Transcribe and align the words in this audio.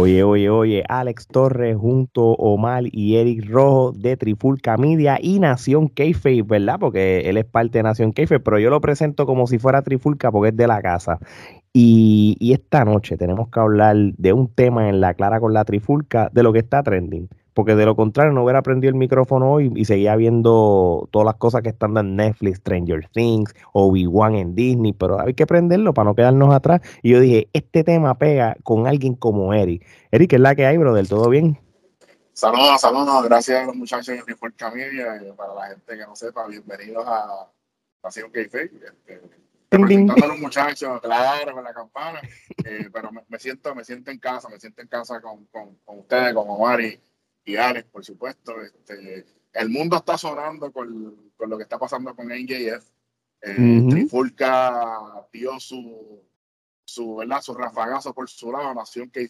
Oye, 0.00 0.22
oye, 0.22 0.48
oye, 0.48 0.84
Alex 0.88 1.26
Torres 1.26 1.76
junto 1.76 2.30
a 2.30 2.34
Omar 2.38 2.84
y 2.92 3.16
Eric 3.16 3.50
Rojo 3.50 3.90
de 3.90 4.16
Trifulca 4.16 4.76
Media 4.76 5.18
y 5.20 5.40
Nación 5.40 5.88
Keife, 5.88 6.40
¿verdad? 6.42 6.76
Porque 6.78 7.28
él 7.28 7.36
es 7.36 7.44
parte 7.44 7.78
de 7.78 7.82
Nación 7.82 8.12
Keife, 8.12 8.38
pero 8.38 8.60
yo 8.60 8.70
lo 8.70 8.80
presento 8.80 9.26
como 9.26 9.48
si 9.48 9.58
fuera 9.58 9.82
Trifulca 9.82 10.30
porque 10.30 10.50
es 10.50 10.56
de 10.56 10.68
la 10.68 10.80
casa. 10.82 11.18
Y, 11.72 12.36
y, 12.38 12.52
esta 12.52 12.84
noche 12.84 13.16
tenemos 13.16 13.48
que 13.48 13.58
hablar 13.58 13.96
de 13.96 14.32
un 14.32 14.46
tema 14.46 14.88
en 14.88 15.00
la 15.00 15.14
clara 15.14 15.40
con 15.40 15.52
la 15.52 15.64
Trifulca, 15.64 16.30
de 16.32 16.44
lo 16.44 16.52
que 16.52 16.60
está 16.60 16.84
trending 16.84 17.28
porque 17.58 17.74
de 17.74 17.86
lo 17.86 17.96
contrario 17.96 18.32
no 18.32 18.44
hubiera 18.44 18.62
prendido 18.62 18.90
el 18.90 18.94
micrófono 18.94 19.50
hoy 19.50 19.72
y 19.74 19.84
seguía 19.84 20.14
viendo 20.14 21.08
todas 21.10 21.26
las 21.26 21.34
cosas 21.34 21.60
que 21.60 21.70
están 21.70 21.96
en 21.96 22.14
Netflix, 22.14 22.58
Stranger 22.58 23.08
Things, 23.08 23.52
Obi-Wan 23.72 24.36
en 24.36 24.54
Disney, 24.54 24.92
pero 24.92 25.20
hay 25.20 25.34
que 25.34 25.44
prenderlo 25.44 25.92
para 25.92 26.04
no 26.04 26.14
quedarnos 26.14 26.54
atrás. 26.54 26.82
Y 27.02 27.10
yo 27.10 27.18
dije, 27.18 27.48
este 27.52 27.82
tema 27.82 28.16
pega 28.16 28.56
con 28.62 28.86
alguien 28.86 29.16
como 29.16 29.52
Eric. 29.52 29.84
Eric, 30.12 30.30
¿qué 30.30 30.36
es 30.36 30.40
la 30.40 30.54
que 30.54 30.66
hay, 30.66 30.76
brother? 30.76 31.08
¿Todo 31.08 31.28
bien? 31.30 31.58
Saludos, 32.32 32.80
saludos, 32.80 33.24
gracias 33.24 33.60
a 33.60 33.66
los 33.66 33.74
muchachos 33.74 34.06
de 34.06 34.22
Media 34.76 35.20
y 35.20 35.32
para 35.32 35.52
la 35.52 35.66
gente 35.66 35.98
que 35.98 36.06
no 36.06 36.14
sepa, 36.14 36.46
bienvenidos 36.46 37.04
a 37.08 37.50
Nación 38.04 38.30
k 38.30 38.40
este, 38.40 38.70
representando 39.68 40.24
a 40.24 40.28
los 40.28 40.38
muchachos, 40.38 41.00
claro, 41.00 41.54
con 41.54 41.64
la 41.64 41.74
campana, 41.74 42.20
eh, 42.64 42.88
pero 42.92 43.10
me, 43.10 43.38
siento, 43.40 43.74
me 43.74 43.82
siento 43.82 44.12
en 44.12 44.20
casa, 44.20 44.48
me 44.48 44.60
siento 44.60 44.80
en 44.80 44.86
casa 44.86 45.20
con, 45.20 45.44
con, 45.46 45.74
con 45.84 45.98
ustedes, 45.98 46.32
con 46.34 46.48
Omar 46.48 46.80
y, 46.80 47.00
por 47.90 48.04
supuesto. 48.04 48.60
Este, 48.60 49.24
el 49.52 49.68
mundo 49.70 49.96
está 49.96 50.18
sonando 50.18 50.72
con, 50.72 51.32
con 51.36 51.50
lo 51.50 51.56
que 51.56 51.62
está 51.62 51.78
pasando 51.78 52.14
con 52.14 52.28
NJF. 52.28 52.84
Eh, 53.40 53.86
Trifulca 53.88 55.26
dio 55.32 55.58
su, 55.60 56.22
su, 56.84 57.16
¿verdad? 57.16 57.40
su 57.40 57.54
rafagazo 57.54 58.12
por 58.12 58.28
su 58.28 58.50
lado, 58.50 58.74
Nación 58.74 59.10
k 59.10 59.20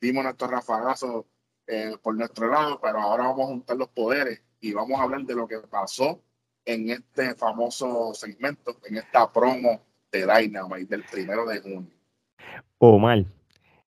dimos 0.00 0.24
nuestro 0.24 0.48
rafagazo 0.48 1.26
eh, 1.66 1.92
por 2.02 2.16
nuestro 2.16 2.48
lado, 2.48 2.80
pero 2.80 2.98
ahora 3.00 3.24
vamos 3.24 3.44
a 3.44 3.48
juntar 3.48 3.76
los 3.76 3.88
poderes 3.88 4.42
y 4.60 4.72
vamos 4.72 4.98
a 4.98 5.04
hablar 5.04 5.22
de 5.22 5.34
lo 5.34 5.46
que 5.46 5.58
pasó 5.58 6.20
en 6.64 6.90
este 6.90 7.34
famoso 7.34 8.12
segmento, 8.14 8.78
en 8.84 8.96
esta 8.96 9.32
promo 9.32 9.80
de 10.10 10.26
Dynamite 10.26 10.86
del 10.86 11.04
primero 11.04 11.46
de 11.46 11.60
junio. 11.60 11.90
Omar, 12.78 13.24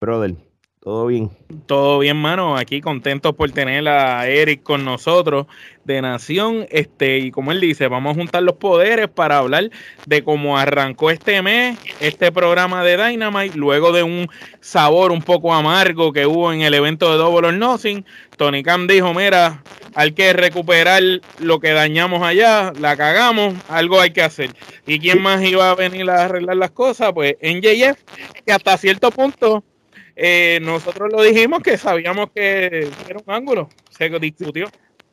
brother, 0.02 0.36
¿Todo 0.82 1.08
bien? 1.08 1.30
Todo 1.66 2.00
bien, 2.00 2.16
mano. 2.16 2.56
Aquí 2.56 2.80
contentos 2.80 3.36
por 3.36 3.52
tener 3.52 3.86
a 3.90 4.26
Eric 4.30 4.64
con 4.64 4.86
nosotros 4.86 5.46
de 5.84 6.02
Nación. 6.02 6.68
Este, 6.70 7.18
y 7.18 7.32
como 7.32 7.52
él 7.52 7.60
dice, 7.60 7.90
vamos 7.90 8.14
a 8.14 8.16
juntar 8.16 8.44
los 8.44 8.56
poderes 8.56 9.10
para 9.10 9.40
hablar 9.40 9.72
de 10.06 10.24
cómo 10.24 10.58
arrancó 10.58 11.12
este 11.12 11.42
mes, 11.42 11.78
este 12.00 12.32
programa 12.32 12.82
de 12.86 12.96
Dynamite, 12.96 13.58
luego 13.58 13.92
de 13.92 14.04
un 14.04 14.30
sabor 14.62 15.12
un 15.12 15.22
poco 15.22 15.54
amargo 15.54 16.14
que 16.14 16.26
hubo 16.26 16.54
en 16.54 16.62
el 16.62 16.74
evento 16.74 17.12
de 17.12 17.18
Double 17.18 17.50
or 17.50 17.54
Nothing. 17.54 18.06
Tony 18.38 18.64
Khan 18.64 18.88
dijo: 18.88 19.14
Mira, 19.14 19.62
hay 19.96 20.14
que 20.14 20.32
recuperar 20.32 21.04
lo 21.40 21.60
que 21.60 21.72
dañamos 21.72 22.24
allá, 22.24 22.72
la 22.80 22.96
cagamos, 22.96 23.54
algo 23.68 24.00
hay 24.00 24.12
que 24.12 24.22
hacer. 24.22 24.52
¿Y 24.88 25.00
quién 25.00 25.22
más 25.22 25.44
iba 25.44 25.72
a 25.72 25.76
venir 25.76 26.10
a 26.10 26.24
arreglar 26.24 26.56
las 26.56 26.72
cosas? 26.72 27.12
Pues 27.14 27.36
NJF, 27.42 28.02
que 28.46 28.54
hasta 28.54 28.78
cierto 28.78 29.12
punto 29.12 29.66
eh, 30.22 30.60
nosotros 30.62 31.10
lo 31.14 31.24
dijimos 31.24 31.62
que 31.62 31.78
sabíamos 31.78 32.30
que 32.36 32.90
era 33.08 33.20
un 33.26 33.34
ángulo, 33.34 33.70
se 33.90 34.10
discutió. 34.20 34.68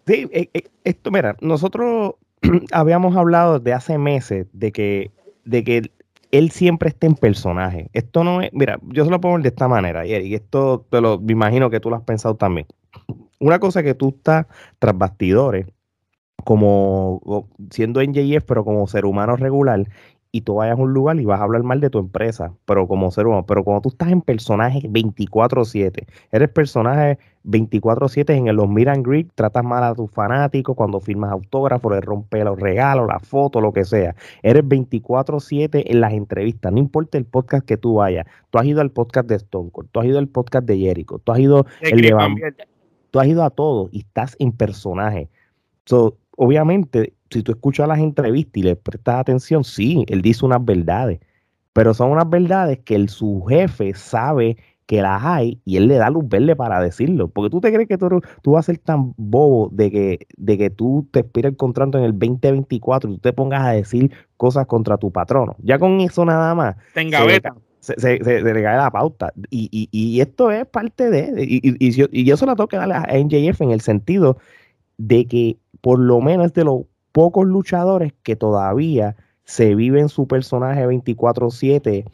Sí, 0.05 0.29
eh, 0.33 0.51
eh, 0.53 0.65
esto, 0.83 1.12
mira, 1.12 1.37
nosotros 1.41 2.15
habíamos 2.73 3.15
hablado 3.17 3.61
de 3.61 3.73
hace 3.73 3.99
meses 3.99 4.49
de 4.53 4.73
que, 4.73 5.12
de 5.45 5.62
que 5.62 5.93
él 6.33 6.50
siempre 6.50 6.89
está 6.89 7.06
en 7.06 7.15
personaje. 7.15 7.89
Esto 7.93 8.25
no 8.25 8.43
es, 8.43 8.53
mira, 8.53 8.81
yo 8.83 9.05
se 9.05 9.11
lo 9.12 9.21
pongo 9.21 9.39
de 9.39 9.49
esta 9.49 9.69
manera, 9.69 10.05
y 10.05 10.34
esto 10.34 10.84
me 11.22 11.33
imagino 11.33 11.71
que 11.71 11.78
tú 11.78 11.89
lo 11.89 11.97
has 11.97 12.03
pensado 12.03 12.34
también. 12.34 12.66
Una 13.39 13.61
cosa 13.61 13.84
que 13.84 13.95
tú 13.95 14.09
estás 14.09 14.47
tras 14.81 14.99
bastidores, 14.99 15.66
como 16.43 17.49
siendo 17.71 18.03
NJF, 18.03 18.45
pero 18.45 18.65
como 18.65 18.89
ser 18.89 19.05
humano 19.05 19.37
regular, 19.37 19.87
y 20.36 20.42
tú 20.42 20.56
vayas 20.56 20.78
a 20.78 20.82
un 20.82 20.92
lugar 20.92 21.19
y 21.19 21.24
vas 21.24 21.41
a 21.41 21.44
hablar 21.44 21.62
mal 21.62 21.80
de 21.80 21.88
tu 21.88 21.98
empresa, 21.98 22.52
pero 22.66 22.86
como 22.86 23.10
ser 23.10 23.26
humano. 23.26 23.47
Pero 23.47 23.64
cuando 23.64 23.80
tú 23.80 23.88
estás 23.88 24.10
en 24.10 24.20
personaje 24.20 24.82
24-7, 24.82 26.06
eres 26.30 26.48
personaje 26.50 27.19
24-7 27.44 28.34
en 28.36 28.48
el 28.48 28.56
los 28.56 28.69
Miran 28.69 29.02
Greek, 29.02 29.30
tratas 29.34 29.64
mal 29.64 29.82
a 29.82 29.94
tus 29.94 30.10
fanáticos 30.10 30.76
cuando 30.76 31.00
firmas 31.00 31.32
autógrafos, 31.32 31.91
le 31.91 32.02
rompes 32.02 32.44
los 32.44 32.60
regalos, 32.60 33.08
la 33.08 33.19
foto, 33.19 33.62
lo 33.62 33.72
que 33.72 33.84
sea. 33.84 34.14
Eres 34.42 34.62
24-7 34.64 35.84
en 35.86 36.00
las 36.02 36.12
entrevistas, 36.12 36.70
no 36.70 36.78
importa 36.78 37.16
el 37.16 37.24
podcast 37.24 37.64
que 37.64 37.78
tú 37.78 37.94
vayas. 37.94 38.26
Tú 38.50 38.58
has 38.58 38.66
ido 38.66 38.82
al 38.82 38.91
podcast 38.91 39.26
de 39.26 39.36
Stone 39.36 39.70
Cold, 39.70 39.88
tú 39.91 40.00
has 40.00 40.06
ido 40.06 40.18
al 40.18 40.28
podcast 40.28 40.66
de 40.66 40.76
Jericho, 40.76 41.18
tú 41.18 41.32
has 41.32 41.38
ido, 41.38 41.64
el 41.80 42.14
tú 43.10 43.20
has 43.20 43.26
ido 43.26 43.42
a 43.42 43.48
todo 43.48 43.88
y 43.91 44.00
estás 44.00 44.36
en 44.38 44.53
personaje. 44.53 45.30
So, 45.86 46.18
obviamente, 46.36 47.14
si 47.31 47.42
tú 47.42 47.53
escuchas 47.53 47.88
las 47.88 47.98
entrevistas 47.98 48.56
y 48.56 48.62
le 48.62 48.76
prestas 48.76 49.16
atención, 49.16 49.64
sí, 49.64 50.04
él 50.09 50.22
dice 50.22 50.44
unas 50.44 50.64
verdades, 50.64 51.20
pero 51.72 51.94
son 51.94 52.10
unas 52.10 52.28
verdades 52.28 52.78
que 52.84 52.94
el, 52.94 53.09
su 53.09 53.44
jefe 53.48 53.94
sabe 53.94 54.56
que 54.87 55.03
las 55.03 55.22
hay 55.25 55.60
y 55.65 55.76
él 55.76 55.88
le 55.88 55.97
da 55.97 56.10
luz 56.10 56.28
verde 56.28 56.54
para 56.54 56.81
decirlo. 56.81 57.28
Porque 57.28 57.50
tú 57.50 57.60
te 57.60 57.72
crees 57.72 57.88
que 57.88 57.98
tú, 57.98 58.20
tú 58.42 58.53
vas 58.53 58.65
a 58.65 58.72
ser 58.72 58.78
tan 58.78 59.12
bobo 59.16 59.69
de 59.72 59.91
que, 59.91 60.26
de 60.36 60.56
que 60.56 60.70
tú 60.70 61.09
te 61.10 61.20
expires 61.20 61.50
el 61.50 61.56
contrato 61.56 61.98
en 61.98 62.04
el 62.04 62.12
2024 62.12 63.10
y 63.10 63.15
tú 63.15 63.19
te 63.19 63.32
pongas 63.32 63.66
a 63.66 63.72
decir 63.72 64.12
cosas 64.36 64.66
contra 64.66 64.97
tu 64.97 65.10
patrono. 65.10 65.56
Ya 65.59 65.78
con 65.78 66.00
eso 66.00 66.25
nada 66.25 66.54
más. 66.54 66.76
Tenga 66.94 67.26
se, 67.81 67.94
se, 68.00 68.25
se, 68.25 68.42
le 68.42 68.62
cae 68.62 68.76
la 68.76 68.91
pauta. 68.91 69.32
Y, 69.50 69.69
y, 69.70 69.88
y, 69.92 70.20
esto 70.20 70.50
es 70.50 70.66
parte 70.66 71.10
de. 71.10 71.44
Y, 71.44 71.60
y, 71.65 72.20
y 72.20 72.25
yo 72.25 72.36
se 72.36 72.47
la 72.47 72.56
tengo 72.56 72.69
que 72.69 72.76
darle 72.76 72.94
a 72.94 73.06
NJF 73.19 73.60
en 73.60 73.70
el 73.70 73.81
sentido 73.81 74.38
de 74.98 75.26
que 75.26 75.56
por 75.81 75.98
lo 75.98 76.20
menos 76.20 76.53
de 76.53 76.65
los 76.65 76.82
pocos 77.16 77.47
luchadores 77.47 78.12
que 78.22 78.37
todavía 78.37 79.16
se 79.44 79.75
viven 79.75 80.10
su 80.10 80.28
personaje 80.28 80.87
24/7 80.87 82.04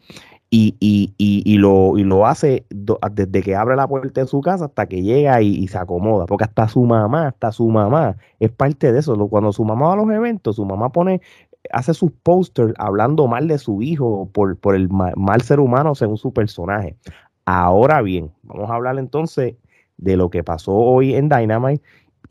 y, 0.49 0.77
y, 0.79 1.13
y, 1.17 1.57
lo, 1.57 1.97
y 1.97 2.05
lo 2.05 2.25
hace 2.25 2.65
desde 2.69 3.41
que 3.41 3.53
abre 3.53 3.75
la 3.75 3.85
puerta 3.85 4.21
de 4.21 4.27
su 4.27 4.39
casa 4.39 4.65
hasta 4.65 4.85
que 4.85 5.01
llega 5.01 5.41
y, 5.41 5.67
se 5.67 5.77
acomoda, 5.77 6.25
porque 6.25 6.45
hasta 6.45 6.69
su 6.69 6.85
mamá, 6.85 7.27
hasta 7.27 7.51
su 7.51 7.67
mamá 7.67 8.15
es 8.39 8.49
parte 8.49 8.93
de 8.93 8.99
eso. 8.99 9.17
Cuando 9.27 9.51
su 9.51 9.65
mamá 9.65 9.87
va 9.87 9.93
a 9.93 9.97
los 9.97 10.09
eventos, 10.09 10.55
su 10.55 10.63
mamá 10.63 10.89
pone, 10.89 11.19
hace 11.71 11.93
sus 11.93 12.13
posters 12.23 12.73
hablando 12.77 13.27
mal 13.27 13.49
de 13.49 13.57
su 13.57 13.81
hijo 13.81 14.29
por, 14.31 14.55
por 14.55 14.73
el 14.73 14.87
mal 14.89 15.41
ser 15.41 15.59
humano 15.59 15.95
según 15.95 16.15
su 16.15 16.31
personaje. 16.31 16.95
Ahora 17.43 18.01
bien, 18.01 18.31
vamos 18.43 18.69
a 18.69 18.75
hablar 18.75 18.97
entonces 18.99 19.55
de 19.97 20.15
lo 20.15 20.29
que 20.29 20.45
pasó 20.45 20.73
hoy 20.73 21.13
en 21.13 21.27
Dynamite 21.27 21.83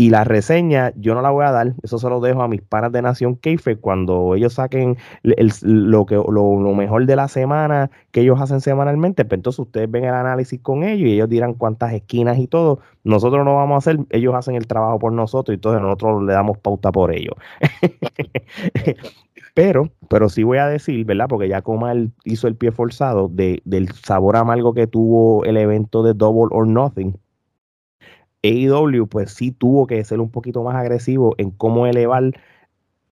y 0.02 0.10
la 0.10 0.24
reseña 0.24 0.92
yo 0.96 1.14
no 1.14 1.22
la 1.22 1.30
voy 1.30 1.44
a 1.44 1.52
dar, 1.52 1.74
eso 1.84 1.96
se 1.96 2.08
lo 2.08 2.18
dejo 2.18 2.42
a 2.42 2.48
mis 2.48 2.60
panas 2.60 2.90
de 2.90 3.00
Nación 3.02 3.36
Keife 3.36 3.76
cuando 3.76 4.34
ellos 4.34 4.54
saquen 4.54 4.96
lo, 5.22 6.06
que, 6.06 6.16
lo, 6.16 6.56
mejor 6.74 7.06
de 7.06 7.14
la 7.14 7.28
semana 7.28 7.88
que 8.10 8.22
ellos 8.22 8.40
hacen 8.40 8.60
semanalmente, 8.60 9.24
pues 9.24 9.38
entonces 9.38 9.60
ustedes 9.60 9.88
ven 9.88 10.02
el 10.02 10.14
análisis 10.14 10.60
con 10.60 10.82
ellos 10.82 11.08
y 11.08 11.12
ellos 11.12 11.28
dirán 11.28 11.54
cuántas 11.54 11.92
esquinas 11.92 12.36
y 12.38 12.48
todo. 12.48 12.80
Nosotros 13.04 13.44
no 13.44 13.54
vamos 13.54 13.76
a 13.76 13.78
hacer, 13.78 14.04
ellos 14.10 14.34
hacen 14.34 14.56
el 14.56 14.66
trabajo 14.66 14.98
por 14.98 15.12
nosotros 15.12 15.54
y 15.54 15.58
entonces 15.58 15.80
nosotros 15.80 16.24
le 16.24 16.32
damos 16.32 16.58
pauta 16.58 16.90
por 16.90 17.14
ellos. 17.14 17.36
pero, 19.54 19.88
pero 20.08 20.28
sí 20.28 20.42
voy 20.42 20.58
a 20.58 20.66
decir, 20.66 21.04
¿verdad? 21.06 21.28
Porque 21.28 21.48
ya 21.48 21.62
él 21.92 22.12
hizo 22.24 22.48
el 22.48 22.56
pie 22.56 22.72
forzado 22.72 23.28
de, 23.28 23.62
del 23.64 23.92
sabor 23.92 24.34
amargo 24.34 24.74
que 24.74 24.88
tuvo 24.88 25.44
el 25.44 25.56
evento 25.58 26.02
de 26.02 26.12
Double 26.12 26.48
or 26.50 26.66
Nothing 26.66 27.21
AEW 28.42 29.06
pues 29.06 29.32
sí 29.32 29.52
tuvo 29.52 29.86
que 29.86 30.04
ser 30.04 30.20
un 30.20 30.30
poquito 30.30 30.62
más 30.62 30.74
agresivo 30.74 31.34
en 31.38 31.50
cómo 31.50 31.86
elevar 31.86 32.32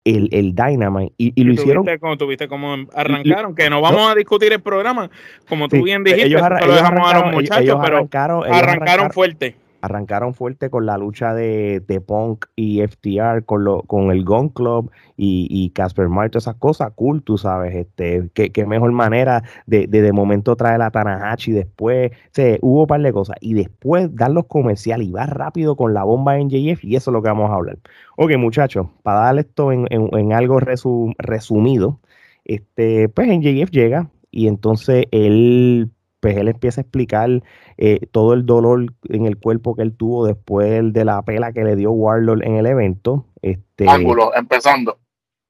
el, 0.04 0.28
el 0.32 0.54
Dynamite 0.54 1.12
y, 1.18 1.44
lo 1.44 1.52
hicieron 1.52 1.86
como 1.98 2.16
tuviste 2.16 2.48
como 2.48 2.74
arrancaron 2.94 3.54
que 3.54 3.68
no 3.68 3.80
vamos 3.80 4.10
a 4.10 4.14
discutir 4.14 4.52
el 4.52 4.60
programa 4.60 5.10
como 5.48 5.68
tú 5.68 5.82
bien 5.84 6.04
dijiste 6.04 6.26
ellos, 6.26 6.42
dejamos 6.42 7.12
a 7.12 7.20
los 7.20 7.32
muchachos 7.32 7.78
pero 7.82 8.08
arrancaron 8.50 9.10
fuerte 9.12 9.56
arrancaron 9.82 10.34
fuerte 10.34 10.70
con 10.70 10.86
la 10.86 10.98
lucha 10.98 11.34
de, 11.34 11.80
de 11.80 12.00
Punk 12.00 12.46
y 12.56 12.80
FTR, 12.86 13.44
con, 13.44 13.64
lo, 13.64 13.82
con 13.82 14.10
el 14.10 14.24
Gun 14.24 14.50
Club 14.50 14.90
y 15.16 15.70
Casper 15.70 16.08
y 16.08 16.36
esas 16.36 16.54
cosas, 16.56 16.92
cool, 16.94 17.22
tú 17.22 17.36
sabes, 17.36 17.74
este, 17.74 18.30
qué, 18.32 18.66
mejor 18.66 18.92
manera 18.92 19.42
de, 19.66 19.86
de, 19.86 20.12
momento 20.12 20.56
traer 20.56 20.80
a 20.82 20.90
Tanahashi 20.90 21.52
después, 21.52 22.12
o 22.12 22.42
hubo 22.62 22.80
un 22.82 22.86
par 22.86 23.02
de 23.02 23.12
cosas, 23.12 23.36
y 23.40 23.54
después 23.54 24.14
dar 24.14 24.30
los 24.30 24.46
comerciales 24.46 25.08
y 25.08 25.12
va 25.12 25.26
rápido 25.26 25.76
con 25.76 25.92
la 25.94 26.04
bomba 26.04 26.38
en 26.38 26.48
JF, 26.48 26.84
y 26.84 26.96
eso 26.96 27.10
es 27.10 27.12
lo 27.12 27.22
que 27.22 27.28
vamos 27.28 27.50
a 27.50 27.54
hablar. 27.54 27.78
Ok, 28.16 28.36
muchachos, 28.38 28.86
para 29.02 29.20
darle 29.20 29.42
esto 29.42 29.72
en, 29.72 29.86
en, 29.90 30.32
algo 30.32 30.60
resumido, 30.60 32.00
este, 32.44 33.08
pues 33.08 33.28
en 33.28 33.42
JF 33.42 33.70
llega 33.70 34.10
y 34.30 34.46
entonces 34.46 35.06
él 35.10 35.90
pues 36.20 36.36
él 36.36 36.48
empieza 36.48 36.80
a 36.80 36.82
explicar 36.82 37.42
eh, 37.78 38.06
todo 38.12 38.34
el 38.34 38.46
dolor 38.46 38.92
en 39.08 39.26
el 39.26 39.38
cuerpo 39.38 39.74
que 39.74 39.82
él 39.82 39.96
tuvo 39.96 40.26
después 40.26 40.92
de 40.92 41.04
la 41.04 41.22
pela 41.22 41.52
que 41.52 41.64
le 41.64 41.76
dio 41.76 41.90
Warlord 41.92 42.42
en 42.44 42.56
el 42.56 42.66
evento. 42.66 43.26
Este, 43.42 43.88
ángulo, 43.88 44.34
empezando. 44.34 44.98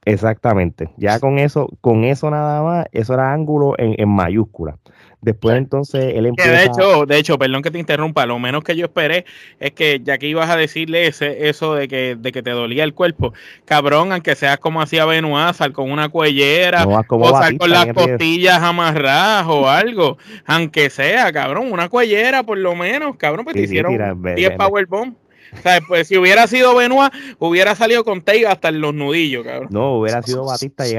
Exactamente. 0.04 0.90
Ya 0.96 1.20
con 1.20 1.38
eso, 1.38 1.68
con 1.80 2.04
eso 2.04 2.30
nada 2.30 2.62
más, 2.62 2.86
eso 2.92 3.14
era 3.14 3.32
ángulo 3.32 3.74
en, 3.78 3.94
en 3.98 4.08
mayúscula. 4.08 4.76
Después 5.22 5.58
entonces 5.58 6.14
él 6.16 6.24
empieza... 6.24 6.50
de 6.50 6.64
hecho, 6.64 7.04
de 7.04 7.18
hecho, 7.18 7.38
perdón 7.38 7.60
que 7.60 7.70
te 7.70 7.78
interrumpa, 7.78 8.24
lo 8.24 8.38
menos 8.38 8.64
que 8.64 8.74
yo 8.74 8.86
esperé 8.86 9.26
es 9.58 9.72
que 9.72 10.00
ya 10.02 10.16
que 10.16 10.26
ibas 10.26 10.48
a 10.48 10.56
decirle 10.56 11.06
ese, 11.06 11.50
eso 11.50 11.74
de 11.74 11.88
que, 11.88 12.16
de 12.18 12.32
que 12.32 12.42
te 12.42 12.50
dolía 12.50 12.84
el 12.84 12.94
cuerpo, 12.94 13.34
cabrón, 13.66 14.12
aunque 14.12 14.34
seas 14.34 14.58
como 14.58 14.80
hacía 14.80 15.04
Benoit, 15.04 15.54
sal 15.54 15.74
con 15.74 15.90
una 15.90 16.08
cuellera, 16.08 16.86
o 16.86 17.30
sal 17.38 17.58
con 17.58 17.70
las 17.70 17.92
costillas 17.92 18.62
amarradas 18.62 19.46
o 19.46 19.68
algo, 19.68 20.16
aunque 20.46 20.88
sea, 20.88 21.30
cabrón, 21.32 21.70
una 21.70 21.90
cuellera 21.90 22.42
por 22.42 22.56
lo 22.56 22.74
menos, 22.74 23.16
cabrón, 23.16 23.44
pues 23.44 23.56
te 23.56 23.62
hicieron 23.62 24.22
10 24.22 24.52
powerbomb. 24.56 25.14
O 25.52 25.62
sea, 25.62 25.80
pues 25.86 26.08
si 26.08 26.16
hubiera 26.16 26.46
sido 26.46 26.74
Benoit, 26.74 27.12
hubiera 27.38 27.74
salido 27.74 28.04
con 28.04 28.22
Teiga 28.22 28.52
hasta 28.52 28.68
en 28.68 28.80
los 28.80 28.94
nudillos, 28.94 29.44
cabrón. 29.44 29.68
No, 29.70 29.94
hubiera 29.94 30.22
sido 30.22 30.44
Batista 30.44 30.86
y 30.86 30.96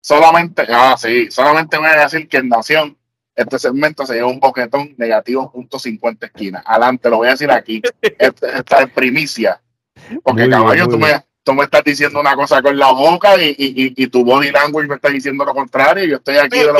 solamente, 0.00 0.64
ah, 0.70 0.96
sí, 0.98 1.30
solamente 1.30 1.76
voy 1.76 1.88
a 1.88 2.04
decir 2.04 2.26
que 2.28 2.38
en 2.38 2.48
Nación 2.48 2.96
este 3.34 3.58
segmento 3.58 4.04
se 4.04 4.14
lleva 4.14 4.28
un 4.28 4.40
boquetón 4.40 4.94
negativo 4.98 5.50
punto 5.50 5.78
50 5.78 6.26
esquinas. 6.26 6.62
Adelante, 6.66 7.08
lo 7.08 7.18
voy 7.18 7.28
a 7.28 7.32
decir 7.32 7.50
aquí. 7.50 7.80
Esta 8.18 8.82
es 8.82 8.90
primicia. 8.90 9.60
Porque 10.22 10.48
caballo, 10.48 10.88
tú 10.88 10.98
me, 10.98 11.24
tú 11.50 11.56
me, 11.56 11.64
estás 11.64 11.84
diciendo 11.84 12.20
una 12.20 12.34
cosa 12.34 12.62
con 12.62 12.78
la 12.78 12.92
boca 12.92 13.40
y, 13.42 13.54
y, 13.58 13.94
y, 13.96 14.06
tu 14.06 14.24
body 14.24 14.50
language 14.50 14.88
me 14.88 14.94
está 14.96 15.08
diciendo 15.08 15.44
lo 15.44 15.54
contrario. 15.54 16.04
Yo 16.04 16.16
estoy 16.16 16.36
aquí 16.36 16.58
de 16.58 16.66
lo 16.66 16.74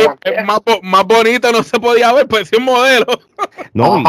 más, 0.45 0.61
más 0.83 1.05
bonito 1.05 1.53
no 1.53 1.63
se 1.63 1.79
podía 1.79 2.13
ver, 2.13 2.27
pues 2.27 2.51
un 2.57 2.65
modelo. 2.65 3.07
No, 3.73 4.03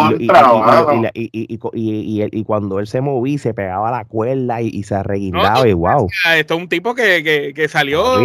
y, 1.14 2.44
cuando 2.44 2.80
él 2.80 2.88
se 2.88 3.02
movía, 3.02 3.38
se 3.38 3.54
pegaba 3.54 3.92
la 3.92 4.06
cuerda 4.06 4.62
y, 4.62 4.84
se 4.84 4.96
arreguindaba 4.96 5.68
y 5.68 5.74
wow. 5.74 6.08
Esto 6.36 6.56
es 6.56 6.60
un 6.60 6.70
tipo 6.70 6.96
que, 6.96 7.24
que, 7.24 7.54
que 7.54 7.68
salió 7.68 8.20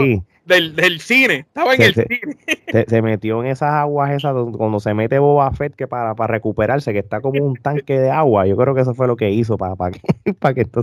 del, 0.47 0.75
del 0.75 1.00
cine. 1.00 1.41
Estaba 1.41 1.75
en 1.75 1.83
el 1.83 1.94
cine. 1.94 2.87
Se, 2.88 3.03
metió 3.03 3.43
en 3.43 3.50
esas 3.50 3.71
aguas 3.71 4.12
esas 4.12 4.35
cuando 4.56 4.81
se 4.81 4.94
mete 4.94 5.19
Boba 5.19 5.50
Fett 5.53 5.75
que 5.75 5.87
para, 5.87 6.15
para 6.15 6.33
recuperarse, 6.33 6.93
que 6.93 7.00
está 7.00 7.21
como 7.21 7.44
un 7.44 7.56
tanque 7.56 7.99
de 7.99 8.11
agua. 8.11 8.47
Yo 8.47 8.56
creo 8.56 8.75
que 8.75 8.81
eso 8.81 8.94
fue 8.94 9.06
lo 9.06 9.17
que 9.17 9.31
hizo 9.31 9.59
para, 9.59 9.77
para, 9.77 9.93
que, 9.93 10.35
para 10.35 10.55
que 10.55 10.62
esto 10.62 10.81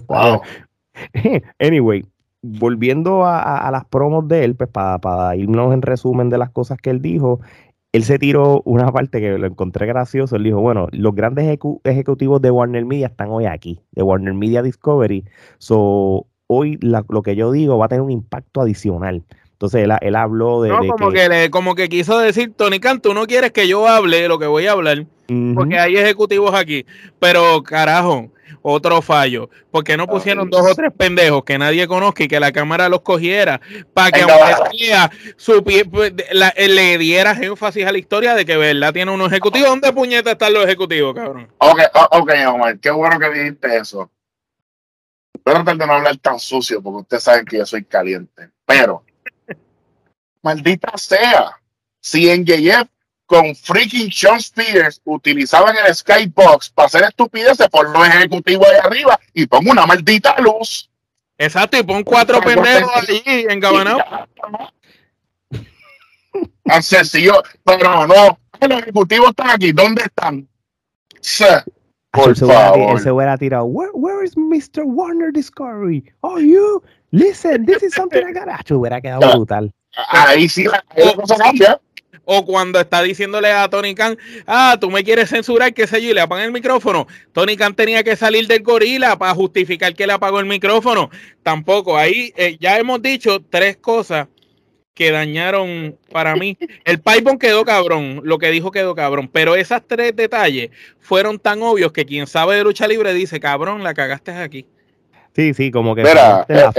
Anyway, 1.60 2.06
volviendo 2.42 3.25
a, 3.25 3.69
las 3.72 3.86
promos 3.86 4.28
de 4.28 4.44
él, 4.44 4.56
pues 4.56 4.69
para, 4.69 5.00
para 5.00 5.36
irnos 5.36 5.74
en 5.74 5.81
resumen 5.81 6.30
de 6.30 6.38
las 6.38 6.50
cosas 6.50 6.78
que 6.78 6.90
él 6.90 7.01
dijo, 7.01 7.40
él 7.94 8.04
se 8.04 8.18
tiró 8.18 8.62
una 8.66 8.92
parte 8.92 9.22
que 9.22 9.38
lo 9.38 9.45
encontré 9.45 9.86
gracioso. 9.86 10.36
Él 10.36 10.44
dijo, 10.44 10.60
bueno, 10.60 10.88
los 10.92 11.13
grandes 11.13 11.57
ejecutivos 11.84 12.42
de 12.42 12.51
Warner 12.51 12.86
Media 12.86 13.07
están 13.07 13.30
hoy 13.30 13.45
aquí, 13.45 13.80
de 13.92 14.01
Warner 14.01 14.34
Media 14.34 14.63
Discovery. 14.63 15.25
So, 15.60 16.25
hoy 16.48 16.80
lo 16.81 17.22
que 17.22 17.36
yo 17.36 17.51
digo 17.51 17.78
va 17.78 17.86
a 17.86 17.90
tener 17.90 18.01
un 18.01 18.12
impacto 18.12 18.62
adicional. 18.62 19.24
Entonces 19.51 19.88
él, 20.01 20.16
habló 20.16 20.63
de. 20.63 20.69
No, 20.69 20.80
como 20.88 21.12
que, 21.12 21.50
como 21.51 21.75
que 21.75 21.88
quiso 21.88 22.18
decir, 22.19 22.51
Tony 22.54 22.80
Khan, 22.80 23.00
tú 23.00 23.13
no 23.13 23.28
quieres 23.28 23.51
que 23.51 23.68
yo 23.68 23.88
hable 23.88 24.22
de 24.22 24.28
lo 24.28 24.40
que 24.40 24.48
voy 24.48 24.66
a 24.66 24.74
hablar, 24.74 25.06
porque 25.56 25.78
hay 25.78 25.95
ejecutivos 25.95 26.54
aquí. 26.54 26.86
Pero 27.19 27.62
carajo, 27.63 28.30
otro 28.62 29.02
fallo. 29.02 29.50
porque 29.72 29.98
no 29.98 30.08
pusieron 30.08 30.50
dos 30.50 30.72
o 30.72 30.76
tres 30.76 30.92
pendejos 30.96 31.44
que 31.44 31.58
nadie 31.58 31.88
conozca 31.88 32.24
y 32.24 32.28
que 32.28 32.40
la 32.40 32.52
cámara 32.52 32.90
los 32.90 33.02
cogiera 33.02 33.60
para 33.94 34.12
que 34.12 34.22
aunque 34.22 35.86
pues, 35.86 36.14
le 36.56 36.98
diera 36.98 37.32
énfasis 37.32 37.86
a 37.86 37.92
la 37.92 37.98
historia 37.98 38.36
de 38.36 38.46
que 38.46 38.58
verdad 38.58 38.94
tiene 38.94 39.12
unos 39.12 39.32
ejecutivos? 39.32 39.70
¿Dónde 39.70 39.94
puñeta 39.94 40.32
están 40.32 40.54
los 40.54 40.66
ejecutivos, 40.66 41.14
cabrón? 41.14 41.48
Ok, 41.58 41.80
ok, 42.12 42.32
Omar, 42.48 42.80
qué 42.80 42.92
bueno 42.92 43.20
que 43.20 43.30
dijiste 43.30 43.78
eso. 43.78 44.10
Pero 45.44 45.58
tratar 45.58 45.78
de 45.78 45.88
no 45.88 45.94
hablar 45.94 46.18
tan 46.18 46.40
sucio 46.40 46.82
porque 46.82 47.02
ustedes 47.02 47.24
saben 47.24 47.46
que 47.46 47.58
yo 47.58 47.66
soy 47.66 47.84
caliente. 47.84 48.50
Pero 48.66 49.04
Maldita 50.42 50.98
sea. 50.98 51.58
Si 52.00 52.30
en 52.30 52.46
JF 52.46 52.90
con 53.33 53.56
freaking 53.56 54.12
Sean 54.12 54.38
Spears 54.38 55.01
utilizaban 55.06 55.75
el 55.75 55.95
Skybox 55.95 56.69
para 56.69 56.85
hacer 56.85 57.03
estupideces, 57.03 57.68
por 57.68 57.89
los 57.89 58.07
ejecutivos 58.07 58.68
ahí 58.68 58.77
arriba 58.83 59.19
y 59.33 59.47
pongo 59.47 59.71
una 59.71 59.88
maldita 59.88 60.39
luz. 60.39 60.88
Exacto, 61.39 61.80
y 61.80 61.83
pon 61.83 62.03
cuatro 62.03 62.39
pendejos 62.41 62.91
allí 62.94 63.24
engabanado. 63.25 63.97
Tan 66.63 66.83
sencillo, 66.83 67.41
pero 67.63 68.06
no, 68.06 68.38
los 68.62 68.81
ejecutivos 68.81 69.30
están 69.31 69.50
aquí, 69.50 69.71
¿dónde 69.71 70.03
están? 70.03 70.47
por 72.12 72.35
favor. 72.35 72.91
Él 72.91 73.00
se 73.00 73.12
hubiera 73.12 73.35
tirado, 73.35 73.65
where, 73.65 73.91
where 73.94 74.24
is 74.24 74.38
Mr. 74.38 74.83
Warner 74.83 75.31
Discovery? 75.33 76.03
Oh, 76.21 76.38
you, 76.38 76.83
listen, 77.09 77.65
this 77.65 77.81
is 77.81 77.95
something 77.95 78.24
I 78.24 78.31
got. 78.31 78.47
Ah, 78.47 78.62
hubiera 78.69 79.01
quedado 79.01 79.38
brutal. 79.38 79.74
Ahí 80.09 80.47
sí 80.47 80.65
la, 80.65 80.83
cosa 81.15 81.35
cambia. 81.38 81.80
O 82.25 82.45
cuando 82.45 82.80
está 82.80 83.01
diciéndole 83.01 83.51
a 83.51 83.69
Tony 83.69 83.95
Khan, 83.95 84.18
ah, 84.48 84.77
tú 84.80 84.89
me 84.89 85.04
quieres 85.04 85.30
censurar, 85.30 85.74
qué 85.74 85.88
sé 85.88 86.01
yo, 86.01 86.12
y 86.12 86.13
le 86.13 86.21
apagan 86.21 86.45
el 86.45 86.51
micrófono. 86.51 87.07
Tony 87.31 87.57
Khan 87.57 87.75
tenía 87.75 88.04
que 88.04 88.15
salir 88.15 88.48
del 88.48 88.63
gorila 88.63 89.18
para 89.18 89.33
justificar 89.33 89.94
que 89.94 90.07
le 90.07 90.13
apagó 90.13 90.39
el 90.39 90.45
micrófono. 90.45 91.10
Tampoco. 91.42 91.98
Ahí 91.98 92.33
eh, 92.38 92.57
ya 92.60 92.77
hemos 92.77 93.01
dicho 93.01 93.42
tres 93.50 93.77
cosas 93.77 94.27
que 94.94 95.12
dañaron 95.12 95.98
para 96.12 96.36
mí. 96.36 96.57
El 96.86 97.00
Python 97.01 97.38
quedó 97.38 97.65
cabrón, 97.65 98.21
lo 98.24 98.38
que 98.38 98.51
dijo 98.51 98.71
quedó 98.71 98.95
cabrón, 98.95 99.27
pero 99.31 99.56
esas 99.56 99.81
tres 99.88 100.16
detalles 100.16 100.69
fueron 101.00 101.39
tan 101.39 101.62
obvios 101.63 101.92
que 101.92 102.06
quien 102.06 102.27
sabe 102.27 102.56
de 102.56 102.63
lucha 102.63 102.88
libre 102.88 103.13
dice, 103.13 103.39
cabrón, 103.39 103.83
la 103.83 103.94
cagaste 103.94 104.31
aquí. 104.31 104.68
Sí, 105.36 105.54
sí, 105.54 105.71
como 105.71 105.95
que... 105.95 106.04
Mira, 106.04 106.45
eh, 106.48 106.69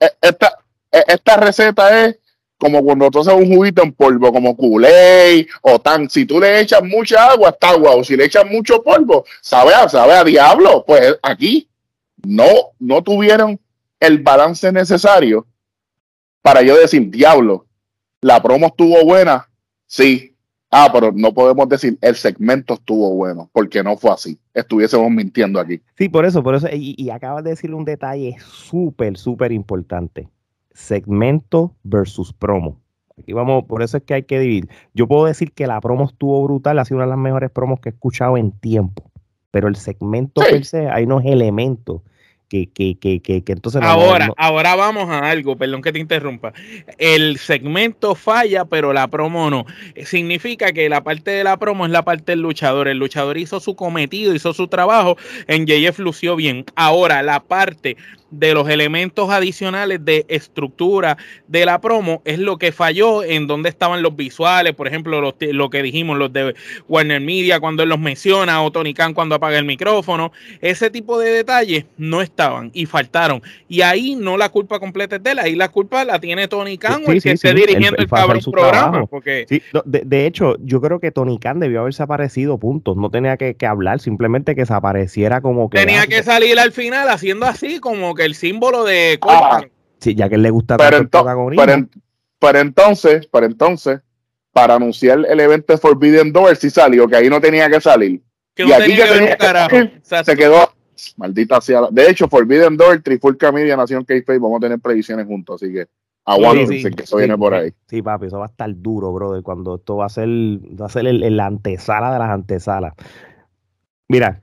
eh, 0.00 0.10
esta, 0.22 0.58
esta 0.92 1.36
receta 1.38 2.06
es 2.06 2.18
como 2.58 2.82
cuando 2.82 3.10
tú 3.10 3.20
haces 3.20 3.34
un 3.34 3.46
juguito 3.46 3.82
en 3.82 3.92
polvo, 3.92 4.32
como 4.32 4.56
Kool-Aid 4.56 5.46
o 5.62 5.78
tan. 5.78 6.08
Si 6.08 6.24
tú 6.24 6.40
le 6.40 6.60
echas 6.60 6.82
mucha 6.82 7.30
agua, 7.30 7.50
está 7.50 7.70
agua. 7.70 8.02
Si 8.04 8.16
le 8.16 8.24
echas 8.24 8.46
mucho 8.50 8.82
polvo, 8.82 9.24
sabe 9.40 9.74
a, 9.74 9.88
sabe 9.88 10.14
a 10.14 10.24
diablo. 10.24 10.84
Pues 10.86 11.18
aquí 11.22 11.68
no, 12.24 12.72
no 12.78 13.02
tuvieron 13.02 13.60
el 14.00 14.22
balance 14.22 14.72
necesario 14.72 15.46
para 16.42 16.62
yo 16.62 16.76
decir, 16.76 17.10
diablo, 17.10 17.66
la 18.20 18.42
promo 18.42 18.68
estuvo 18.68 19.04
buena. 19.04 19.48
Sí. 19.86 20.32
Ah, 20.70 20.90
pero 20.92 21.12
no 21.12 21.32
podemos 21.32 21.68
decir 21.68 21.96
el 22.00 22.16
segmento 22.16 22.74
estuvo 22.74 23.14
bueno, 23.14 23.48
porque 23.52 23.82
no 23.82 23.96
fue 23.96 24.10
así. 24.10 24.38
Estuviésemos 24.52 25.10
mintiendo 25.10 25.60
aquí. 25.60 25.80
Sí, 25.96 26.08
por 26.08 26.26
eso, 26.26 26.42
por 26.42 26.54
eso. 26.54 26.68
Y, 26.72 26.94
y 26.98 27.10
acabas 27.10 27.44
de 27.44 27.50
decir 27.50 27.72
un 27.72 27.84
detalle 27.84 28.36
súper, 28.40 29.16
súper 29.16 29.52
importante 29.52 30.28
segmento 30.76 31.74
versus 31.82 32.32
promo. 32.32 32.80
Aquí 33.18 33.32
vamos, 33.32 33.64
por 33.64 33.82
eso 33.82 33.96
es 33.96 34.02
que 34.02 34.14
hay 34.14 34.22
que 34.24 34.38
dividir. 34.38 34.68
Yo 34.92 35.08
puedo 35.08 35.24
decir 35.24 35.52
que 35.52 35.66
la 35.66 35.80
promo 35.80 36.04
estuvo 36.04 36.42
brutal, 36.44 36.78
ha 36.78 36.84
sido 36.84 36.98
una 36.98 37.06
de 37.06 37.10
las 37.10 37.18
mejores 37.18 37.50
promos 37.50 37.80
que 37.80 37.88
he 37.88 37.92
escuchado 37.92 38.36
en 38.36 38.52
tiempo, 38.52 39.10
pero 39.50 39.68
el 39.68 39.76
segmento 39.76 40.42
per 40.42 40.64
se, 40.66 40.88
hay 40.88 41.04
unos 41.04 41.24
elementos 41.24 42.02
que, 42.48 42.70
que, 42.70 42.98
que, 42.98 43.20
que, 43.20 43.42
entonces... 43.46 43.82
Ahora, 43.82 44.30
ahora 44.36 44.76
vamos 44.76 45.08
a 45.08 45.30
algo, 45.30 45.56
perdón 45.56 45.82
que 45.82 45.92
te 45.92 45.98
interrumpa. 45.98 46.52
El 46.98 47.38
segmento 47.38 48.14
falla, 48.14 48.66
pero 48.66 48.92
la 48.92 49.08
promo 49.08 49.50
no. 49.50 49.64
Significa 50.04 50.72
que 50.72 50.88
la 50.88 51.02
parte 51.02 51.30
de 51.30 51.42
la 51.42 51.56
promo 51.56 51.86
es 51.86 51.92
la 51.92 52.04
parte 52.04 52.32
del 52.32 52.42
luchador. 52.42 52.86
El 52.86 52.98
luchador 52.98 53.38
hizo 53.38 53.60
su 53.60 53.74
cometido, 53.74 54.34
hizo 54.34 54.52
su 54.52 54.68
trabajo, 54.68 55.16
en 55.48 55.66
JF 55.66 55.98
lució 55.98 56.36
bien. 56.36 56.64
Ahora, 56.76 57.22
la 57.22 57.40
parte 57.40 57.96
de 58.30 58.54
los 58.54 58.68
elementos 58.68 59.30
adicionales 59.30 60.04
de 60.04 60.24
estructura 60.28 61.16
de 61.46 61.64
la 61.64 61.80
promo 61.80 62.22
es 62.24 62.38
lo 62.38 62.58
que 62.58 62.72
falló 62.72 63.22
en 63.22 63.46
donde 63.46 63.68
estaban 63.68 64.02
los 64.02 64.16
visuales, 64.16 64.74
por 64.74 64.88
ejemplo, 64.88 65.20
lo 65.20 65.70
que 65.70 65.82
dijimos, 65.82 66.18
los 66.18 66.32
de 66.32 66.54
Warner 66.88 67.20
Media 67.20 67.60
cuando 67.60 67.82
él 67.82 67.88
los 67.88 68.00
menciona, 68.00 68.62
o 68.62 68.70
Tony 68.70 68.94
Khan 68.94 69.14
cuando 69.14 69.34
apaga 69.34 69.58
el 69.58 69.64
micrófono, 69.64 70.32
ese 70.60 70.90
tipo 70.90 71.18
de 71.18 71.30
detalles 71.30 71.84
no 71.96 72.22
estaban 72.22 72.70
y 72.74 72.86
faltaron. 72.86 73.42
Y 73.68 73.82
ahí 73.82 74.16
no 74.16 74.36
la 74.36 74.48
culpa 74.48 74.78
completa 74.80 75.16
es 75.16 75.22
de 75.22 75.32
él, 75.32 75.38
ahí 75.38 75.54
la 75.54 75.68
culpa 75.68 76.04
la 76.04 76.18
tiene 76.18 76.48
Tony 76.48 76.78
Khan 76.78 77.02
o 77.06 77.12
el 77.12 77.22
que 77.22 77.32
esté 77.32 77.54
dirigiendo 77.54 77.96
el, 77.98 78.08
programa. 78.08 79.06
Porque... 79.06 79.46
De, 79.84 80.26
hecho, 80.26 80.56
yo 80.60 80.80
creo 80.80 80.98
que 81.00 81.10
Tony 81.12 81.38
Khan 81.38 81.60
debió 81.60 81.80
haberse 81.80 82.02
aparecido, 82.02 82.58
puntos, 82.58 82.96
no 82.96 83.10
tenía 83.10 83.36
que, 83.36 83.54
hablar, 83.66 84.00
simplemente 84.00 84.54
que 84.54 84.66
se 84.66 84.74
apareciera 84.74 85.40
como 85.40 85.70
que... 85.70 85.78
Tenía 85.78 86.06
que 86.06 86.22
salir 86.22 86.58
al 86.58 86.72
final 86.72 87.08
haciendo 87.08 87.46
así 87.46 87.78
como 87.78 88.14
que 88.16 88.24
el 88.24 88.34
símbolo 88.34 88.84
de 88.84 89.18
ah, 89.22 89.62
sí, 89.98 90.14
ya 90.14 90.28
que 90.28 90.34
él 90.34 90.42
le 90.42 90.50
gusta 90.50 90.76
pero, 90.76 91.08
para, 92.38 92.60
entonces, 92.60 93.26
para 93.26 93.46
entonces, 93.46 94.00
para 94.52 94.74
anunciar 94.74 95.24
el 95.28 95.40
evento 95.40 95.72
de 95.72 95.78
Forbidden 95.78 96.32
Door, 96.32 96.56
si 96.56 96.70
salió, 96.70 97.08
que 97.08 97.16
ahí 97.16 97.30
no 97.30 97.40
tenía 97.40 97.70
que 97.70 97.80
salir. 97.80 98.22
y 98.56 98.72
aquí 98.72 98.96
que, 98.96 99.04
tenía 99.04 100.24
se 100.24 100.36
quedó 100.36 100.70
maldita 101.16 101.60
sea. 101.60 101.82
De 101.90 102.10
hecho, 102.10 102.28
Forbidden 102.28 102.76
Door, 102.76 103.02
Trifulca 103.02 103.52
Media, 103.52 103.76
Nación 103.76 104.04
k 104.04 104.14
vamos 104.40 104.58
a 104.58 104.60
tener 104.60 104.80
previsiones 104.80 105.26
juntos, 105.26 105.62
así 105.62 105.72
que 105.72 105.86
aguántense 106.24 106.90
que 106.90 107.04
eso 107.04 107.16
viene 107.16 107.36
por 107.36 107.54
ahí. 107.54 107.72
Sí, 107.88 108.02
papi, 108.02 108.26
eso 108.26 108.38
va 108.38 108.46
a 108.46 108.48
estar 108.48 108.70
duro, 108.74 109.12
brother, 109.12 109.42
cuando 109.42 109.76
esto 109.76 109.96
va 109.96 110.06
a 110.06 110.10
ser, 110.10 110.28
va 110.28 110.86
a 110.86 110.90
ser 110.90 111.06
el, 111.06 111.22
el 111.22 111.38
antesala 111.40 112.12
de 112.12 112.18
las 112.18 112.30
antesalas. 112.30 112.94
Mira, 114.08 114.42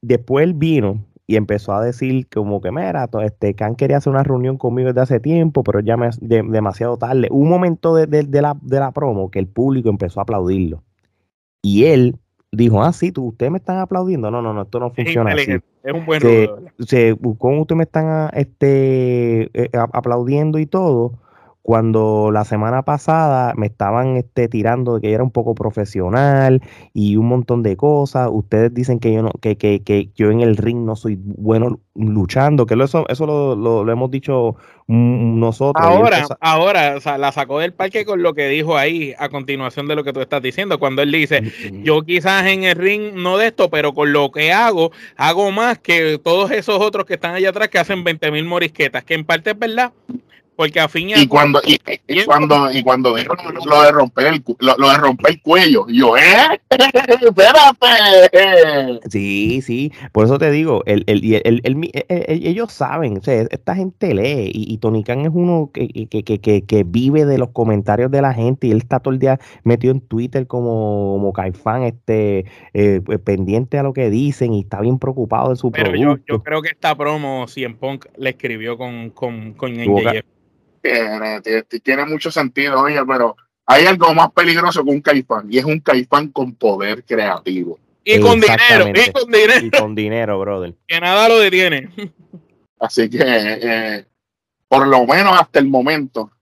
después 0.00 0.44
él 0.44 0.54
vino 0.54 1.04
y 1.32 1.36
empezó 1.36 1.72
a 1.72 1.82
decir 1.82 2.28
como 2.28 2.60
que, 2.60 2.70
mira, 2.70 3.08
este, 3.24 3.54
Khan 3.54 3.74
quería 3.74 3.96
hacer 3.96 4.12
una 4.12 4.22
reunión 4.22 4.58
conmigo 4.58 4.88
desde 4.88 5.00
hace 5.00 5.18
tiempo, 5.18 5.64
pero 5.64 5.80
ya 5.80 5.96
me, 5.96 6.10
demasiado 6.20 6.98
tarde. 6.98 7.28
un 7.30 7.48
momento 7.48 7.94
de, 7.94 8.06
la, 8.42 8.54
de 8.60 8.78
la 8.78 8.90
promo 8.90 9.30
que 9.30 9.38
el 9.38 9.46
público 9.46 9.88
empezó 9.88 10.20
a 10.20 10.24
aplaudirlo. 10.24 10.82
Y 11.62 11.84
él 11.84 12.16
dijo, 12.50 12.82
ah, 12.82 12.92
sí, 12.92 13.12
tú, 13.12 13.28
ustedes 13.28 13.50
me 13.50 13.56
están 13.56 13.78
aplaudiendo. 13.78 14.30
No, 14.30 14.42
no, 14.42 14.52
no, 14.52 14.60
esto 14.60 14.78
no 14.78 14.90
funciona 14.90 15.32
así. 15.32 15.52
Es 15.82 15.94
un 15.94 16.04
buen 16.04 16.20
se, 16.20 16.50
se, 16.80 17.16
¿Cómo 17.38 17.62
ustedes 17.62 17.78
me 17.78 17.84
están 17.84 18.28
este, 18.34 19.44
eh, 19.54 19.70
aplaudiendo 19.72 20.58
y 20.58 20.66
todo? 20.66 21.14
Cuando 21.62 22.30
la 22.32 22.44
semana 22.44 22.82
pasada 22.82 23.54
me 23.56 23.66
estaban 23.66 24.16
este, 24.16 24.48
tirando 24.48 24.94
de 24.94 25.00
que 25.00 25.08
yo 25.08 25.14
era 25.14 25.24
un 25.24 25.30
poco 25.30 25.54
profesional 25.54 26.60
y 26.92 27.16
un 27.16 27.28
montón 27.28 27.62
de 27.62 27.76
cosas. 27.76 28.28
Ustedes 28.32 28.74
dicen 28.74 28.98
que 28.98 29.12
yo 29.12 29.22
no, 29.22 29.30
que, 29.40 29.56
que, 29.56 29.82
que 29.82 30.10
yo 30.16 30.30
en 30.30 30.40
el 30.40 30.56
ring 30.56 30.84
no 30.84 30.96
soy 30.96 31.16
bueno 31.20 31.80
luchando, 31.94 32.66
que 32.66 32.74
eso, 32.82 33.06
eso 33.08 33.26
lo, 33.26 33.54
lo, 33.54 33.92
hemos 33.92 34.10
dicho 34.10 34.56
nosotros. 34.88 35.84
Ahora, 35.84 36.26
ahora, 36.40 36.94
o 36.96 37.00
sea, 37.00 37.16
la 37.16 37.30
sacó 37.30 37.60
del 37.60 37.72
parque 37.72 38.04
con 38.04 38.22
lo 38.22 38.34
que 38.34 38.48
dijo 38.48 38.76
ahí 38.76 39.14
a 39.18 39.28
continuación 39.28 39.86
de 39.86 39.94
lo 39.94 40.02
que 40.02 40.12
tú 40.12 40.20
estás 40.20 40.42
diciendo, 40.42 40.78
cuando 40.78 41.02
él 41.02 41.12
dice, 41.12 41.42
yo 41.84 42.02
quizás 42.02 42.46
en 42.46 42.64
el 42.64 42.74
ring 42.74 43.14
no 43.14 43.38
de 43.38 43.48
esto, 43.48 43.70
pero 43.70 43.94
con 43.94 44.12
lo 44.12 44.32
que 44.32 44.52
hago, 44.52 44.90
hago 45.16 45.50
más 45.52 45.78
que 45.78 46.18
todos 46.18 46.50
esos 46.50 46.80
otros 46.80 47.06
que 47.06 47.14
están 47.14 47.34
allá 47.34 47.50
atrás 47.50 47.68
que 47.68 47.78
hacen 47.78 48.02
20 48.02 48.30
mil 48.32 48.46
morisquetas, 48.46 49.04
que 49.04 49.14
en 49.14 49.24
parte 49.24 49.50
es 49.50 49.58
verdad, 49.58 49.92
porque 50.56 50.80
a 50.80 50.88
fin 50.88 51.10
y, 51.10 51.26
cuando 51.26 51.60
y, 51.64 51.78
cuando 52.24 52.70
y 52.70 52.82
cuando 52.82 53.14
dijo 53.14 53.34
lo, 53.64 53.82
de 53.82 53.90
romper 53.90 54.26
el 54.26 54.44
lo, 54.60 54.90
de 54.90 54.96
romper 54.98 55.32
el 55.32 55.42
cuello, 55.42 55.86
yo 55.88 56.16
eh 56.16 56.60
espérate. 57.22 59.00
Sí, 59.08 59.62
sí, 59.62 59.92
por 60.12 60.26
eso 60.26 60.38
te 60.38 60.50
digo, 60.50 60.82
el, 60.86 61.04
el, 61.06 61.40
el, 61.44 61.90
ellos 62.08 62.72
saben, 62.72 63.18
o 63.18 63.22
sea, 63.22 63.42
esta 63.50 63.74
gente 63.74 64.14
lee 64.14 64.50
y, 64.52 64.78
Tony 64.78 65.04
Khan 65.04 65.20
es 65.20 65.30
uno 65.32 65.70
que, 65.72 65.88
que, 66.08 66.22
que, 66.22 66.62
que, 66.64 66.84
vive 66.84 67.24
de 67.24 67.38
los 67.38 67.50
comentarios 67.50 68.10
de 68.10 68.20
la 68.20 68.34
gente 68.34 68.66
y 68.66 68.72
él 68.72 68.78
está 68.78 69.00
todo 69.00 69.14
el 69.14 69.20
día 69.20 69.38
metido 69.64 69.92
en 69.92 70.00
Twitter 70.00 70.46
como, 70.46 71.14
como 71.14 71.32
Caifán, 71.32 71.84
este 71.84 72.44
eh, 72.74 73.00
pues, 73.04 73.18
pendiente 73.20 73.78
a 73.78 73.82
lo 73.82 73.92
que 73.92 74.10
dicen 74.10 74.52
y 74.52 74.60
está 74.60 74.80
bien 74.80 74.98
preocupado 74.98 75.50
de 75.50 75.56
su 75.56 75.70
Pero 75.70 75.90
producto. 75.90 76.24
Yo, 76.26 76.36
yo 76.36 76.42
creo 76.42 76.62
que 76.62 76.68
esta 76.68 76.96
promo 76.96 77.46
Cien 77.48 77.76
Punk 77.76 78.06
le 78.16 78.30
escribió 78.30 78.76
con, 78.76 79.10
con, 79.10 79.52
con 79.54 79.74
tiene, 80.82 82.04
mucho 82.06 82.30
sentido, 82.30 82.80
oye, 82.80 83.00
pero 83.06 83.36
hay 83.66 83.86
algo 83.86 84.12
más 84.14 84.32
peligroso 84.32 84.84
que 84.84 84.90
un 84.90 85.00
caifán 85.00 85.46
y 85.50 85.58
es 85.58 85.64
un 85.64 85.80
caifán 85.80 86.28
con 86.28 86.54
poder 86.54 87.04
creativo. 87.04 87.78
Y 88.04 88.18
con 88.20 88.40
dinero, 88.40 88.88
y 88.88 89.12
con 89.12 89.30
dinero. 89.30 89.66
Y 89.66 89.70
con 89.70 89.94
dinero, 89.94 90.40
brother. 90.40 90.74
Que 90.88 91.00
nada 91.00 91.28
lo 91.28 91.38
detiene. 91.38 91.88
Así 92.80 93.08
que, 93.08 93.20
eh, 93.22 94.04
por 94.66 94.88
lo 94.88 95.06
menos 95.06 95.40
hasta 95.40 95.60
el 95.60 95.68
momento, 95.68 96.32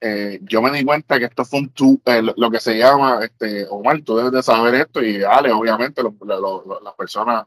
eh, 0.00 0.40
yo 0.42 0.60
me 0.60 0.72
di 0.72 0.84
cuenta 0.84 1.20
que 1.20 1.26
esto 1.26 1.44
fue 1.44 1.60
un 1.60 2.02
eh, 2.06 2.22
lo 2.36 2.50
que 2.50 2.58
se 2.58 2.76
llama, 2.76 3.20
este, 3.22 3.66
Omar, 3.70 4.02
tú 4.02 4.16
debes 4.16 4.32
de 4.32 4.42
saber 4.42 4.74
esto 4.74 5.00
y 5.00 5.22
Ale, 5.22 5.52
obviamente, 5.52 6.02
las 6.02 6.94
personas 6.94 7.44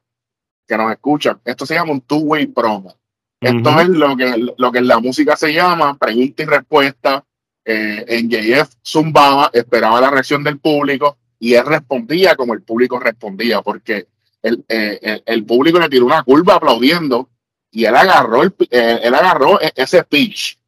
que 0.65 0.77
nos 0.77 0.89
escuchan, 0.89 1.41
esto 1.43 1.65
se 1.65 1.75
llama 1.75 1.91
un 1.91 1.99
two-way 1.99 2.47
promo. 2.47 2.95
Esto 3.39 3.79
es 3.79 3.89
lo 3.89 4.15
que, 4.15 4.47
lo 4.57 4.71
que 4.71 4.79
en 4.79 4.87
la 4.87 4.99
música 4.99 5.35
se 5.35 5.53
llama 5.53 5.97
pregunta 5.97 6.43
y 6.43 6.45
respuesta. 6.45 7.23
Eh, 7.67 8.05
en 8.07 8.29
JF 8.29 8.75
zumbaba, 8.83 9.49
esperaba 9.51 9.99
la 9.99 10.11
reacción 10.11 10.43
del 10.43 10.59
público 10.59 11.17
y 11.39 11.55
él 11.55 11.65
respondía 11.65 12.35
como 12.35 12.53
el 12.53 12.61
público 12.61 12.99
respondía, 12.99 13.63
porque 13.63 14.05
el, 14.43 14.63
eh, 14.69 15.21
el, 15.25 15.43
público 15.45 15.79
le 15.79 15.89
tiró 15.89 16.05
una 16.05 16.21
curva 16.21 16.55
aplaudiendo 16.55 17.27
y 17.71 17.85
él 17.85 17.95
agarró, 17.95 18.43
el, 18.43 18.53
eh, 18.69 18.99
él 19.01 19.15
agarró 19.15 19.59
e, 19.59 19.71
ese 19.75 20.03
pitch 20.03 20.59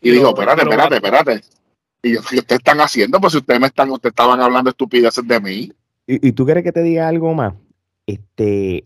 y 0.00 0.10
dijo, 0.10 0.28
espérate, 0.28 0.62
espérate, 0.62 0.94
espérate. 0.96 1.40
Y 2.02 2.14
yo, 2.14 2.20
¿qué 2.22 2.38
ustedes 2.38 2.58
están 2.58 2.80
haciendo? 2.80 3.20
Pues 3.20 3.32
si 3.32 3.38
ustedes 3.38 3.60
me 3.60 3.68
están, 3.68 3.90
ustedes 3.90 4.12
estaban 4.12 4.40
hablando 4.40 4.70
estupideces 4.70 5.26
de 5.26 5.40
mí. 5.40 5.72
¿Y, 6.06 6.28
¿Y, 6.28 6.32
tú 6.32 6.44
quieres 6.44 6.64
que 6.64 6.72
te 6.72 6.82
diga 6.82 7.08
algo 7.08 7.32
más? 7.32 7.54
Este, 8.06 8.84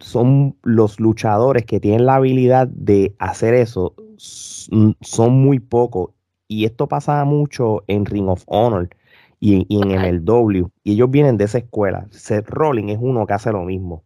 son 0.00 0.56
los 0.62 0.98
luchadores 1.00 1.64
que 1.64 1.80
tienen 1.80 2.06
la 2.06 2.16
habilidad 2.16 2.68
de 2.68 3.14
hacer 3.18 3.54
eso, 3.54 3.94
son 4.18 5.32
muy 5.40 5.60
pocos. 5.60 6.10
Y 6.48 6.64
esto 6.64 6.88
pasa 6.88 7.24
mucho 7.24 7.82
en 7.86 8.04
Ring 8.06 8.28
of 8.28 8.44
Honor 8.46 8.88
y, 9.40 9.66
en 9.68 9.90
el 9.90 10.24
W. 10.24 10.66
Y 10.84 10.92
ellos 10.92 11.10
vienen 11.10 11.36
de 11.36 11.44
esa 11.44 11.58
escuela. 11.58 12.06
Seth 12.10 12.48
Rollins 12.48 12.92
es 12.92 12.98
uno 13.00 13.26
que 13.26 13.32
hace 13.34 13.52
lo 13.52 13.62
mismo. 13.64 14.04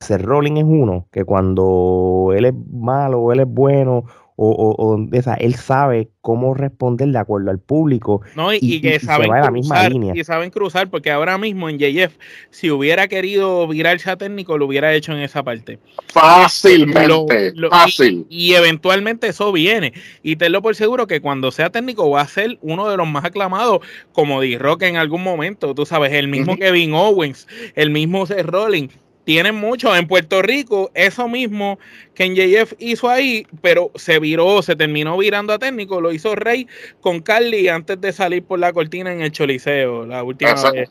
Seth 0.00 0.22
Rollins 0.22 0.58
es 0.58 0.64
uno 0.64 1.08
que 1.10 1.24
cuando 1.24 2.32
él 2.36 2.44
es 2.44 2.54
malo 2.70 3.20
o 3.20 3.32
él 3.32 3.40
es 3.40 3.48
bueno 3.48 4.04
o, 4.40 4.74
o, 4.78 5.08
esa, 5.12 5.34
él 5.34 5.56
sabe 5.56 6.10
cómo 6.20 6.54
responder 6.54 7.08
de 7.08 7.18
acuerdo 7.18 7.50
al 7.50 7.58
público 7.58 8.22
no, 8.36 8.54
y, 8.54 8.80
que 8.80 9.00
saben 9.00 9.30
la 9.32 9.50
misma 9.50 9.88
línea. 9.88 10.12
Y 10.16 10.22
saben 10.22 10.50
cruzar, 10.50 10.88
porque 10.90 11.10
ahora 11.10 11.38
mismo 11.38 11.68
en 11.68 11.76
JF, 11.78 12.16
si 12.50 12.70
hubiera 12.70 13.08
querido 13.08 13.66
virarse 13.66 14.08
a 14.10 14.16
técnico, 14.16 14.56
lo 14.56 14.66
hubiera 14.66 14.94
hecho 14.94 15.10
en 15.10 15.18
esa 15.18 15.42
parte. 15.42 15.80
Fácilmente, 16.06 17.52
fácil. 17.68 18.26
Y, 18.28 18.54
eventualmente 18.54 19.26
eso 19.26 19.50
viene. 19.50 19.92
Y 20.22 20.36
tenlo 20.36 20.62
por 20.62 20.76
seguro 20.76 21.08
que 21.08 21.20
cuando 21.20 21.50
sea 21.50 21.70
técnico 21.70 22.08
va 22.08 22.20
a 22.20 22.28
ser 22.28 22.58
uno 22.62 22.88
de 22.88 22.96
los 22.96 23.08
más 23.08 23.24
aclamados, 23.24 23.80
como 24.12 24.40
D-Rock 24.40 24.82
en 24.82 24.98
algún 24.98 25.24
momento, 25.24 25.74
tú 25.74 25.84
sabes, 25.84 26.12
el 26.12 26.28
mismo 26.28 26.56
Kevin 26.56 26.94
Owens, 26.94 27.48
el 27.74 27.90
mismo 27.90 28.24
Seth 28.24 28.46
Rollins 28.46 28.94
tienen 29.28 29.56
mucho 29.56 29.94
en 29.94 30.06
Puerto 30.06 30.40
Rico, 30.40 30.90
eso 30.94 31.28
mismo 31.28 31.78
que 32.14 32.24
en 32.24 32.34
JF 32.34 32.72
hizo 32.78 33.10
ahí, 33.10 33.46
pero 33.60 33.90
se 33.94 34.18
viró, 34.18 34.62
se 34.62 34.74
terminó 34.74 35.18
virando 35.18 35.52
a 35.52 35.58
técnico, 35.58 36.00
lo 36.00 36.12
hizo 36.12 36.34
Rey 36.34 36.66
con 37.02 37.20
Carly 37.20 37.68
antes 37.68 38.00
de 38.00 38.10
salir 38.14 38.42
por 38.42 38.58
la 38.58 38.72
cortina 38.72 39.12
en 39.12 39.20
el 39.20 39.30
Choliseo, 39.30 40.06
la 40.06 40.24
última 40.24 40.54
vez. 40.72 40.90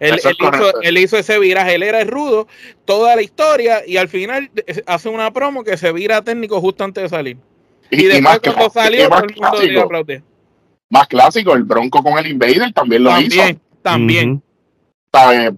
Él, 0.00 0.98
hizo, 0.98 1.16
ese 1.16 1.38
viraje, 1.38 1.76
él 1.76 1.82
era 1.82 2.02
el 2.02 2.08
rudo, 2.08 2.46
toda 2.84 3.16
la 3.16 3.22
historia, 3.22 3.80
y 3.86 3.96
al 3.96 4.10
final 4.10 4.50
hace 4.84 5.08
una 5.08 5.32
promo 5.32 5.64
que 5.64 5.78
se 5.78 5.92
vira 5.92 6.18
a 6.18 6.22
técnico 6.22 6.60
justo 6.60 6.84
antes 6.84 7.04
de 7.04 7.08
salir. 7.08 7.38
Y, 7.88 8.04
después 8.04 8.40
cuando 8.40 8.68
salió, 8.68 9.08
todo 9.08 9.62
el 9.62 9.72
mundo 9.72 10.02
le 10.06 10.22
Más 10.90 11.08
clásico, 11.08 11.54
el 11.54 11.62
Bronco 11.62 12.02
con 12.02 12.18
el 12.18 12.26
Invader 12.26 12.70
también 12.74 13.04
lo 13.04 13.18
hizo. 13.18 13.40
También, 13.40 13.60
también. 13.80 14.42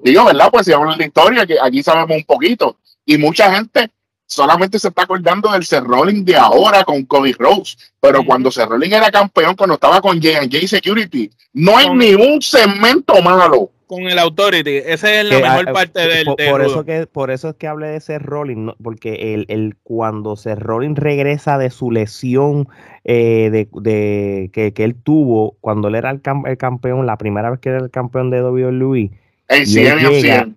Digo, 0.03 0.25
¿verdad? 0.25 0.49
Pues 0.51 0.67
si 0.67 0.73
hablamos 0.73 0.97
de 0.97 1.05
la 1.05 1.07
historia, 1.07 1.47
que 1.47 1.57
aquí 1.61 1.83
sabemos 1.83 2.17
un 2.17 2.25
poquito. 2.25 2.77
Y 3.07 3.19
mucha 3.19 3.55
gente 3.55 3.91
solamente 4.27 4.79
se 4.79 4.89
está 4.89 5.03
acordando 5.03 5.51
del 5.53 5.85
Rolling 5.85 6.25
de 6.25 6.37
ahora 6.37 6.85
con 6.85 7.05
Cody 7.05 7.33
Rose. 7.33 7.77
Pero 8.01 8.25
cuando 8.25 8.51
Rolling 8.51 8.91
era 8.91 9.11
campeón, 9.11 9.55
cuando 9.55 9.75
estaba 9.75 10.01
con 10.01 10.21
J&J 10.21 10.67
Security, 10.67 11.31
no 11.53 11.77
hay 11.77 11.91
ningún 11.91 12.43
segmento 12.43 13.21
malo. 13.23 13.71
Con 13.87 14.05
el 14.05 14.19
Authority, 14.19 14.79
esa 14.79 15.21
es 15.21 15.27
la 15.27 15.41
mejor 15.41 15.73
parte 15.75 16.01
del 16.01 16.25
por, 16.25 16.63
eso 16.63 16.85
que 16.87 17.07
Por 17.07 17.31
eso 17.31 17.51
es 17.51 17.57
que 17.57 17.69
hablé 17.69 17.89
de 17.89 18.01
Seth 18.01 18.23
Rolling, 18.23 18.71
porque 18.83 19.35
el, 19.35 19.45
el, 19.49 19.77
cuando 19.83 20.37
Seth 20.37 20.59
Rolling 20.59 20.95
regresa 20.97 21.59
de 21.59 21.69
su 21.69 21.91
lesión 21.91 22.67
eh, 23.05 23.51
de, 23.53 24.51
que, 24.51 24.73
que, 24.73 24.85
él 24.85 24.95
tuvo, 24.95 25.59
cuando 25.61 25.89
él 25.89 25.97
era 25.97 26.11
el, 26.11 26.23
el, 26.47 26.57
campeón, 26.57 27.05
la 27.05 27.19
primera 27.19 27.51
vez 27.51 27.61
que 27.61 27.69
era 27.69 27.79
el 27.79 27.91
campeón 27.91 28.31
de 28.31 28.43
WWE, 28.43 29.11
él 29.49 29.67
llega, 29.67 30.49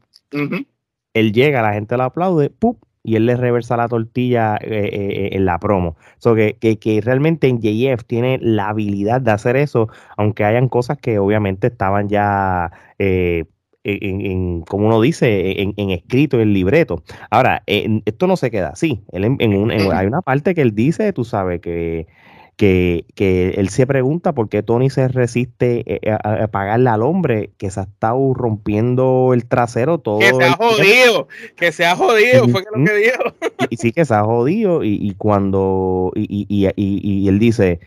él 1.13 1.33
llega, 1.33 1.61
la 1.61 1.73
gente 1.73 1.97
lo 1.97 2.03
aplaude, 2.03 2.51
y 3.07 3.15
él 3.15 3.25
le 3.25 3.37
reversa 3.37 3.77
la 3.77 3.87
tortilla 3.87 4.57
eh, 4.57 4.67
eh, 4.69 4.89
eh, 4.91 5.29
en 5.31 5.45
la 5.45 5.59
promo. 5.59 5.95
So 6.17 6.35
que, 6.35 6.57
que, 6.57 7.01
realmente 7.01 7.47
en 7.47 7.61
JF 7.61 8.03
tiene 8.05 8.37
la 8.41 8.67
habilidad 8.67 9.21
de 9.21 9.31
hacer 9.31 9.55
eso, 9.55 9.87
aunque 10.17 10.43
hayan 10.43 10.67
cosas 10.67 10.97
que 10.97 11.17
obviamente 11.17 11.67
estaban 11.67 12.09
ya, 12.09 12.69
en, 12.99 14.61
como 14.63 14.87
uno 14.87 14.99
dice, 14.99 15.61
en, 15.61 15.89
escrito, 15.89 16.41
en 16.41 16.51
libreto. 16.51 17.01
Ahora, 17.29 17.63
esto 17.65 18.27
no 18.27 18.35
se 18.35 18.51
queda 18.51 18.69
así. 18.69 19.01
hay 19.13 20.05
una 20.05 20.21
parte 20.21 20.53
que 20.53 20.61
él 20.61 20.75
dice, 20.75 21.13
tú 21.13 21.23
sabes, 21.23 21.61
que 21.61 22.07
que, 22.57 23.05
que, 23.15 23.51
él 23.51 23.69
se 23.69 23.85
pregunta 23.85 24.33
por 24.33 24.49
qué 24.49 24.63
Tony 24.63 24.89
se 24.89 25.07
resiste 25.07 25.83
eh, 25.85 25.99
eh, 26.01 26.11
a, 26.11 26.47
pagarle 26.47 26.89
al 26.89 27.03
hombre 27.03 27.51
que 27.57 27.69
se 27.69 27.79
ha 27.79 27.83
estado 27.83 28.33
rompiendo 28.33 29.31
el 29.33 29.45
trasero 29.45 29.99
todo. 29.99 30.19
Que 30.19 30.33
se 30.33 30.43
ha 30.43 30.53
jodido, 30.53 31.27
que 31.55 31.71
se 31.71 31.85
ha 31.85 31.95
jodido, 31.95 32.49
fue 32.49 32.63
lo 32.75 32.83
que 32.83 32.95
dijo. 32.95 33.23
Y, 33.69 33.77
sí 33.77 33.91
que 33.91 34.05
se 34.05 34.15
ha 34.15 34.23
jodido 34.23 34.83
y, 34.83 35.13
cuando, 35.17 36.11
y, 36.15 36.65
él 36.65 37.39
dice, 37.39 37.79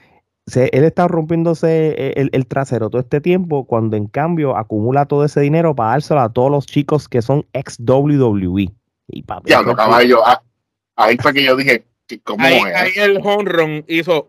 él 0.54 0.84
está 0.84 1.08
rompiéndose 1.08 1.94
e, 1.96 2.28
el, 2.32 2.46
trasero 2.46 2.90
todo 2.90 3.00
este 3.00 3.20
tiempo 3.20 3.64
cuando 3.64 3.96
en 3.96 4.06
cambio 4.06 4.56
acumula 4.56 5.06
todo 5.06 5.24
ese 5.24 5.40
dinero 5.40 5.74
para 5.74 5.90
dárselo 5.90 6.20
a 6.20 6.32
todos 6.32 6.50
los 6.50 6.66
chicos 6.66 7.08
que 7.08 7.22
son 7.22 7.44
ex 7.52 7.76
WWE. 7.80 8.70
Y 9.08 9.24
ya, 9.46 9.62
no, 9.62 9.74
caballo, 9.74 10.24
ah, 10.24 10.40
ahí 10.94 11.16
fue 11.16 11.32
que 11.32 11.42
yo 11.42 11.56
dije, 11.56 11.84
¿cómo 12.22 12.44
ahí, 12.44 12.60
ahí 12.76 12.92
el 12.96 13.18
home 13.24 13.50
run 13.50 13.84
hizo 13.88 14.28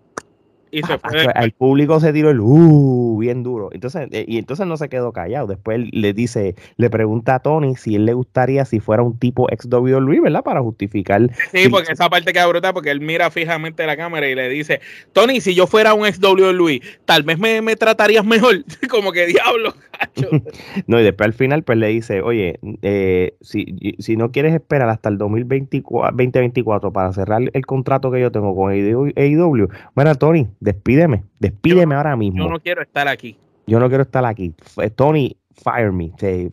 y 0.71 0.81
se 0.81 0.97
fue. 0.97 1.27
El 1.35 1.51
público 1.51 1.99
se 1.99 2.13
tiró 2.13 2.29
el 2.29 2.39
uh, 2.39 3.17
bien 3.17 3.43
duro. 3.43 3.69
Entonces, 3.71 4.07
eh, 4.11 4.25
y 4.27 4.37
entonces 4.37 4.65
no 4.67 4.77
se 4.77 4.89
quedó 4.89 5.11
callado. 5.11 5.47
Después 5.47 5.81
le 5.91 6.13
dice, 6.13 6.55
le 6.77 6.89
pregunta 6.89 7.35
a 7.35 7.39
Tony 7.39 7.75
si 7.75 7.95
él 7.95 8.05
le 8.05 8.13
gustaría 8.13 8.65
si 8.65 8.79
fuera 8.79 9.03
un 9.03 9.17
tipo 9.19 9.51
ex 9.51 9.65
WWE, 9.65 10.21
¿verdad? 10.21 10.43
Para 10.43 10.61
justificar. 10.61 11.29
Sí, 11.51 11.69
porque 11.69 11.91
esa 11.91 12.09
parte 12.09 12.33
queda 12.33 12.47
brutal 12.47 12.73
porque 12.73 12.91
él 12.91 13.01
mira 13.01 13.29
fijamente 13.31 13.85
la 13.85 13.97
cámara 13.97 14.27
y 14.27 14.35
le 14.35 14.49
dice, 14.49 14.81
Tony, 15.13 15.41
si 15.41 15.53
yo 15.53 15.67
fuera 15.67 15.93
un 15.93 16.05
ex 16.05 16.19
WWE, 16.21 16.81
tal 17.05 17.23
vez 17.23 17.37
me, 17.37 17.61
me 17.61 17.75
tratarías 17.75 18.25
mejor. 18.25 18.63
Como 18.89 19.11
que 19.11 19.25
diablo, 19.27 19.73
no, 20.87 20.99
y 20.99 21.03
después 21.03 21.27
al 21.27 21.33
final 21.33 21.63
pues 21.63 21.77
le 21.77 21.87
dice, 21.87 22.21
oye, 22.21 22.59
eh, 22.81 23.35
si, 23.41 23.95
si 23.99 24.17
no 24.17 24.31
quieres 24.31 24.53
esperar 24.53 24.89
hasta 24.89 25.09
el 25.09 25.17
2024, 25.17 26.11
2024 26.11 26.93
para 26.93 27.13
cerrar 27.13 27.41
el 27.53 27.65
contrato 27.65 28.11
que 28.11 28.21
yo 28.21 28.31
tengo 28.31 28.55
con 28.55 28.71
AEW, 28.71 29.69
bueno, 29.95 30.15
Tony, 30.15 30.47
despídeme, 30.61 31.25
despídeme 31.39 31.95
ahora 31.95 32.15
mismo. 32.15 32.45
Yo 32.45 32.49
no 32.49 32.59
quiero 32.61 32.81
estar 32.81 33.09
aquí. 33.09 33.35
Yo 33.67 33.79
no 33.79 33.89
quiero 33.89 34.03
estar 34.03 34.23
aquí. 34.25 34.53
Tony, 34.95 35.35
fire 35.53 35.91
me. 35.91 36.11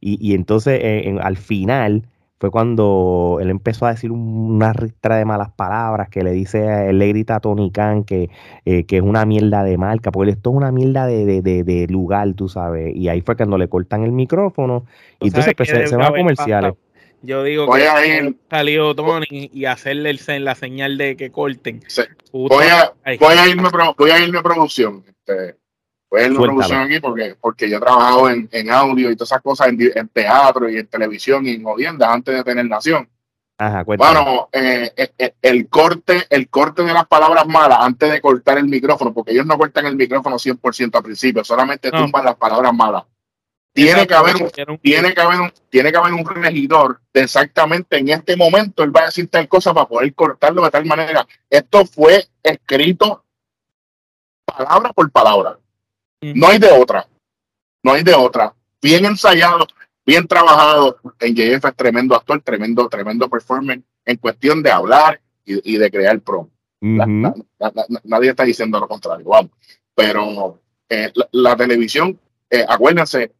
Y, 0.00 0.34
entonces 0.34 0.80
eh, 0.82 1.16
al 1.20 1.36
final 1.36 2.06
fue 2.38 2.50
cuando 2.50 3.38
él 3.40 3.50
empezó 3.50 3.86
a 3.86 3.90
decir 3.90 4.10
una 4.10 4.72
ristra 4.72 5.16
de 5.16 5.24
malas 5.24 5.50
palabras, 5.52 6.08
que 6.08 6.24
le 6.24 6.32
dice, 6.32 6.88
él 6.88 6.98
le 6.98 7.06
grita 7.08 7.36
a 7.36 7.40
Tony 7.40 7.70
Khan 7.70 8.02
que, 8.02 8.30
eh, 8.64 8.84
que 8.84 8.96
es 8.96 9.02
una 9.02 9.24
mierda 9.24 9.62
de 9.62 9.78
marca, 9.78 10.10
porque 10.10 10.32
esto 10.32 10.50
es 10.50 10.56
una 10.56 10.72
mierda 10.72 11.06
de, 11.06 11.86
lugar, 11.88 12.32
tú 12.34 12.48
sabes. 12.48 12.96
Y 12.96 13.08
ahí 13.08 13.20
fue 13.20 13.36
cuando 13.36 13.58
le 13.58 13.68
cortan 13.68 14.02
el 14.02 14.10
micrófono. 14.10 14.86
Y 15.20 15.28
entonces 15.28 15.54
pues, 15.56 15.68
se, 15.68 15.96
van 15.96 16.14
a 16.14 16.16
comerciales. 16.16 16.74
Yo 17.22 17.44
digo 17.44 17.66
voy 17.66 17.80
que 17.80 17.88
a 17.88 18.06
ir, 18.06 18.36
salió 18.50 18.94
Tony 18.96 19.26
y 19.30 19.64
hacerle 19.66 20.10
el, 20.10 20.44
la 20.44 20.56
señal 20.56 20.98
de 20.98 21.16
que 21.16 21.30
corten. 21.30 21.80
Voy, 22.32 22.66
a, 22.66 22.92
voy, 23.20 23.36
a 23.36 23.48
irme, 23.48 23.68
voy 23.96 24.10
a 24.10 24.18
irme 24.18 24.38
a 24.38 24.42
producción. 24.42 25.04
Este, 25.06 25.56
voy 26.10 26.20
a 26.20 26.26
irme 26.26 26.38
a 26.38 26.42
producción 26.42 26.80
aquí 26.80 26.98
porque, 26.98 27.36
porque 27.40 27.70
yo 27.70 27.76
he 27.76 27.80
trabajado 27.80 28.28
en, 28.28 28.48
en 28.50 28.70
audio 28.70 29.08
y 29.08 29.14
todas 29.14 29.30
esas 29.30 29.42
cosas 29.42 29.68
en, 29.68 30.08
teatro 30.08 30.68
y 30.68 30.78
en 30.78 30.86
televisión 30.88 31.46
y 31.46 31.50
en 31.50 31.66
audiencias 31.66 32.10
antes 32.10 32.34
de 32.34 32.42
tener 32.42 32.66
Nación. 32.66 33.08
Ajá, 33.58 33.84
bueno, 33.84 34.48
eh, 34.50 34.90
eh, 34.96 35.12
eh, 35.16 35.34
el 35.40 35.68
corte, 35.68 36.24
el 36.28 36.48
corte 36.48 36.82
de 36.82 36.92
las 36.92 37.06
palabras 37.06 37.46
malas 37.46 37.78
antes 37.80 38.10
de 38.10 38.20
cortar 38.20 38.58
el 38.58 38.64
micrófono, 38.64 39.14
porque 39.14 39.30
ellos 39.30 39.46
no 39.46 39.56
cortan 39.56 39.86
el 39.86 39.94
micrófono 39.94 40.36
100% 40.36 40.96
al 40.96 41.02
principio, 41.04 41.44
solamente 41.44 41.92
tumban 41.92 42.24
las 42.24 42.34
palabras 42.34 42.74
malas 42.74 43.04
tiene 43.72 44.06
que, 44.06 44.14
haber 44.14 44.36
un, 44.36 44.50
tiene, 44.80 45.14
que 45.14 45.20
haber 45.20 45.40
un, 45.40 45.52
tiene 45.70 45.90
que 45.90 45.96
haber 45.96 46.12
un 46.12 46.24
regidor 46.24 47.00
de 47.12 47.22
exactamente 47.22 47.96
en 47.98 48.10
este 48.10 48.36
momento 48.36 48.82
él 48.82 48.94
va 48.94 49.02
a 49.02 49.06
decir 49.06 49.28
tal 49.28 49.48
cosa 49.48 49.72
para 49.72 49.88
poder 49.88 50.14
cortarlo 50.14 50.62
de 50.62 50.70
tal 50.70 50.84
manera. 50.84 51.26
Esto 51.48 51.86
fue 51.86 52.26
escrito 52.42 53.24
palabra 54.44 54.92
por 54.92 55.10
palabra. 55.10 55.58
No 56.20 56.48
hay 56.48 56.58
de 56.58 56.70
otra. 56.70 57.06
No 57.82 57.92
hay 57.92 58.02
de 58.02 58.14
otra. 58.14 58.54
Bien 58.80 59.04
ensayado, 59.06 59.66
bien 60.04 60.26
trabajado. 60.26 60.98
En 61.20 61.34
JF 61.34 61.64
es 61.64 61.76
tremendo 61.76 62.14
actor, 62.14 62.40
tremendo, 62.42 62.88
tremendo 62.88 63.28
performance 63.28 63.82
en 64.04 64.16
cuestión 64.16 64.62
de 64.62 64.70
hablar 64.70 65.20
y, 65.44 65.76
de 65.76 65.90
crear 65.90 66.20
pro. 66.20 66.48
nadie 66.80 68.30
está 68.30 68.44
diciendo 68.44 68.78
lo 68.78 68.86
contrario, 68.86 69.26
vamos. 69.26 69.50
Pero 69.94 70.60
eh, 70.88 71.12
la, 71.32 71.56
televisión, 71.56 72.18
eh, 72.50 72.64
acuérdense, 72.68 73.32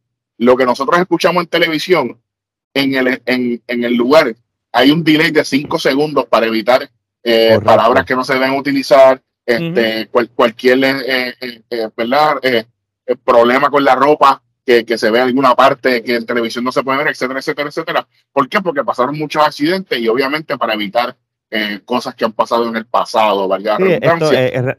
lo 0.43 0.57
que 0.57 0.65
nosotros 0.65 0.99
escuchamos 0.99 1.43
en 1.43 1.49
televisión, 1.49 2.21
en 2.73 2.95
el, 2.95 3.21
en, 3.25 3.61
en 3.67 3.83
el 3.83 3.95
lugar, 3.95 4.35
hay 4.71 4.91
un 4.91 5.03
delay 5.03 5.31
de 5.31 5.45
cinco 5.45 5.79
segundos 5.79 6.25
para 6.25 6.47
evitar 6.47 6.89
eh, 7.23 7.57
palabras 7.63 8.05
que 8.05 8.15
no 8.15 8.25
se 8.25 8.33
deben 8.33 8.51
utilizar, 8.51 9.21
este, 9.45 10.09
cualquier 10.35 10.83
eh, 10.83 11.33
eh, 11.69 11.89
¿verdad? 11.95 12.35
problema 13.23 13.69
con 13.69 13.83
la 13.83 13.95
ropa 13.95 14.41
que, 14.65 14.85
que, 14.85 14.97
se 14.97 15.11
ve 15.11 15.19
en 15.19 15.27
alguna 15.27 15.53
parte 15.55 16.03
que 16.03 16.15
en 16.15 16.25
televisión 16.25 16.63
no 16.63 16.71
se 16.71 16.83
puede 16.83 16.97
ver, 16.97 17.07
etcétera, 17.07 17.39
etcétera, 17.39 17.69
etcétera. 17.69 18.07
¿Por 18.31 18.49
qué? 18.49 18.61
Porque 18.61 18.83
pasaron 18.83 19.17
muchos 19.17 19.41
accidentes 19.45 19.99
y 19.99 20.07
obviamente 20.07 20.57
para 20.57 20.73
evitar 20.73 21.15
cosas 21.85 22.15
que 22.15 22.25
han 22.25 22.33
pasado 22.33 22.67
en 22.67 22.75
el 22.75 22.87
pasado, 22.87 23.47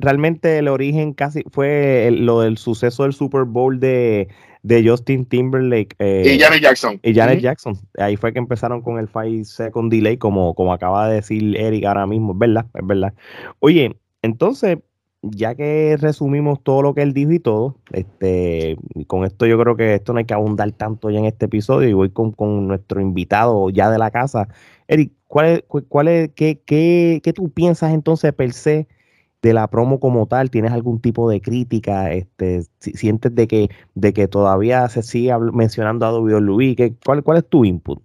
realmente 0.01 0.59
el 0.59 0.67
origen 0.67 1.13
casi 1.13 1.45
fue 1.53 2.11
lo 2.11 2.41
del 2.41 2.59
suceso 2.59 3.05
del 3.05 3.13
Super 3.13 3.45
Bowl 3.45 3.79
de, 3.79 4.27
de 4.65 4.83
Justin 4.89 5.27
Timberlake 5.27 5.95
eh, 5.99 6.35
y 6.35 6.41
Janet 6.41 6.63
Jackson. 6.63 6.99
Y 7.03 7.15
Janet 7.15 7.41
Jackson. 7.41 7.79
Ahí 7.99 8.17
fue 8.17 8.33
que 8.33 8.39
empezaron 8.39 8.81
con 8.81 8.99
el 8.99 9.09
5 9.09 9.45
second 9.45 9.93
delay, 9.93 10.17
como, 10.17 10.55
como 10.55 10.73
acaba 10.73 11.07
de 11.07 11.17
decir 11.17 11.55
Eric 11.57 11.85
ahora 11.85 12.07
mismo, 12.07 12.33
es 12.33 12.39
verdad, 12.39 12.67
es 12.73 12.87
verdad. 12.87 13.13
Oye, 13.61 13.95
entonces, 14.23 14.79
ya 15.21 15.55
que 15.55 15.99
resumimos 16.01 16.63
todo 16.63 16.81
lo 16.81 16.95
que 16.95 17.03
él 17.03 17.13
dijo 17.13 17.33
y 17.33 17.41
todo, 17.41 17.77
este, 17.93 18.79
con 19.07 19.27
esto 19.27 19.45
yo 19.45 19.59
creo 19.59 19.77
que 19.77 19.95
esto 19.95 20.15
no 20.15 20.19
hay 20.19 20.25
que 20.25 20.35
abundar 20.35 20.73
tanto 20.73 21.11
ya 21.11 21.19
en 21.19 21.27
este 21.27 21.45
episodio 21.45 21.87
y 21.87 21.93
voy 21.93 22.09
con, 22.09 22.33
con 22.33 22.67
nuestro 22.67 23.03
invitado 23.03 23.69
ya 23.69 23.91
de 23.91 23.99
la 23.99 24.11
casa. 24.11 24.49
Eric, 24.89 25.13
¿cuál 25.27 25.47
es, 25.47 25.65
cuál 25.89 26.09
es, 26.09 26.31
qué, 26.35 26.63
qué, 26.65 27.21
qué 27.23 27.33
tú 27.35 27.51
piensas 27.51 27.93
entonces 27.93 28.33
per 28.33 28.55
se 28.55 28.89
de 29.45 29.53
la 29.53 29.69
promo 29.69 30.01
como 30.01 30.27
tal? 30.27 30.51
¿Tienes 30.51 30.73
algún 30.73 31.03
tipo 31.03 31.29
de 31.29 31.43
crítica? 31.43 32.11
Este, 32.13 32.65
¿Sientes 32.79 33.35
de 33.35 33.47
que, 33.47 33.69
de 33.95 34.15
que 34.15 34.27
todavía 34.27 34.89
se 34.89 35.03
sigue 35.03 35.37
mencionando 35.53 36.07
a 36.07 36.19
WWE? 36.19 36.75
¿Qué, 36.75 36.95
cuál, 37.05 37.23
¿Cuál 37.23 37.39
es 37.39 37.49
tu 37.49 37.63
input? 37.63 38.03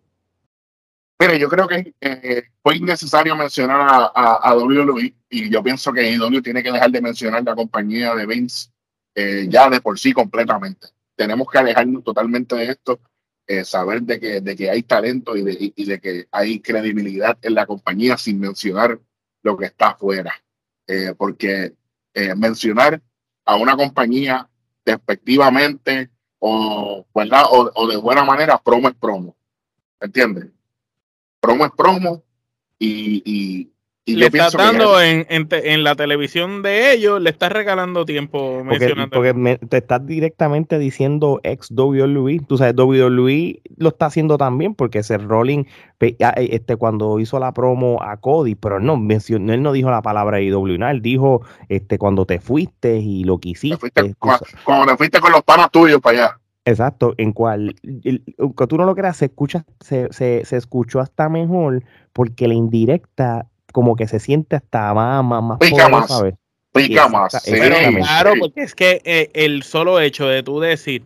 Mire, 1.17 1.39
yo 1.39 1.47
creo 1.47 1.65
que 1.65 1.93
eh, 2.01 2.43
fue 2.61 2.75
innecesario 2.75 3.37
mencionar 3.37 4.11
a, 4.13 4.33
a, 4.33 4.57
WWE 4.57 5.13
y 5.29 5.49
yo 5.49 5.63
pienso 5.63 5.93
que 5.93 6.19
WWE 6.19 6.41
tiene 6.41 6.61
que 6.61 6.73
dejar 6.73 6.91
de 6.91 7.01
mencionar 7.01 7.43
la 7.45 7.55
compañía 7.55 8.13
de 8.15 8.25
Vince 8.25 8.69
eh, 9.15 9.47
ya 9.49 9.69
de 9.69 9.79
por 9.79 9.97
sí 9.97 10.11
completamente. 10.11 10.87
Tenemos 11.15 11.47
que 11.49 11.57
alejarnos 11.57 12.03
totalmente 12.03 12.55
de 12.55 12.65
esto, 12.65 12.99
eh, 13.47 13.63
saber 13.63 14.01
de 14.01 14.19
que, 14.19 14.41
de 14.41 14.55
que 14.57 14.69
hay 14.69 14.83
talento 14.83 15.37
y 15.37 15.43
de, 15.43 15.73
y 15.73 15.85
de 15.85 16.01
que 16.01 16.27
hay 16.31 16.59
credibilidad 16.59 17.37
en 17.41 17.53
la 17.53 17.65
compañía 17.65 18.17
sin 18.17 18.41
mencionar 18.41 18.99
lo 19.41 19.57
que 19.57 19.67
está 19.67 19.91
afuera. 19.91 20.33
Eh, 20.91 21.13
porque 21.15 21.75
eh, 22.15 22.33
mencionar 22.33 22.99
a 23.45 23.55
una 23.57 23.77
compañía 23.77 24.49
despectivamente 24.83 26.09
o, 26.39 27.05
¿verdad? 27.13 27.43
O, 27.51 27.87
de 27.87 27.95
buena 27.97 28.23
manera, 28.23 28.57
promo 28.57 28.89
es 28.89 28.95
promo. 28.95 29.35
¿Entiendes? 29.99 30.47
Promo 31.39 31.63
es 31.67 31.71
promo 31.77 32.23
y, 32.79 33.71
le 34.15 34.27
estás 34.27 34.53
dando 34.53 35.01
en, 35.01 35.25
en, 35.29 35.83
la 35.83 35.95
televisión 35.95 36.61
de 36.61 36.93
ellos, 36.93 37.21
le 37.21 37.29
estás 37.29 37.51
regalando 37.51 38.05
tiempo 38.05 38.63
mencionando. 38.63 39.15
Porque 39.15 39.59
te 39.67 39.77
estás 39.77 40.05
directamente 40.05 40.79
diciendo 40.79 41.39
ex 41.43 41.71
WWE. 41.71 42.41
Tú 42.47 42.57
sabes, 42.57 42.75
WWE 42.75 43.61
lo 43.77 43.89
está 43.89 44.07
haciendo 44.07 44.37
también 44.37 44.75
porque 44.75 44.99
ese 44.99 45.17
Rolling, 45.17 45.65
eh, 45.99 46.15
este, 46.51 46.75
cuando 46.75 47.19
hizo 47.19 47.39
la 47.39 47.53
promo 47.53 48.01
a 48.01 48.17
Cody, 48.17 48.55
pero 48.55 48.79
no 48.79 48.97
mencionó, 48.97 49.53
él 49.53 49.61
no 49.61 49.71
dijo 49.71 49.89
la 49.91 50.01
palabra 50.01 50.41
IW, 50.41 50.83
él 50.89 51.01
dijo 51.01 51.41
este, 51.67 51.97
cuando 51.97 52.25
te 52.25 52.39
fuiste 52.39 52.97
y 52.97 53.23
lo 53.23 53.39
que 53.39 53.49
hiciste. 53.49 53.91
cuando, 54.17 54.45
te 54.91 54.97
fuiste 54.97 55.19
con 55.19 55.31
los 55.31 55.43
panas 55.43 55.71
tuyos 55.71 55.99
para 56.01 56.17
allá. 56.17 56.39
Exacto, 56.65 57.15
en 57.17 57.31
cual, 57.31 57.73
que 57.81 58.67
tú 58.67 58.77
no 58.77 58.85
lo 58.85 58.93
creas, 58.93 59.17
se 59.17 59.25
escucha, 59.25 59.65
se, 59.79 60.11
se, 60.11 60.45
se 60.45 60.57
escuchó 60.57 60.99
hasta 60.99 61.27
mejor 61.27 61.83
porque 62.13 62.47
la 62.47 62.53
indirecta 62.53 63.47
como 63.71 63.95
que 63.95 64.07
se 64.07 64.19
siente 64.19 64.55
hasta 64.55 64.93
más, 64.93 65.23
más, 65.23 65.43
más 65.43 65.57
Pica 65.59 65.89
más. 65.89 66.07
¿sabes? 66.07 66.35
Pica 66.73 67.07
más. 67.07 67.41
claro, 67.43 68.33
porque 68.39 68.61
es 68.61 68.75
que 68.75 69.01
eh, 69.03 69.29
el 69.33 69.63
solo 69.63 69.99
hecho 69.99 70.27
de 70.27 70.43
tú 70.43 70.59
decir, 70.59 71.03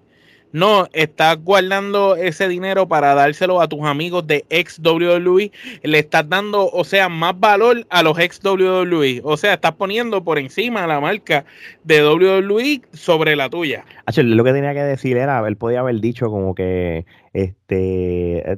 no, 0.54 0.88
estás 0.94 1.44
guardando 1.44 2.16
ese 2.16 2.48
dinero 2.48 2.88
para 2.88 3.16
dárselo 3.16 3.60
a 3.60 3.68
tus 3.68 3.84
amigos 3.86 4.28
de 4.28 4.46
ex 4.52 4.80
WWE, 4.80 5.52
le 5.82 6.00
estás 6.00 6.30
dando, 6.30 6.70
o 6.70 6.84
sea, 6.84 7.10
más 7.10 7.40
valor 7.40 7.88
a 7.90 8.04
los 8.04 8.20
ex 8.20 8.40
WWE. 8.44 9.22
O 9.24 9.36
sea, 9.36 9.56
estás 9.56 9.72
poniendo 9.72 10.24
por 10.24 10.38
encima 10.38 10.86
la 10.86 11.02
marca 11.02 11.44
de 11.84 12.08
WWE 12.08 12.82
sobre 12.94 13.36
la 13.36 13.50
tuya. 13.50 13.84
lo 14.16 14.44
que 14.44 14.54
tenía 14.54 14.76
que 14.76 14.84
decir 14.84 15.18
era, 15.18 15.46
él 15.48 15.58
podía 15.58 15.80
haber 15.80 16.00
dicho 16.00 16.30
como 16.30 16.54
que, 16.54 17.08
este, 17.34 18.52
eh, 18.52 18.58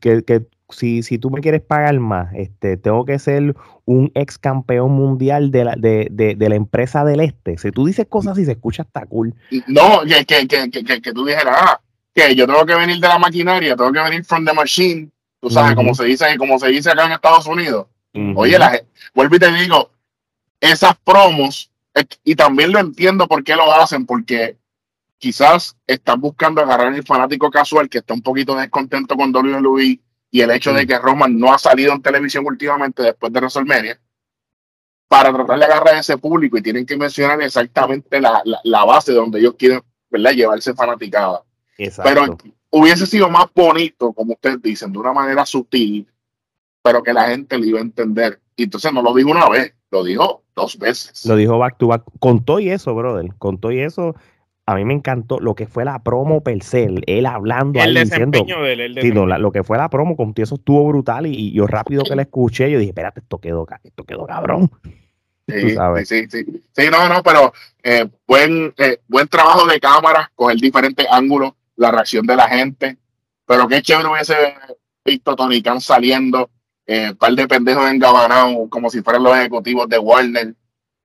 que, 0.00 0.22
que 0.22 0.46
si, 0.74 1.02
si 1.02 1.18
tú 1.18 1.30
me 1.30 1.40
quieres 1.40 1.62
pagar 1.62 1.98
más, 2.00 2.32
este, 2.34 2.76
tengo 2.76 3.04
que 3.04 3.18
ser 3.18 3.54
un 3.84 4.10
ex 4.14 4.38
campeón 4.38 4.92
mundial 4.92 5.50
de 5.50 5.64
la, 5.64 5.74
de, 5.76 6.08
de, 6.10 6.48
la 6.48 6.54
empresa 6.54 7.04
del 7.04 7.20
este. 7.20 7.56
Si 7.58 7.70
tú 7.70 7.86
dices 7.86 8.06
cosas 8.08 8.38
y 8.38 8.44
se 8.44 8.52
escucha 8.52 8.82
hasta 8.82 9.06
cool. 9.06 9.34
No, 9.66 10.02
que, 10.02 10.46
que, 10.46 10.70
que, 10.70 11.00
que, 11.00 11.12
tú 11.12 11.24
dijeras, 11.24 11.56
ah, 11.58 11.80
que 12.14 12.34
yo 12.34 12.46
tengo 12.46 12.66
que 12.66 12.74
venir 12.74 12.98
de 12.98 13.08
la 13.08 13.18
maquinaria, 13.18 13.76
tengo 13.76 13.92
que 13.92 14.00
venir 14.00 14.24
from 14.24 14.44
the 14.44 14.52
machine, 14.52 15.10
tú 15.40 15.50
sabes, 15.50 15.74
como 15.74 15.94
se 15.94 16.04
dice, 16.04 16.36
como 16.38 16.58
se 16.58 16.68
dice 16.68 16.90
acá 16.90 17.06
en 17.06 17.12
Estados 17.12 17.46
Unidos. 17.46 17.86
Oye, 18.36 18.58
la, 18.58 18.80
vuelvo 19.14 19.36
y 19.36 19.38
te 19.38 19.52
digo, 19.52 19.90
esas 20.60 20.96
promos, 21.04 21.70
y 22.24 22.34
también 22.34 22.72
lo 22.72 22.78
entiendo 22.78 23.26
por 23.26 23.42
qué 23.44 23.54
lo 23.56 23.72
hacen, 23.72 24.06
porque 24.06 24.56
quizás 25.18 25.76
están 25.86 26.20
buscando 26.20 26.60
agarrar 26.60 26.94
el 26.94 27.02
fanático 27.02 27.50
casual 27.50 27.88
que 27.88 27.98
está 27.98 28.14
un 28.14 28.22
poquito 28.22 28.54
descontento 28.54 29.16
con 29.16 29.34
WWE 29.34 29.98
y 30.34 30.40
el 30.40 30.50
hecho 30.50 30.72
de 30.72 30.84
que 30.84 30.98
Roman 30.98 31.38
no 31.38 31.54
ha 31.54 31.58
salido 31.58 31.92
en 31.92 32.02
televisión 32.02 32.44
últimamente 32.44 33.04
después 33.04 33.32
de 33.32 33.38
WrestleMania, 33.38 34.00
para 35.06 35.32
tratar 35.32 35.60
de 35.60 35.64
agarrar 35.64 35.94
a 35.94 36.00
ese 36.00 36.18
público 36.18 36.58
y 36.58 36.62
tienen 36.62 36.84
que 36.84 36.96
mencionar 36.96 37.40
exactamente 37.40 38.20
la, 38.20 38.42
la, 38.64 38.84
base 38.84 39.12
donde 39.12 39.38
ellos 39.38 39.54
quieren 39.56 39.80
¿verdad? 40.10 40.32
llevarse 40.32 40.74
fanaticada. 40.74 41.44
Pero 42.02 42.36
hubiese 42.70 43.06
sido 43.06 43.30
más 43.30 43.46
bonito, 43.54 44.12
como 44.12 44.32
ustedes 44.32 44.60
dicen, 44.60 44.92
de 44.92 44.98
una 44.98 45.12
manera 45.12 45.46
sutil, 45.46 46.08
pero 46.82 47.00
que 47.00 47.12
la 47.12 47.28
gente 47.28 47.56
lo 47.56 47.66
iba 47.66 47.78
a 47.78 47.82
entender. 47.82 48.40
Y 48.56 48.64
entonces 48.64 48.92
no 48.92 49.02
lo 49.02 49.14
dijo 49.14 49.30
una 49.30 49.48
vez, 49.48 49.72
lo 49.92 50.02
dijo 50.02 50.42
dos 50.56 50.76
veces. 50.80 51.24
Lo 51.26 51.36
dijo 51.36 51.58
back 51.58 51.78
to 51.78 51.86
back. 51.86 52.02
Con 52.18 52.44
todo 52.44 52.58
y 52.58 52.70
eso, 52.70 52.92
brother. 52.92 53.32
Con 53.38 53.58
todo 53.58 53.70
y 53.70 53.82
eso, 53.82 54.16
a 54.66 54.74
mí 54.74 54.84
me 54.84 54.94
encantó 54.94 55.40
lo 55.40 55.54
que 55.54 55.66
fue 55.66 55.84
la 55.84 56.02
promo 56.02 56.42
per 56.42 56.62
se, 56.62 56.88
él 57.06 57.26
hablando 57.26 57.80
el 57.80 57.96
ahí 57.96 58.04
diciendo, 58.04 58.44
de 58.44 58.72
él, 58.72 59.42
lo 59.42 59.52
que 59.52 59.62
fue 59.62 59.76
la 59.76 59.90
promo 59.90 60.16
con 60.16 60.32
eso 60.36 60.54
estuvo 60.54 60.86
brutal 60.86 61.26
y, 61.26 61.52
yo 61.52 61.66
rápido 61.66 62.02
que 62.04 62.16
la 62.16 62.22
escuché, 62.22 62.70
yo 62.70 62.78
dije, 62.78 62.90
espérate, 62.90 63.20
esto 63.20 63.38
quedó, 63.38 63.66
esto 63.82 64.04
quedó 64.04 64.26
cabrón. 64.26 64.70
Sí, 65.46 65.76
sí, 66.06 66.26
sí, 66.30 66.62
sí, 66.72 66.88
no, 66.90 67.06
no, 67.06 67.22
pero 67.22 67.52
eh, 67.82 68.08
buen, 68.26 68.72
eh, 68.78 69.00
buen 69.06 69.28
trabajo 69.28 69.66
de 69.66 69.78
cámara, 69.78 70.32
el 70.50 70.58
diferentes 70.58 71.06
ángulos, 71.10 71.52
la 71.76 71.90
reacción 71.90 72.26
de 72.26 72.34
la 72.34 72.48
gente, 72.48 72.96
pero 73.44 73.68
qué 73.68 73.82
chévere 73.82 74.08
hubiese 74.08 74.34
visto 75.04 75.32
a 75.32 75.36
Tony 75.36 75.60
Khan 75.60 75.82
saliendo, 75.82 76.48
eh, 76.86 77.10
un 77.10 77.16
par 77.18 77.34
de 77.34 77.46
pendejos 77.46 77.90
engabanados 77.90 78.56
como 78.70 78.88
si 78.88 79.02
fueran 79.02 79.22
los 79.22 79.36
ejecutivos 79.36 79.86
de 79.86 79.98
Warner, 79.98 80.54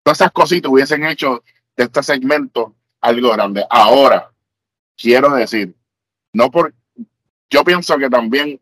todas 0.03 0.21
esas 0.21 0.31
cositas 0.31 0.71
hubiesen 0.71 1.03
hecho 1.03 1.43
de 1.75 1.83
este 1.83 2.01
segmento 2.01 2.75
algo 3.01 3.31
grande. 3.31 3.65
Ahora, 3.69 4.31
quiero 4.95 5.33
decir, 5.33 5.75
no 6.33 6.51
por, 6.51 6.73
yo 7.49 7.63
pienso 7.63 7.97
que 7.97 8.09
también, 8.09 8.59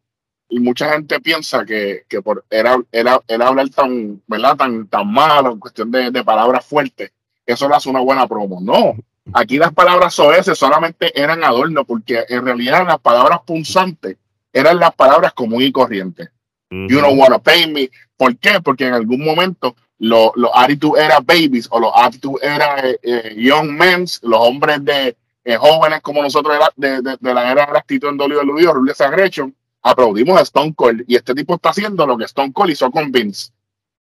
y 0.50 0.60
mucha 0.60 0.94
gente 0.94 1.20
piensa 1.20 1.66
que, 1.66 2.04
que 2.08 2.22
por 2.22 2.46
era, 2.50 2.78
era, 2.92 3.22
era 3.28 3.48
hablar 3.48 3.70
tan, 3.70 4.22
¿verdad? 4.28 4.56
Tan, 4.56 4.88
tan 4.88 5.12
malo 5.12 5.52
en 5.52 5.60
cuestión 5.60 5.92
de, 5.92 6.12
de 6.12 6.24
palabras 6.24 6.66
fuertes, 6.66 7.12
eso 7.46 7.68
le 7.68 7.76
hace 7.76 7.90
una 7.90 8.00
buena 8.00 8.28
promo. 8.28 8.60
No, 8.62 8.96
aquí 9.34 9.58
las 9.58 9.74
palabras 9.74 10.14
soeces 10.14 10.58
solamente 10.58 11.20
eran 11.20 11.44
adorno, 11.44 11.86
porque 11.86 12.26
en 12.30 12.46
realidad 12.46 12.86
las 12.86 13.00
palabras 13.00 13.40
punzantes 13.46 14.18
eran 14.54 14.80
las 14.80 14.94
palabras 14.96 15.34
común 15.34 15.62
y 15.62 15.72
corrientes. 15.72 16.30
You 16.70 17.00
don't 17.00 17.18
wanna 17.18 17.40
pay 17.40 17.72
me. 17.72 17.90
¿Por 18.18 18.38
qué? 18.38 18.60
Porque 18.62 18.88
en 18.88 18.94
algún 18.94 19.24
momento 19.24 19.76
los 20.00 20.32
lo 20.36 20.56
attitude 20.56 21.04
era 21.04 21.20
babies 21.20 21.68
o 21.72 21.80
los 21.80 21.92
attitude 21.96 22.40
era 22.42 22.80
eh, 22.88 23.00
eh, 23.02 23.36
young 23.38 23.72
men, 23.72 24.06
los 24.22 24.40
hombres 24.40 24.84
de 24.86 25.18
eh, 25.44 25.56
jóvenes 25.56 26.02
como 26.02 26.22
nosotros 26.22 26.58
de, 26.76 27.02
de, 27.02 27.18
de, 27.20 27.34
la 27.34 27.52
era 27.52 27.66
de 27.66 27.78
actitud 27.78 28.10
en 28.10 28.20
WWE, 28.20 28.74
Ruthless 28.74 29.02
Aggression, 29.02 29.56
aplaudimos 29.82 30.38
a 30.38 30.44
Stone 30.44 30.74
Cold 30.76 31.04
y 31.08 31.16
este 31.16 31.34
tipo 31.34 31.56
está 31.56 31.70
haciendo 31.70 32.06
lo 32.06 32.18
que 32.18 32.26
Stone 32.26 32.54
Cold 32.54 32.72
hizo 32.72 32.92
con 32.92 33.12
Vince. 33.12 33.52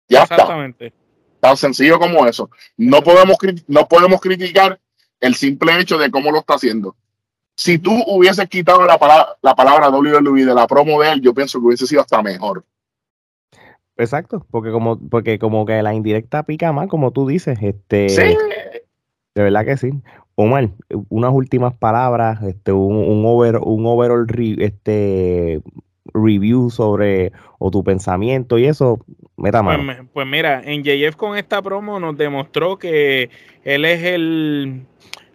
Ya 0.08 0.22
Exactamente. 0.22 0.86
está. 0.86 0.98
Tan 1.40 1.56
sencillo 1.56 1.98
como 1.98 2.26
eso. 2.26 2.50
No 2.76 3.02
podemos, 3.02 3.36
no 3.66 3.86
podemos 3.86 4.20
criticar 4.20 4.80
el 5.20 5.34
simple 5.34 5.78
hecho 5.78 5.98
de 5.98 6.10
cómo 6.10 6.30
lo 6.30 6.38
está 6.38 6.54
haciendo. 6.54 6.96
Si 7.54 7.78
tú 7.78 7.92
hubieses 8.06 8.48
quitado 8.48 8.84
la 8.84 8.98
palabra, 8.98 9.36
la 9.42 9.54
palabra 9.54 9.90
WWE 9.90 10.44
de 10.44 10.54
la 10.54 10.66
promo 10.66 11.00
de 11.02 11.12
él, 11.12 11.20
yo 11.22 11.34
pienso 11.34 11.58
que 11.58 11.66
hubiese 11.66 11.86
sido 11.86 12.00
hasta 12.00 12.22
mejor. 12.22 12.64
Exacto, 13.96 14.46
porque 14.50 14.70
como, 14.70 14.98
porque 15.08 15.38
como 15.38 15.64
que 15.64 15.82
la 15.82 15.94
indirecta 15.94 16.42
pica 16.42 16.72
más, 16.72 16.88
como 16.88 17.12
tú 17.12 17.26
dices, 17.26 17.58
este 17.62 18.08
sí. 18.10 18.36
de 19.34 19.42
verdad 19.42 19.64
que 19.64 19.76
sí. 19.76 19.90
Omar, 20.34 20.68
unas 21.08 21.32
últimas 21.32 21.74
palabras, 21.74 22.42
este, 22.42 22.72
un, 22.72 22.96
un 22.96 23.24
over, 23.24 23.56
un 23.56 23.86
overall 23.86 24.26
este 24.58 25.62
review 26.12 26.70
sobre 26.70 27.32
o 27.58 27.70
tu 27.70 27.82
pensamiento 27.82 28.58
y 28.58 28.66
eso, 28.66 28.98
meta 29.36 29.62
pues, 29.62 29.78
pues, 30.12 30.26
mira, 30.26 30.60
en 30.62 30.82
JF 30.84 31.16
con 31.16 31.36
esta 31.38 31.62
promo 31.62 31.98
nos 31.98 32.16
demostró 32.16 32.78
que 32.78 33.30
él 33.64 33.84
es 33.86 34.02
el 34.02 34.82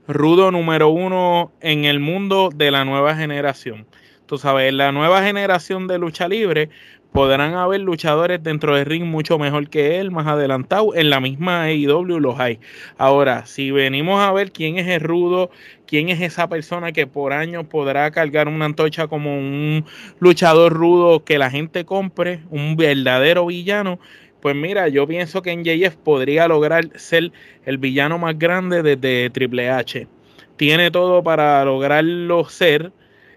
rudo 0.07 0.51
número 0.51 0.89
uno 0.89 1.51
en 1.61 1.85
el 1.85 1.99
mundo 1.99 2.49
de 2.53 2.71
la 2.71 2.85
nueva 2.85 3.15
generación. 3.15 3.87
Tú 4.25 4.37
sabes, 4.37 4.73
la 4.73 4.91
nueva 4.91 5.23
generación 5.23 5.87
de 5.87 5.97
lucha 5.97 6.27
libre 6.27 6.69
podrán 7.11 7.53
haber 7.55 7.81
luchadores 7.81 8.41
dentro 8.41 8.75
del 8.75 8.85
ring 8.85 9.03
mucho 9.03 9.37
mejor 9.37 9.69
que 9.69 9.99
él, 9.99 10.11
más 10.11 10.27
adelantado. 10.27 10.95
En 10.95 11.09
la 11.09 11.19
misma 11.19 11.63
AEW 11.63 12.19
los 12.19 12.39
hay. 12.39 12.59
Ahora, 12.97 13.45
si 13.45 13.71
venimos 13.71 14.21
a 14.21 14.31
ver 14.31 14.51
quién 14.51 14.77
es 14.77 14.87
el 14.87 15.01
rudo, 15.01 15.51
quién 15.85 16.09
es 16.09 16.21
esa 16.21 16.47
persona 16.47 16.91
que 16.91 17.07
por 17.07 17.33
años 17.33 17.65
podrá 17.67 18.09
cargar 18.11 18.47
una 18.47 18.65
antorcha 18.65 19.07
como 19.07 19.37
un 19.37 19.85
luchador 20.19 20.73
rudo 20.73 21.23
que 21.23 21.37
la 21.37 21.49
gente 21.49 21.85
compre, 21.85 22.41
un 22.49 22.75
verdadero 22.75 23.45
villano. 23.45 23.99
Pues 24.41 24.55
mira, 24.55 24.87
yo 24.87 25.05
pienso 25.05 25.41
que 25.41 25.51
en 25.51 25.63
JF 25.63 25.97
podría 25.97 26.47
lograr 26.47 26.89
ser 26.95 27.31
el 27.65 27.77
villano 27.77 28.17
más 28.17 28.39
grande 28.39 28.81
desde 28.81 29.29
Triple 29.29 29.69
H. 29.69 30.07
Tiene 30.55 30.91
todo 30.91 31.23
para 31.23 31.63
lograrlo 31.65 32.45
ser 32.45 32.91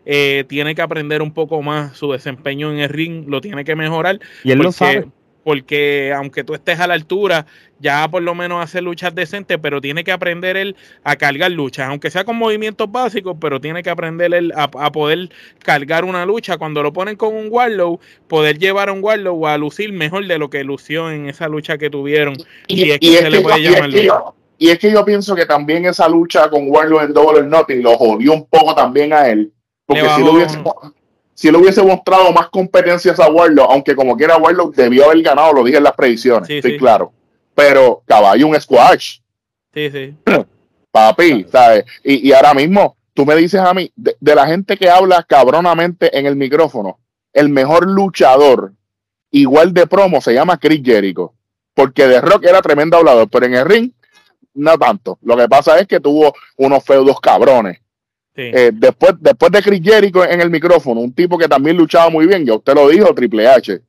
eh, 0.07 0.45
tiene 0.49 0.75
que 0.75 0.83
aprender 0.83 1.23
un 1.23 1.33
poco 1.33 1.62
más 1.62 1.97
su 1.97 2.12
desempeño 2.12 2.71
en 2.71 2.79
el 2.79 2.88
ring, 2.88 3.25
lo 3.29 3.40
tiene 3.40 3.64
que 3.64 3.77
mejorar. 3.77 4.21
Y 4.43 4.53
él 4.53 4.59
lo 4.59 4.73
sabe. 4.73 5.07
Porque 5.43 6.11
aunque 6.17 6.43
tú 6.43 6.55
estés 6.55 6.81
a 6.81 6.87
la 6.87 6.95
altura, 6.95 7.45
ya 7.79 8.09
por 8.09 8.23
lo 8.23 8.35
menos 8.35 8.64
hace 8.64 8.81
luchas 8.81 9.14
decentes, 9.14 9.59
pero 9.61 9.83
tiene 9.83 10.03
que 10.03 10.11
aprender 10.11 10.57
él 10.57 10.75
a 11.05 11.17
cargar 11.17 11.51
luchas, 11.51 11.87
aunque 11.87 12.11
sea 12.11 12.25
con 12.25 12.37
movimientos 12.37 12.90
básicos, 12.90 13.37
pero 13.38 13.61
tiene 13.61 13.83
que 13.83 13.90
aprender 13.90 14.33
él 14.33 14.55
a, 14.57 14.71
poder 14.90 15.29
cargar 15.59 16.07
una 16.07 16.25
lucha. 16.25 16.57
Cuando 16.57 16.83
lo 16.83 16.95
ponen 16.95 17.17
con 17.17 17.35
un 17.37 17.49
Warlow, 17.51 18.01
poder 18.27 18.59
llevar 18.59 18.88
a 18.88 18.93
un 18.93 19.05
Warlow 19.05 19.47
a 19.47 19.59
lucir 19.59 19.93
mejor 19.93 20.27
de 20.27 20.38
lo 20.38 20.49
que 20.49 20.64
lució 20.64 21.11
en 21.11 21.29
esa 21.29 21.47
lucha 21.47 21.77
que 21.77 21.90
tuvieron. 21.90 22.37
Y, 22.67 22.90
es 22.90 22.99
que 22.99 23.19
se 23.19 23.31
le 23.31 23.43
puede 23.43 23.61
llamar. 23.61 23.90
Y 24.57 24.71
es 24.71 24.79
que 24.79 24.90
yo 24.90 25.05
pienso 25.05 25.35
que 25.35 25.45
también 25.45 25.85
esa 25.85 26.09
lucha 26.09 26.49
con 26.49 26.71
Warlow 26.71 27.01
en 27.01 27.12
Double 27.12 27.40
or 27.40 27.47
Nothing 27.47 27.83
lo 27.83 27.97
jodió 27.97 28.33
un 28.33 28.47
poco 28.47 28.75
también 28.75 29.12
a 29.12 29.29
él, 29.29 29.53
porque 29.87 30.09
si 30.11 30.23
lo, 30.23 30.33
hubiese, 30.33 30.59
si 31.35 31.51
lo 31.51 31.59
hubiese 31.59 31.83
mostrado 31.83 32.33
más 32.33 32.49
competencias 32.49 33.20
a 33.20 33.29
Warlock, 33.29 33.70
aunque 33.70 33.94
como 33.94 34.16
quiera 34.16 34.37
Warlock 34.37 34.75
debió 34.75 35.07
haber 35.07 35.23
ganado, 35.23 35.53
lo 35.53 35.64
dije 35.64 35.79
en 35.79 35.85
las 35.85 35.94
predicciones, 35.94 36.49
sí, 36.49 36.79
claro. 36.79 37.12
Pero 37.55 38.03
caballo, 38.07 38.49
un 38.49 38.61
squash. 38.61 39.18
Sí, 39.73 39.90
sí. 39.90 40.16
Papi, 40.90 41.47
¿sabes? 41.51 41.85
Y, 42.03 42.33
ahora 42.33 42.55
mismo, 42.55 42.97
tú 43.12 43.27
me 43.27 43.35
dices 43.35 43.61
a 43.61 43.75
mí, 43.75 43.92
de, 43.97 44.16
la 44.35 44.47
gente 44.47 44.77
que 44.77 44.88
habla 44.88 45.23
cabronamente 45.25 46.16
en 46.16 46.27
el 46.27 46.37
micrófono, 46.37 46.99
el 47.33 47.49
mejor 47.49 47.88
luchador, 47.88 48.73
igual 49.31 49.75
de 49.75 49.87
promo, 49.87 50.20
se 50.20 50.33
llama 50.33 50.59
Chris 50.59 50.83
Jericho. 50.85 51.35
Porque 51.75 52.07
de 52.07 52.20
rock 52.20 52.44
era 52.44 52.62
tremendo 52.62 52.97
hablador, 52.97 53.29
pero 53.29 53.47
en 53.47 53.55
el 53.55 53.64
ring, 53.64 53.90
no 54.55 54.79
tanto. 54.79 55.18
Lo 55.23 55.37
que 55.37 55.49
pasa 55.49 55.79
es 55.81 55.88
que 55.88 55.99
tuvo 55.99 56.33
unos 56.57 56.85
feudos 56.85 57.20
cabrones 57.20 57.81
eh, 58.37 58.70
después, 58.73 59.14
después 59.20 59.53
de 59.53 59.62
Chris 59.62 59.81
Jericho 59.83 60.25
en 60.25 60.40
el 60.40 60.51
micrófono, 60.51 61.01
un 61.01 61.12
tipo 61.12 61.38
que 61.38 61.49
también 61.49 61.77
luchaba 61.77 62.11
muy 62.11 62.27
bien, 62.27 62.44
ya 62.44 62.55
usted 62.55 62.75
lo 62.75 62.88
dijo, 62.88 63.14
Triple 63.14 63.47
H. 63.47 63.81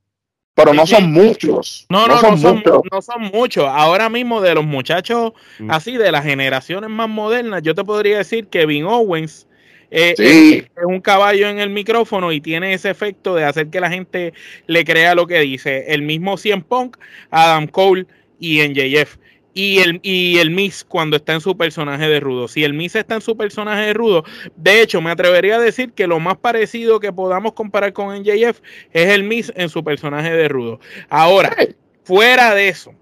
Pero 0.53 0.73
no 0.73 0.87
son 0.87 1.11
muchos. 1.11 1.85
No, 1.89 2.07
no, 2.07 2.21
no, 2.21 2.37
son, 2.37 2.55
muchos. 2.57 2.81
no 2.89 3.01
son 3.01 3.21
muchos. 3.33 3.65
Ahora 3.67 4.09
mismo 4.09 4.39
de 4.39 4.55
los 4.55 4.63
muchachos 4.63 5.33
mm. 5.59 5.69
así, 5.69 5.97
de 5.97 6.11
las 6.13 6.23
generaciones 6.23 6.89
más 6.89 7.09
modernas, 7.09 7.61
yo 7.61 7.75
te 7.75 7.83
podría 7.83 8.19
decir 8.19 8.47
que 8.47 8.65
Vin 8.65 8.85
Owens 8.85 9.47
eh, 9.91 10.15
es, 10.17 10.85
un 10.85 11.01
caballo 11.01 11.49
en 11.49 11.59
el 11.59 11.69
micrófono 11.69 12.31
y 12.31 12.39
tiene 12.39 12.73
ese 12.73 12.89
efecto 12.89 13.35
de 13.35 13.43
hacer 13.43 13.67
que 13.67 13.81
la 13.81 13.89
gente 13.89 14.33
le 14.67 14.85
crea 14.85 15.13
lo 15.13 15.27
que 15.27 15.39
dice. 15.41 15.85
El 15.89 16.03
mismo 16.03 16.37
CM 16.37 16.63
Punk, 16.63 16.97
Adam 17.31 17.67
Cole 17.67 18.05
y 18.39 18.61
NJF 18.61 19.17
y 19.55 19.79
el, 19.79 19.99
y 20.03 20.37
el 20.37 20.51
Miss 20.51 20.83
cuando 20.83 21.15
está 21.15 21.33
en 21.33 21.41
su 21.41 21.57
personaje 21.57 22.07
de 22.07 22.19
rudo. 22.19 22.47
Si 22.47 22.63
el 22.63 22.73
Miss 22.73 22.93
está 22.95 23.15
en 23.15 23.21
su 23.21 23.35
personaje 23.37 23.85
de 23.87 23.93
rudo, 23.93 24.25
de 24.57 24.81
hecho, 24.81 25.01
me 25.01 25.09
atrevería 25.09 25.55
a 25.55 25.59
decir 25.59 25.93
que 25.93 26.07
lo 26.07 26.19
más 26.19 26.37
parecido 26.37 26.99
que 26.99 27.13
podamos 27.13 27.53
comparar 27.53 27.93
con 27.93 28.13
NJF 28.13 28.59
es 28.91 29.09
el 29.09 29.23
Miss 29.23 29.51
en 29.55 29.69
su 29.69 29.83
personaje 29.83 30.29
de 30.29 30.49
rudo. 30.49 30.81
Ahora, 31.09 31.55
fuera 32.03 32.53
de 32.53 32.67
eso, 32.67 32.93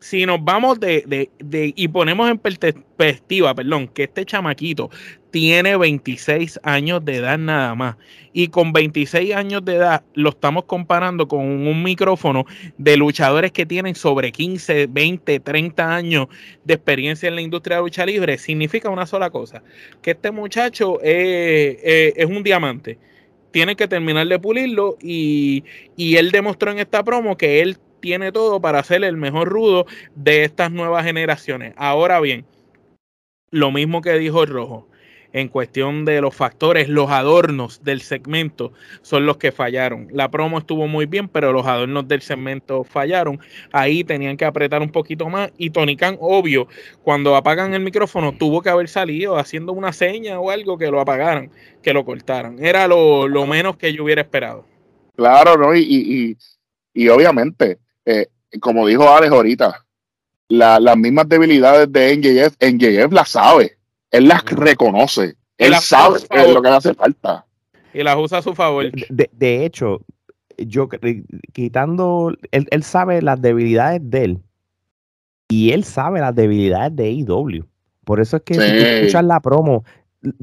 si 0.00 0.26
nos 0.26 0.42
vamos 0.44 0.80
de, 0.80 1.04
de, 1.06 1.30
de, 1.38 1.72
y 1.76 1.86
ponemos 1.86 2.28
en 2.28 2.38
perspectiva, 2.38 3.54
perdón, 3.54 3.86
que 3.86 4.04
este 4.04 4.24
chamaquito 4.24 4.90
tiene 5.30 5.76
26 5.76 6.60
años 6.62 7.04
de 7.04 7.16
edad 7.16 7.38
nada 7.38 7.74
más. 7.74 7.96
Y 8.32 8.48
con 8.48 8.72
26 8.72 9.34
años 9.34 9.64
de 9.64 9.76
edad 9.76 10.02
lo 10.14 10.30
estamos 10.30 10.64
comparando 10.64 11.28
con 11.28 11.40
un 11.40 11.82
micrófono 11.82 12.46
de 12.76 12.96
luchadores 12.96 13.52
que 13.52 13.66
tienen 13.66 13.94
sobre 13.94 14.32
15, 14.32 14.86
20, 14.86 15.40
30 15.40 15.94
años 15.94 16.28
de 16.64 16.74
experiencia 16.74 17.28
en 17.28 17.34
la 17.34 17.42
industria 17.42 17.76
de 17.76 17.82
lucha 17.82 18.06
libre. 18.06 18.38
Significa 18.38 18.90
una 18.90 19.06
sola 19.06 19.30
cosa, 19.30 19.62
que 20.02 20.12
este 20.12 20.30
muchacho 20.30 21.00
es 21.02 22.26
un 22.26 22.42
diamante. 22.42 22.98
Tiene 23.50 23.76
que 23.76 23.88
terminar 23.88 24.26
de 24.26 24.38
pulirlo 24.38 24.98
y, 25.00 25.64
y 25.96 26.16
él 26.16 26.30
demostró 26.30 26.70
en 26.70 26.78
esta 26.78 27.02
promo 27.02 27.36
que 27.36 27.60
él 27.60 27.78
tiene 28.00 28.32
todo 28.32 28.60
para 28.60 28.82
ser 28.82 29.04
el 29.04 29.16
mejor 29.16 29.48
rudo 29.48 29.86
de 30.14 30.44
estas 30.44 30.70
nuevas 30.70 31.04
generaciones. 31.04 31.74
Ahora 31.76 32.20
bien, 32.20 32.44
lo 33.50 33.70
mismo 33.72 34.02
que 34.02 34.18
dijo 34.18 34.42
el 34.42 34.50
Rojo, 34.50 34.87
en 35.32 35.48
cuestión 35.48 36.04
de 36.04 36.20
los 36.20 36.34
factores, 36.34 36.88
los 36.88 37.10
adornos 37.10 37.84
del 37.84 38.00
segmento 38.00 38.72
son 39.02 39.26
los 39.26 39.36
que 39.36 39.52
fallaron. 39.52 40.08
La 40.10 40.30
promo 40.30 40.58
estuvo 40.58 40.86
muy 40.86 41.06
bien, 41.06 41.28
pero 41.28 41.52
los 41.52 41.66
adornos 41.66 42.08
del 42.08 42.22
segmento 42.22 42.84
fallaron. 42.84 43.38
Ahí 43.72 44.04
tenían 44.04 44.36
que 44.36 44.44
apretar 44.44 44.80
un 44.80 44.90
poquito 44.90 45.28
más 45.28 45.50
y 45.58 45.70
Tony 45.70 45.96
Khan, 45.96 46.16
obvio, 46.20 46.68
cuando 47.02 47.36
apagan 47.36 47.74
el 47.74 47.80
micrófono 47.80 48.32
tuvo 48.32 48.62
que 48.62 48.70
haber 48.70 48.88
salido 48.88 49.36
haciendo 49.36 49.72
una 49.72 49.92
seña 49.92 50.40
o 50.40 50.50
algo 50.50 50.78
que 50.78 50.90
lo 50.90 51.00
apagaran, 51.00 51.50
que 51.82 51.92
lo 51.92 52.04
cortaran. 52.04 52.64
Era 52.64 52.88
lo, 52.88 53.46
menos 53.46 53.76
que 53.76 53.92
yo 53.92 54.04
hubiera 54.04 54.22
esperado. 54.22 54.64
Claro, 55.16 55.56
¿no? 55.56 55.74
Y, 55.74 56.36
y, 56.94 57.08
obviamente, 57.08 57.78
eh, 58.04 58.26
como 58.60 58.86
dijo 58.86 59.08
Alex 59.08 59.32
ahorita, 59.32 59.84
las 60.48 60.96
mismas 60.96 61.28
debilidades 61.28 61.92
de 61.92 62.16
NJF, 62.16 62.56
NJF 62.60 63.12
las 63.12 63.30
sabe 63.30 63.77
él 64.10 64.28
las 64.28 64.44
reconoce. 64.44 65.36
Él 65.56 65.74
sabe 65.74 66.20
lo 66.52 66.62
que 66.62 66.68
le 66.68 66.76
hace 66.76 66.94
falta. 66.94 67.44
Y 67.92 68.02
las 68.02 68.16
usa 68.16 68.38
a 68.38 68.42
su 68.42 68.54
favor. 68.54 68.90
De, 69.10 69.64
hecho, 69.64 70.00
yo 70.56 70.88
quitando, 71.52 72.32
él, 72.50 72.82
sabe 72.82 73.22
las 73.22 73.40
debilidades 73.40 74.00
de 74.04 74.24
él. 74.24 74.38
Y 75.48 75.72
él 75.72 75.84
sabe 75.84 76.20
las 76.20 76.34
debilidades 76.34 76.94
de 76.94 77.10
IW. 77.10 77.64
Por 78.04 78.20
eso 78.20 78.36
es 78.36 78.42
que 78.42 78.54
si 78.54 78.60
tú 78.60 78.84
escuchas 78.84 79.24
la 79.24 79.40
promo, 79.40 79.84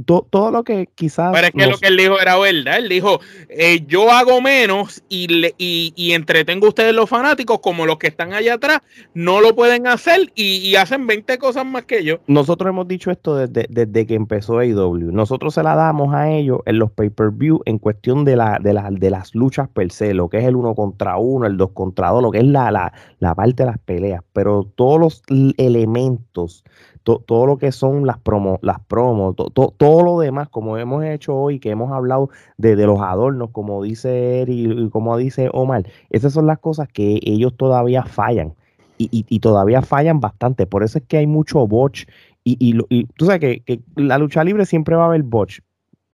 todo 0.05 0.51
lo 0.51 0.63
que 0.63 0.87
quizás. 0.95 1.31
Pero 1.33 1.47
es 1.47 1.53
que 1.53 1.67
lo 1.67 1.77
que 1.77 1.87
él 1.87 1.97
dijo 1.97 2.19
era 2.19 2.37
verdad. 2.37 2.77
Él 2.77 2.89
dijo: 2.89 3.19
eh, 3.49 3.83
Yo 3.87 4.11
hago 4.11 4.41
menos 4.41 5.03
y, 5.09 5.27
le, 5.27 5.55
y, 5.57 6.11
entretengo 6.13 6.67
a 6.67 6.69
ustedes 6.69 6.93
los 6.93 7.09
fanáticos, 7.09 7.59
como 7.59 7.85
los 7.85 7.97
que 7.97 8.07
están 8.07 8.33
allá 8.33 8.55
atrás, 8.55 8.79
no 9.13 9.41
lo 9.41 9.55
pueden 9.55 9.87
hacer 9.87 10.31
y, 10.35 10.75
hacen 10.75 11.07
20 11.07 11.37
cosas 11.37 11.65
más 11.65 11.85
que 11.85 12.03
yo. 12.03 12.19
Nosotros 12.27 12.69
hemos 12.69 12.87
dicho 12.87 13.11
esto 13.11 13.35
desde, 13.35 13.65
desde 13.69 14.05
que 14.05 14.15
empezó 14.15 14.59
AEW. 14.59 15.11
Nosotros 15.11 15.53
se 15.53 15.63
la 15.63 15.75
damos 15.75 16.13
a 16.13 16.29
ellos 16.29 16.59
en 16.65 16.79
los 16.79 16.91
pay-per-view 16.91 17.61
en 17.65 17.79
cuestión 17.79 18.25
de, 18.25 18.35
la, 18.35 18.59
de, 18.61 18.73
de 18.91 19.09
las 19.09 19.33
luchas 19.35 19.69
per 19.69 19.91
se, 19.91 20.13
lo 20.13 20.29
que 20.29 20.39
es 20.39 20.45
el 20.45 20.55
uno 20.55 20.75
contra 20.75 21.17
uno, 21.17 21.47
el 21.47 21.57
dos 21.57 21.71
contra 21.71 22.09
dos, 22.09 22.21
lo 22.21 22.31
que 22.31 22.39
es 22.39 22.45
la, 22.45 22.71
la, 22.71 22.93
la 23.19 23.35
parte 23.35 23.63
de 23.63 23.67
las 23.67 23.79
peleas. 23.79 24.21
Pero 24.33 24.69
todos 24.75 24.99
los 24.99 25.23
elementos 25.57 26.63
todo 27.05 27.45
lo 27.45 27.57
que 27.57 27.71
son 27.71 28.07
las 28.07 28.17
promos, 28.17 28.57
las 28.63 28.79
promos, 28.79 29.35
todo 29.35 30.03
lo 30.03 30.19
demás, 30.19 30.49
como 30.49 30.77
hemos 30.77 31.05
hecho 31.05 31.35
hoy, 31.35 31.59
que 31.59 31.69
hemos 31.69 31.91
hablado 31.91 32.31
de, 32.57 32.75
los 32.75 32.99
adornos, 32.99 33.51
como 33.51 33.83
dice 33.83 34.41
Eri 34.41 34.65
y 34.65 34.89
como 34.89 35.15
dice 35.17 35.49
Omar, 35.53 35.85
esas 36.09 36.33
son 36.33 36.47
las 36.47 36.57
cosas 36.57 36.87
que 36.87 37.19
ellos 37.23 37.55
todavía 37.55 38.03
fallan. 38.03 38.55
Y, 38.97 39.39
todavía 39.39 39.81
fallan 39.81 40.21
bastante. 40.21 40.65
Por 40.65 40.81
eso 40.81 40.97
es 40.97 41.03
que 41.05 41.17
hay 41.17 41.27
mucho 41.27 41.67
botch. 41.67 42.05
Y, 42.45 42.57
y, 42.59 43.03
tú 43.17 43.25
sabes 43.25 43.41
que, 43.41 43.81
la 43.95 44.17
lucha 44.17 44.43
libre 44.43 44.65
siempre 44.65 44.95
va 44.95 45.03
a 45.03 45.07
haber 45.07 45.23
botch. 45.23 45.59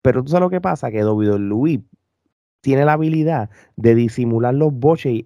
Pero 0.03 0.23
tú 0.23 0.29
sabes 0.29 0.41
lo 0.41 0.49
que 0.51 0.61
pasa, 0.61 0.91
que 0.91 1.01
Luis 1.01 1.79
tiene 2.61 2.85
la 2.85 2.93
habilidad 2.93 3.49
de 3.77 3.95
disimular 3.95 4.53
los 4.53 4.71
botches, 4.73 5.11
y, 5.11 5.25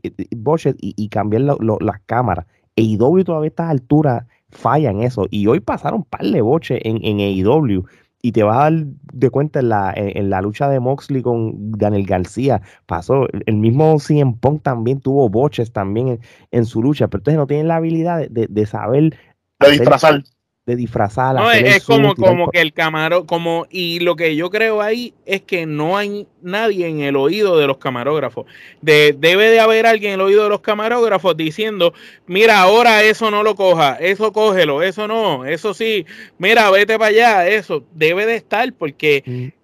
y, 0.79 1.09
cambiar 1.09 1.41
las 1.41 1.99
cámaras. 2.05 2.45
E 2.77 2.95
W 2.97 3.25
todavía 3.25 3.49
está 3.49 3.67
a 3.67 3.71
altura 3.71 4.27
falla 4.29 4.40
en 4.75 5.01
eso. 5.01 5.27
Y 5.29 5.47
hoy 5.47 5.59
pasaron 5.59 6.03
par 6.03 6.25
de 6.25 6.41
boches 6.41 6.79
en, 6.83 6.99
en 7.03 7.19
AEW. 7.19 7.85
Y 8.23 8.33
te 8.33 8.43
vas 8.43 8.57
a 8.57 8.69
dar 8.69 8.85
de 9.13 9.29
cuenta 9.31 9.61
en 9.61 9.69
la, 9.69 9.93
en, 9.95 10.29
la 10.29 10.41
lucha 10.41 10.69
de 10.69 10.79
Moxley 10.79 11.23
con 11.23 11.71
Daniel 11.71 12.05
García. 12.05 12.61
Pasó. 12.85 13.27
El 13.45 13.57
mismo 13.57 13.97
CM 13.99 14.35
Punk 14.39 14.61
también 14.61 14.99
tuvo 14.99 15.27
boches 15.27 15.73
también 15.73 16.19
en, 16.51 16.65
su 16.65 16.83
lucha. 16.83 17.07
Pero 17.07 17.21
entonces 17.21 17.37
no 17.39 17.47
tienen 17.47 17.67
la 17.67 17.77
habilidad 17.77 18.29
de, 18.29 18.47
de, 18.47 18.65
saber. 18.67 19.17
Disfrazar 19.59 20.23
de 20.65 20.75
disfrazar. 20.75 21.35
No, 21.35 21.51
es, 21.51 21.83
como, 21.83 22.15
como 22.15 22.49
que 22.49 22.61
el 22.61 22.71
camarón, 22.71 23.25
como, 23.25 23.65
y 23.71 23.99
lo 23.99 24.15
que 24.15 24.35
yo 24.35 24.51
creo 24.51 24.81
ahí 24.81 25.13
es 25.25 25.41
que 25.41 25.65
no 25.65 25.97
hay 25.97 26.27
nadie 26.41 26.87
en 26.87 27.01
el 27.01 27.15
oído 27.15 27.57
de 27.57 27.65
los 27.65 27.77
camarógrafos. 27.77 28.45
De, 28.81 29.15
debe 29.17 29.49
de 29.49 29.59
haber 29.59 29.87
alguien 29.87 30.13
en 30.13 30.19
el 30.19 30.25
oído 30.25 30.43
de 30.43 30.49
los 30.49 30.61
camarógrafos 30.61 31.35
diciendo, 31.35 31.93
mira, 32.27 32.61
ahora 32.61 33.01
eso 33.01 33.31
no 33.31 33.41
lo 33.41 33.55
coja, 33.55 33.95
eso 33.95 34.31
cógelo, 34.31 34.83
eso 34.83 35.07
no, 35.07 35.45
eso 35.45 35.73
sí, 35.73 36.05
mira, 36.37 36.69
vete 36.69 36.97
para 36.99 37.09
allá, 37.09 37.47
eso 37.47 37.83
debe 37.93 38.25
de 38.25 38.35
estar 38.35 38.71
porque... 38.73 39.23
Mm. 39.25 39.61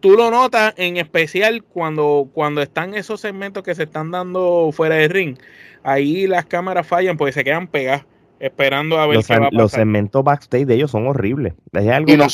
Tú 0.00 0.12
lo 0.12 0.30
notas 0.30 0.72
en 0.78 0.96
especial 0.96 1.62
cuando, 1.62 2.30
cuando 2.32 2.62
están 2.62 2.94
esos 2.94 3.20
segmentos 3.20 3.62
que 3.62 3.74
se 3.74 3.82
están 3.82 4.10
dando 4.10 4.70
fuera 4.72 4.94
del 4.94 5.10
ring. 5.10 5.36
Ahí 5.82 6.26
las 6.26 6.46
cámaras 6.46 6.86
fallan 6.86 7.18
porque 7.18 7.32
se 7.32 7.44
quedan 7.44 7.68
pegadas 7.68 8.06
esperando 8.38 8.98
a 8.98 9.06
ver 9.06 9.16
los, 9.16 9.26
qué 9.26 9.34
va 9.34 9.46
a 9.46 9.50
pasar. 9.50 9.52
Los 9.52 9.72
segmentos 9.72 10.24
backstage 10.24 10.66
de 10.66 10.74
ellos 10.74 10.90
son 10.90 11.06
horribles. 11.06 11.54
y, 12.06 12.16
no 12.16 12.26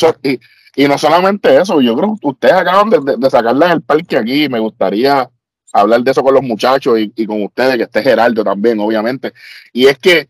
y, 0.76 0.88
no 0.88 0.98
solamente 0.98 1.56
eso, 1.56 1.80
yo 1.80 1.96
creo 1.96 2.16
que 2.20 2.28
ustedes 2.28 2.54
acaban 2.54 2.90
de, 2.90 3.16
de, 3.18 3.30
sacarla 3.30 3.68
del 3.68 3.82
parque 3.82 4.16
aquí. 4.16 4.48
Me 4.48 4.58
gustaría 4.58 5.30
hablar 5.72 6.02
de 6.02 6.10
eso 6.10 6.22
con 6.22 6.34
los 6.34 6.42
muchachos 6.42 6.98
y, 6.98 7.26
con 7.26 7.42
ustedes, 7.42 7.76
que 7.76 7.84
esté 7.84 8.02
Gerardo 8.02 8.44
también, 8.44 8.80
obviamente. 8.80 9.32
Y 9.72 9.86
es 9.86 9.98
que 9.98 10.28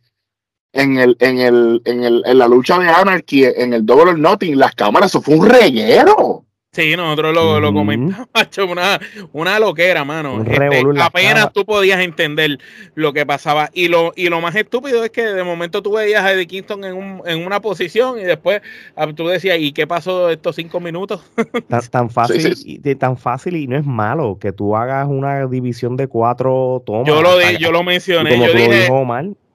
en 0.72 0.98
el, 0.98 1.16
en 1.20 1.38
el, 1.38 1.82
en 1.84 2.04
el, 2.04 2.22
en 2.24 2.38
la 2.38 2.48
lucha 2.48 2.78
de 2.78 2.88
Anarchy, 2.88 3.44
en 3.44 3.74
el 3.74 3.84
Double 3.84 4.12
or 4.12 4.18
Nothing, 4.18 4.58
las 4.58 4.74
cámaras, 4.74 5.10
eso 5.10 5.20
fue 5.20 5.36
un 5.36 5.48
reguero. 5.48 6.44
Sí, 6.72 6.94
nosotros 6.96 7.34
lo, 7.34 7.58
lo 7.58 7.72
comentamos, 7.72 8.28
una, 8.70 9.00
una 9.32 9.58
loquera, 9.58 10.04
mano. 10.04 10.44
Este, 10.44 10.82
apenas 11.00 11.52
tú 11.52 11.64
podías 11.64 11.98
entender 11.98 12.60
lo 12.94 13.12
que 13.12 13.26
pasaba. 13.26 13.70
Y 13.72 13.88
lo, 13.88 14.12
y 14.14 14.28
lo 14.28 14.40
más 14.40 14.54
estúpido 14.54 15.02
es 15.02 15.10
que 15.10 15.24
de 15.24 15.42
momento 15.42 15.82
tú 15.82 15.94
veías 15.94 16.22
a 16.22 16.32
Eddie 16.32 16.46
Kingston 16.46 16.84
en, 16.84 16.94
un, 16.94 17.22
en 17.26 17.44
una 17.44 17.60
posición 17.60 18.20
y 18.20 18.22
después 18.22 18.62
ah, 18.94 19.08
tú 19.12 19.26
decías, 19.26 19.58
¿y 19.58 19.72
qué 19.72 19.88
pasó 19.88 20.30
estos 20.30 20.54
cinco 20.54 20.78
minutos? 20.78 21.22
Tan, 21.68 21.88
tan 21.88 22.08
fácil, 22.08 22.54
Y, 22.64 22.78
tan 22.94 23.16
fácil 23.16 23.56
y 23.56 23.66
no 23.66 23.76
es 23.76 23.84
malo 23.84 24.38
que 24.40 24.52
tú 24.52 24.76
hagas 24.76 25.08
una 25.08 25.46
división 25.48 25.96
de 25.96 26.06
cuatro 26.06 26.84
tomas. 26.86 27.08
Yo 27.08 27.20
lo, 27.20 27.36
di, 27.36 27.56
yo 27.58 27.72
lo 27.72 27.82
mencioné, 27.82 28.38
yo 28.38 28.52
dije, 28.52 28.88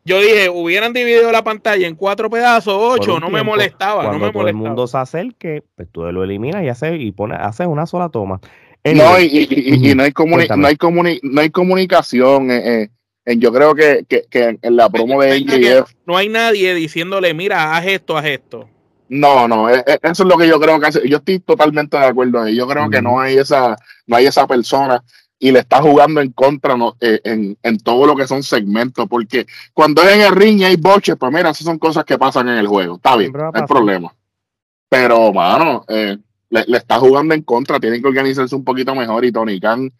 yo 0.05 0.21
dije, 0.21 0.49
hubieran 0.49 0.93
dividido 0.93 1.31
la 1.31 1.43
pantalla 1.43 1.87
en 1.87 1.95
cuatro 1.95 2.29
pedazos, 2.29 2.75
ocho, 2.77 3.19
no 3.19 3.29
me 3.29 3.43
molestaba. 3.43 4.03
Cuando 4.03 4.19
no 4.19 4.25
me 4.27 4.31
todo 4.31 4.47
el 4.47 4.53
mundo 4.53 4.85
se 4.85 4.97
acerque, 4.99 5.63
pues 5.75 5.87
tú 5.91 6.03
lo 6.03 6.23
eliminas 6.23 6.63
y 6.63 6.69
haces, 6.69 6.93
y 6.99 7.11
pone, 7.11 7.35
haces 7.35 7.65
una 7.65 7.87
sola 7.87 8.09
toma. 8.09 8.39
no, 8.83 9.19
y, 9.19 9.47
y, 9.49 9.95
no, 9.95 10.03
hay 10.03 10.13
no, 10.15 10.67
hay 10.67 10.77
no 11.23 11.41
hay 11.41 11.49
comunicación. 11.49 12.51
Eh, 12.51 12.91
eh, 13.25 13.37
yo 13.37 13.51
creo 13.51 13.73
que, 13.73 14.05
que, 14.07 14.25
que, 14.29 14.59
en 14.61 14.75
la 14.75 14.89
promo 14.89 15.21
de 15.21 15.41
NJF. 15.41 15.91
No 16.05 16.15
hay 16.15 16.29
nadie 16.29 16.75
diciéndole, 16.75 17.33
mira, 17.33 17.75
haz 17.75 17.87
esto, 17.87 18.15
haz 18.15 18.25
esto. 18.25 18.69
No, 19.09 19.47
no, 19.47 19.71
eh, 19.71 19.83
eso 20.03 20.23
es 20.23 20.29
lo 20.29 20.37
que 20.37 20.47
yo 20.47 20.59
creo 20.59 20.79
que 20.79 20.85
hace. 20.85 21.09
Yo 21.09 21.17
estoy 21.17 21.39
totalmente 21.39 21.97
de 21.97 22.05
acuerdo 22.05 22.41
ahí. 22.41 22.55
Yo 22.55 22.67
creo 22.67 22.89
que 22.91 23.01
no 23.01 23.19
hay 23.19 23.37
esa, 23.37 23.75
no 24.05 24.15
hay 24.15 24.27
esa 24.27 24.45
persona 24.45 25.03
y 25.37 25.51
le 25.51 25.59
está 25.59 25.81
jugando 25.81 26.21
en 26.21 26.31
contra 26.31 26.75
eh, 27.01 27.19
en, 27.23 27.77
todo 27.79 28.07
lo 28.07 28.15
que 28.15 28.27
son 28.27 28.41
segmentos, 28.43 29.05
porque 29.09 29.45
cuando 29.73 30.01
es 30.03 30.15
en 30.15 30.21
el 30.21 30.35
ring 30.35 30.59
y 30.59 30.63
hay 30.63 30.75
boches, 30.77 31.15
pues 31.19 31.31
mira, 31.31 31.49
esas 31.49 31.65
son 31.65 31.77
cosas 31.77 32.05
que 32.05 32.17
pasan 32.17 32.49
en 32.49 32.57
el 32.57 32.67
juego, 32.67 32.95
está 32.95 33.15
bien, 33.15 33.31
no 33.31 33.51
hay 33.53 33.63
problema. 33.63 34.13
Pero, 34.87 35.33
mano, 35.33 35.83
eh, 35.89 36.17
le, 36.49 36.77
está 36.77 36.99
jugando 36.99 37.33
en 37.33 37.41
contra, 37.41 37.79
tienen 37.79 38.01
que 38.01 38.07
organizarse 38.07 38.55
un 38.55 38.63
poquito 38.63 38.95
mejor 38.95 39.25
y 39.25 39.31
Tony 39.31 39.59
Khan 39.59 39.91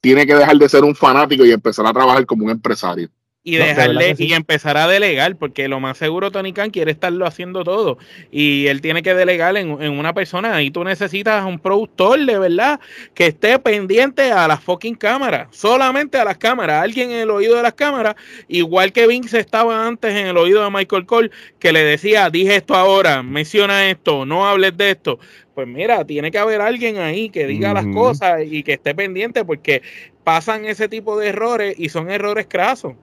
tiene 0.00 0.26
que 0.26 0.34
dejar 0.34 0.56
de 0.56 0.68
ser 0.68 0.84
un 0.84 0.94
fanático 0.94 1.44
y 1.44 1.50
empezar 1.50 1.84
a 1.86 1.92
trabajar 1.92 2.24
como 2.24 2.44
un 2.44 2.50
empresario 2.50 3.10
y 3.48 3.56
dejarle 3.56 4.14
y 4.18 4.34
empezar 4.34 4.76
a 4.76 4.86
delegar, 4.86 5.36
porque 5.36 5.68
lo 5.68 5.80
más 5.80 5.96
seguro 5.96 6.30
Tony 6.30 6.52
Khan 6.52 6.70
quiere 6.70 6.90
estarlo 6.90 7.24
haciendo 7.26 7.64
todo 7.64 7.96
y 8.30 8.66
él 8.66 8.82
tiene 8.82 9.02
que 9.02 9.14
delegar 9.14 9.56
en, 9.56 9.70
una 9.70 10.12
persona 10.12 10.60
y 10.62 10.70
tú 10.70 10.84
necesitas 10.84 11.46
un 11.46 11.58
productor 11.58 12.24
de 12.26 12.38
verdad 12.38 12.78
que 13.14 13.28
esté 13.28 13.58
pendiente 13.58 14.32
a 14.32 14.46
las 14.46 14.60
fucking 14.60 14.96
cámaras, 14.96 15.48
solamente 15.50 16.18
a 16.18 16.26
las 16.26 16.36
cámaras, 16.36 16.82
alguien 16.82 17.10
en 17.10 17.20
el 17.20 17.30
oído 17.30 17.56
de 17.56 17.62
las 17.62 17.72
cámaras, 17.72 18.16
igual 18.48 18.92
que 18.92 19.06
Vince 19.06 19.38
estaba 19.38 19.86
antes 19.86 20.14
en 20.14 20.26
el 20.26 20.36
oído 20.36 20.62
de 20.62 20.70
Michael 20.70 21.06
Cole 21.06 21.30
que 21.58 21.72
le 21.72 21.82
decía, 21.82 22.28
dije 22.28 22.56
esto 22.56 22.74
ahora, 22.74 23.22
menciona 23.22 23.88
esto, 23.88 24.26
no 24.26 24.46
hables 24.46 24.76
de 24.76 24.90
esto. 24.90 25.18
Pues 25.54 25.66
mira, 25.66 26.04
tiene 26.04 26.30
que 26.30 26.38
haber 26.38 26.60
alguien 26.60 26.98
ahí 26.98 27.30
que 27.30 27.46
diga 27.46 27.72
las 27.72 27.86
cosas 27.86 28.42
y 28.48 28.62
que 28.62 28.74
esté 28.74 28.94
pendiente 28.94 29.44
porque 29.44 29.82
pasan 30.22 30.66
ese 30.66 30.88
tipo 30.88 31.18
de 31.18 31.28
errores 31.28 31.74
y 31.78 31.88
son 31.88 32.10
errores 32.10 32.46
crasos. 32.48 32.94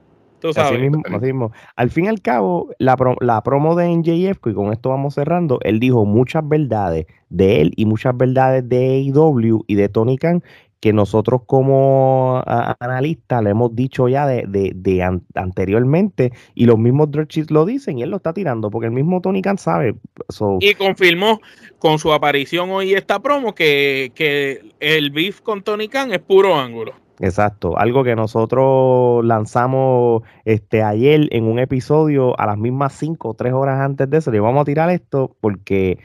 Al 1.76 1.90
fin 1.90 2.04
y 2.06 2.08
al 2.08 2.20
cabo, 2.20 2.70
la, 2.78 2.96
la 3.20 3.42
promo 3.42 3.74
de 3.74 3.88
NJF, 3.88 4.38
y 4.46 4.54
con 4.54 4.72
esto 4.72 4.90
vamos 4.90 5.14
cerrando, 5.14 5.58
él 5.62 5.80
dijo 5.80 6.04
muchas 6.04 6.46
verdades 6.48 7.06
de 7.28 7.60
él 7.60 7.72
y 7.76 7.86
muchas 7.86 8.16
verdades 8.16 8.68
de 8.68 9.10
AEW 9.14 9.64
y 9.66 9.74
de 9.74 9.88
Tony 9.88 10.16
Khan 10.16 10.42
que 10.80 10.92
nosotros 10.92 11.40
como 11.46 12.42
analistas 12.44 13.42
le 13.42 13.50
hemos 13.50 13.74
dicho 13.74 14.08
ya 14.08 14.26
de, 14.26 15.20
anteriormente 15.34 16.32
y 16.54 16.66
los 16.66 16.78
mismos 16.78 17.10
Dredges 17.10 17.50
lo 17.50 17.64
dicen 17.64 17.98
y 17.98 18.02
él 18.02 18.10
lo 18.10 18.18
está 18.18 18.32
tirando 18.32 18.70
porque 18.70 18.86
el 18.86 18.92
mismo 18.92 19.20
Tony 19.20 19.42
Khan 19.42 19.58
sabe. 19.58 19.96
Y 20.60 20.74
confirmó 20.74 21.40
con 21.78 21.98
su 21.98 22.12
aparición 22.12 22.70
hoy 22.70 22.92
esta 22.92 23.20
promo 23.20 23.54
que, 23.54 24.12
que 24.14 24.60
el 24.78 25.10
beef 25.10 25.40
con 25.40 25.62
Tony 25.62 25.88
Khan 25.88 26.12
es 26.12 26.20
puro 26.20 26.54
ángulo. 26.54 26.94
Exacto, 27.20 27.78
algo 27.78 28.04
que 28.04 28.14
nosotros 28.14 29.24
lanzamos 29.24 30.22
este 30.44 30.82
ayer 30.82 31.28
en 31.30 31.44
un 31.44 31.58
episodio 31.58 32.38
a 32.38 32.46
las 32.46 32.58
mismas 32.58 32.92
5 32.94 33.28
o 33.28 33.34
3 33.34 33.52
horas 33.54 33.80
antes 33.80 34.08
de 34.10 34.18
eso. 34.18 34.30
Le 34.30 34.40
vamos 34.40 34.62
a 34.62 34.64
tirar 34.64 34.90
esto 34.90 35.34
porque 35.40 35.98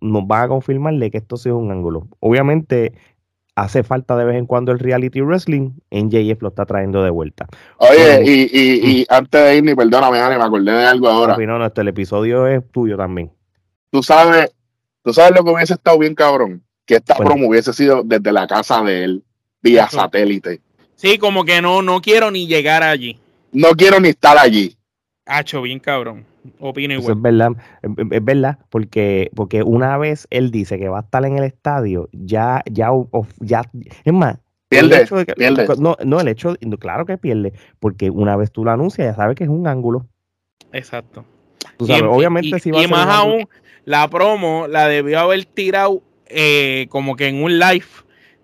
nos 0.00 0.26
van 0.26 0.44
a 0.44 0.48
confirmar 0.48 0.94
de 0.94 1.10
que 1.10 1.18
esto 1.18 1.36
sea 1.36 1.54
un 1.54 1.72
ángulo. 1.72 2.06
Obviamente 2.20 2.92
hace 3.54 3.82
falta 3.82 4.16
de 4.16 4.24
vez 4.24 4.36
en 4.36 4.46
cuando 4.46 4.72
el 4.72 4.78
reality 4.78 5.20
wrestling, 5.20 5.72
NJF 5.90 6.42
lo 6.42 6.48
está 6.48 6.64
trayendo 6.64 7.02
de 7.02 7.10
vuelta. 7.10 7.46
Oye, 7.78 8.22
y, 8.24 8.50
y, 8.52 8.90
y, 8.90 9.06
antes 9.08 9.42
de 9.42 9.56
irme, 9.56 9.76
perdóname, 9.76 10.18
me 10.18 10.42
acordé 10.42 10.72
de 10.72 10.86
algo 10.86 11.08
ahora. 11.08 11.36
No, 11.36 11.58
no, 11.58 11.66
este, 11.66 11.82
el 11.82 11.88
episodio 11.88 12.46
es 12.46 12.62
tuyo 12.70 12.96
también. 12.96 13.32
Tú 13.90 14.02
sabes, 14.02 14.54
tú 15.02 15.12
sabes 15.12 15.36
lo 15.36 15.44
que 15.44 15.50
hubiese 15.50 15.74
estado 15.74 15.98
bien 15.98 16.14
cabrón, 16.14 16.64
que 16.86 16.96
esta 16.96 17.14
promo 17.16 17.48
hubiese 17.48 17.72
sido 17.72 18.02
desde 18.02 18.32
la 18.32 18.46
casa 18.46 18.82
de 18.82 19.04
él, 19.04 19.24
vía 19.62 19.88
satélite. 19.88 20.60
Sí, 20.96 21.18
como 21.18 21.44
que 21.44 21.62
no, 21.62 21.82
no 21.82 22.00
quiero 22.00 22.30
ni 22.30 22.46
llegar 22.46 22.82
allí. 22.82 23.18
No 23.52 23.70
quiero 23.70 24.00
ni 24.00 24.10
estar 24.10 24.38
allí. 24.38 24.76
Hacho, 25.26 25.62
bien 25.62 25.78
cabrón. 25.78 26.24
Opino 26.58 26.94
igual. 26.94 27.16
es 27.16 27.22
verdad, 27.22 27.50
es 27.82 28.24
verdad, 28.24 28.58
porque, 28.68 29.30
porque 29.34 29.62
una 29.62 29.96
vez 29.96 30.26
él 30.30 30.50
dice 30.50 30.78
que 30.78 30.88
va 30.88 30.98
a 30.98 31.02
estar 31.02 31.24
en 31.24 31.38
el 31.38 31.44
estadio, 31.44 32.08
ya, 32.12 32.62
ya, 32.68 32.90
ya, 33.40 33.62
es 34.04 34.12
más, 34.12 34.38
pierde, 34.68 35.06
No, 35.78 35.96
no, 36.04 36.20
el 36.20 36.28
hecho, 36.28 36.56
claro 36.80 37.06
que 37.06 37.16
pierde, 37.16 37.52
porque 37.78 38.10
una 38.10 38.36
vez 38.36 38.50
tú 38.50 38.64
lo 38.64 38.72
anuncias, 38.72 39.06
ya 39.06 39.14
sabes 39.14 39.36
que 39.36 39.44
es 39.44 39.50
un 39.50 39.68
ángulo. 39.68 40.06
Exacto. 40.72 41.24
obviamente 41.78 42.58
si 42.58 42.72
va 42.72 42.82
y 42.82 42.88
más 42.88 43.06
aún, 43.06 43.48
la 43.84 44.08
promo 44.08 44.66
la 44.66 44.88
debió 44.88 45.20
haber 45.20 45.44
tirado 45.44 46.02
eh, 46.26 46.86
como 46.88 47.14
que 47.14 47.28
en 47.28 47.42
un 47.42 47.58
live 47.58 47.86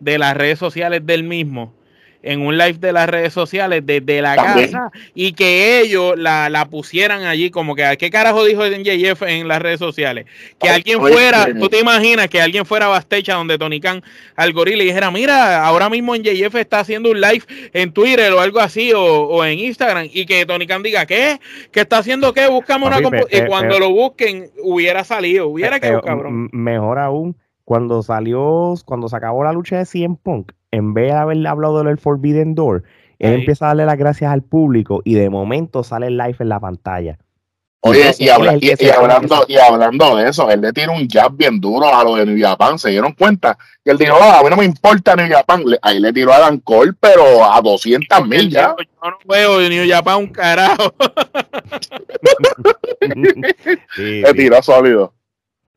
de 0.00 0.18
las 0.18 0.36
redes 0.36 0.58
sociales 0.58 1.04
del 1.04 1.22
mismo 1.22 1.74
en 2.22 2.44
un 2.44 2.58
live 2.58 2.74
de 2.74 2.92
las 2.92 3.08
redes 3.08 3.32
sociales 3.32 3.84
desde 3.84 4.20
la 4.20 4.36
casa 4.36 4.90
y 5.14 5.32
que 5.32 5.80
ellos 5.80 6.18
la, 6.18 6.48
la, 6.48 6.66
pusieran 6.66 7.24
allí 7.24 7.50
como 7.50 7.74
que 7.74 7.96
¿qué 7.98 8.10
carajo 8.10 8.44
dijo 8.44 8.64
NJF 8.66 9.22
en 9.22 9.48
las 9.48 9.62
redes 9.62 9.78
sociales? 9.78 10.26
Que 10.58 10.68
alguien 10.68 10.98
fuera, 10.98 11.46
tú 11.58 11.68
te 11.68 11.78
imaginas 11.78 12.28
que 12.28 12.40
alguien 12.40 12.66
fuera 12.66 12.86
a 12.86 12.88
Bastecha 12.88 13.34
donde 13.34 13.58
Tony 13.58 13.80
Khan 13.80 14.02
al 14.36 14.52
gorila 14.52 14.82
y 14.82 14.86
dijera, 14.86 15.10
mira, 15.10 15.64
ahora 15.64 15.88
mismo 15.88 16.16
NJF 16.16 16.56
está 16.56 16.80
haciendo 16.80 17.10
un 17.10 17.20
live 17.20 17.42
en 17.72 17.92
Twitter 17.92 18.32
o 18.32 18.40
algo 18.40 18.60
así 18.60 18.92
o, 18.94 19.44
en 19.44 19.58
Instagram 19.58 20.08
y 20.12 20.26
que 20.26 20.44
Tony 20.44 20.66
Khan 20.66 20.82
diga, 20.82 21.06
¿qué? 21.06 21.38
¿Qué 21.70 21.80
está 21.80 21.98
haciendo 21.98 22.32
qué? 22.34 22.48
Buscamos 22.48 22.88
una 22.88 22.98
y 23.30 23.46
cuando 23.46 23.78
lo 23.78 23.90
busquen 23.90 24.50
hubiera 24.62 25.04
salido, 25.04 25.48
hubiera 25.48 25.78
que 25.78 25.98
cabrón. 26.04 26.48
Mejor 26.52 26.98
aún 26.98 27.36
cuando 27.68 28.02
salió, 28.02 28.72
cuando 28.86 29.10
se 29.10 29.16
acabó 29.16 29.44
la 29.44 29.52
lucha 29.52 29.76
de 29.76 29.84
CM 29.84 30.16
Punk, 30.16 30.52
en 30.70 30.94
vez 30.94 31.12
de 31.12 31.18
haber 31.18 31.46
hablado 31.46 31.84
del 31.84 31.98
Forbidden 31.98 32.54
Door, 32.54 32.84
él 33.18 33.34
empieza 33.34 33.66
a 33.66 33.68
darle 33.68 33.84
las 33.84 33.98
gracias 33.98 34.32
al 34.32 34.40
público 34.40 35.02
y 35.04 35.16
de 35.16 35.28
momento 35.28 35.84
sale 35.84 36.06
el 36.06 36.16
live 36.16 36.36
en 36.38 36.48
la 36.48 36.60
pantalla. 36.60 37.18
Oye, 37.80 38.10
y, 38.18 38.30
hablando, 38.30 38.66
y, 39.46 39.58
hablando 39.58 40.16
de 40.16 40.30
eso, 40.30 40.50
él 40.50 40.62
le 40.62 40.72
tiene 40.72 40.94
un 40.94 41.06
jab 41.06 41.36
bien 41.36 41.60
duro 41.60 41.94
a 41.94 42.02
lo 42.04 42.16
de 42.16 42.24
New 42.24 42.40
Japan. 42.40 42.78
Se 42.78 42.88
dieron 42.88 43.12
cuenta 43.12 43.58
que 43.84 43.90
él 43.90 43.98
dijo, 43.98 44.16
ah, 44.18 44.38
a 44.38 44.42
mí 44.42 44.48
no 44.48 44.56
me 44.56 44.64
importa 44.64 45.14
New 45.14 45.28
Japan. 45.28 45.62
ahí 45.82 46.00
le 46.00 46.10
tiró 46.14 46.32
a 46.32 46.38
Dan 46.38 46.60
Cole, 46.60 46.94
pero 46.98 47.44
a 47.44 47.60
200 47.60 48.26
mil 48.26 48.48
ya. 48.48 48.74
Yo 48.78 49.10
no 49.10 49.18
veo 49.28 49.58
de 49.58 49.68
New 49.68 49.86
Japan 49.86 50.16
un 50.16 50.28
carajo. 50.28 50.94
le 53.98 54.32
tiró 54.32 54.62
sólido. 54.62 55.17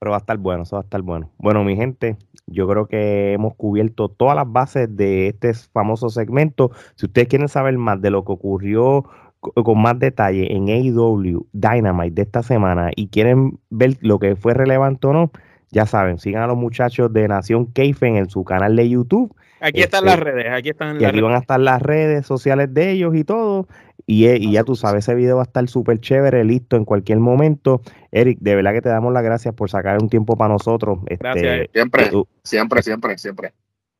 Pero 0.01 0.13
va 0.13 0.17
a 0.17 0.21
estar 0.21 0.39
bueno, 0.39 0.63
eso 0.63 0.77
va 0.77 0.81
a 0.81 0.83
estar 0.83 1.03
bueno. 1.03 1.29
Bueno, 1.37 1.63
mi 1.63 1.75
gente, 1.75 2.17
yo 2.47 2.67
creo 2.67 2.87
que 2.87 3.33
hemos 3.33 3.53
cubierto 3.53 4.09
todas 4.09 4.35
las 4.35 4.51
bases 4.51 4.89
de 4.97 5.27
este 5.27 5.53
famoso 5.53 6.09
segmento. 6.09 6.71
Si 6.95 7.05
ustedes 7.05 7.27
quieren 7.27 7.47
saber 7.47 7.77
más 7.77 8.01
de 8.01 8.09
lo 8.09 8.25
que 8.25 8.31
ocurrió 8.31 9.05
con 9.39 9.79
más 9.79 9.99
detalle 9.99 10.55
en 10.55 10.69
AEW 10.69 11.45
Dynamite 11.53 12.15
de 12.15 12.21
esta 12.23 12.41
semana 12.41 12.89
y 12.95 13.09
quieren 13.09 13.59
ver 13.69 13.97
lo 14.01 14.17
que 14.17 14.35
fue 14.35 14.55
relevante 14.55 15.05
o 15.05 15.13
no, 15.13 15.31
ya 15.71 15.85
saben, 15.85 16.19
sigan 16.19 16.43
a 16.43 16.47
los 16.47 16.57
muchachos 16.57 17.11
de 17.13 17.27
Nación 17.27 17.67
Keifen 17.71 18.17
en 18.17 18.29
su 18.29 18.43
canal 18.43 18.75
de 18.75 18.89
YouTube. 18.89 19.35
Aquí 19.61 19.81
están 19.81 20.05
las 20.05 20.17
este, 20.17 20.31
redes, 20.31 20.51
aquí 20.51 20.69
están 20.69 20.99
y 20.99 21.05
aquí 21.05 21.21
van 21.21 21.33
a 21.33 21.37
estar 21.37 21.59
las 21.59 21.81
redes 21.81 22.25
sociales 22.25 22.73
de 22.73 22.91
ellos 22.91 23.15
y 23.15 23.23
todo. 23.23 23.67
Y, 24.07 24.51
ya 24.51 24.63
tú 24.63 24.75
sabes, 24.75 25.05
ese 25.05 25.15
video 25.15 25.37
va 25.37 25.43
a 25.43 25.45
estar 25.45 25.65
súper 25.69 25.99
chévere, 26.01 26.43
listo 26.43 26.75
en 26.75 26.83
cualquier 26.83 27.19
momento. 27.19 27.81
Eric, 28.11 28.39
de 28.41 28.55
verdad 28.55 28.73
que 28.73 28.81
te 28.81 28.89
damos 28.89 29.13
las 29.13 29.23
gracias 29.23 29.53
por 29.53 29.69
sacar 29.69 30.01
un 30.01 30.09
tiempo 30.09 30.35
para 30.35 30.53
nosotros. 30.53 30.99
Este, 31.07 31.69
siempre, 31.71 32.09
siempre, 32.43 32.81
siempre, 32.81 33.17
siempre. 33.17 33.53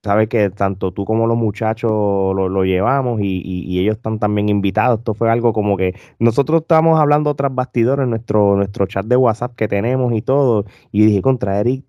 Sabes 0.04 0.30
que 0.30 0.50
tanto 0.50 0.92
tú 0.92 1.06
como 1.06 1.28
los 1.28 1.38
muchachos 1.38 1.92
lo, 1.92 2.64
llevamos 2.64 3.20
y, 3.22 3.80
ellos 3.80 3.98
están 3.98 4.18
también 4.18 4.50
invitados. 4.50 4.98
Esto 4.98 5.14
fue 5.14 5.30
algo 5.30 5.54
como 5.54 5.78
que 5.78 5.94
nosotros 6.18 6.62
estábamos 6.62 7.00
hablando 7.00 7.36
tras 7.36 7.54
bastidores 7.54 8.06
en 8.06 8.10
nuestro, 8.10 8.56
nuestro 8.56 8.88
chat 8.88 9.06
de 9.06 9.16
WhatsApp 9.16 9.56
que 9.56 9.68
tenemos 9.68 10.12
y 10.14 10.24
todo. 10.24 10.66
Y 10.92 11.06
dije, 11.06 11.22
contra 11.22 11.60
Eric 11.60 11.86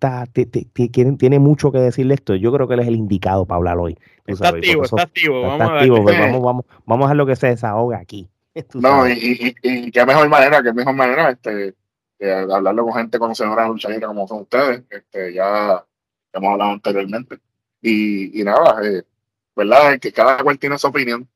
tiene 1.19 1.39
mucho 1.39 1.73
que 1.73 1.79
decirle 1.79 2.13
esto. 2.15 2.35
Yo 2.35 2.53
creo 2.53 2.69
que 2.69 2.75
él 2.75 2.81
es 2.81 2.89
el 2.89 2.97
indicado 2.97 3.47
para 3.47 3.57
hablar 3.57 3.79
hoy. 3.79 3.97
Está 4.27 4.51
activo, 4.51 4.85
está 4.85 5.03
activo. 5.05 5.41
vamos, 5.41 5.71
a 5.71 5.79
pues 5.79 6.19
vamos, 6.19 6.43
vamos, 6.43 6.65
vamos 6.85 7.11
a 7.11 7.15
lo 7.15 7.25
que 7.25 7.37
se 7.37 7.47
desahoga 7.47 7.99
aquí. 7.99 8.29
No, 8.75 9.09
y, 9.09 9.55
y, 9.63 9.91
qué 9.91 10.05
mejor 10.05 10.29
manera, 10.29 10.63
qué 10.63 10.75
mejor 10.75 10.95
manera 10.95 11.31
este, 11.31 11.75
de 12.19 12.33
hablarlo 12.53 12.85
con 12.85 12.93
gente 12.93 13.19
conocedora 13.19 13.63
de 13.63 13.69
lucha 13.69 13.89
como 14.07 14.29
son 14.29 14.43
ustedes. 14.43 14.83
Este, 14.91 15.33
ya 15.33 15.83
hemos 16.35 16.53
hablado 16.53 16.73
anteriormente. 16.73 17.39
Y, 17.83 18.41
y 18.41 18.45
nada, 18.45 18.81
eh, 18.87 19.03
¿verdad? 19.55 19.99
Que 19.99 20.13
cada 20.13 20.43
cual 20.43 20.59
tiene 20.59 20.79
su 20.79 20.87
opinión, 20.87 21.29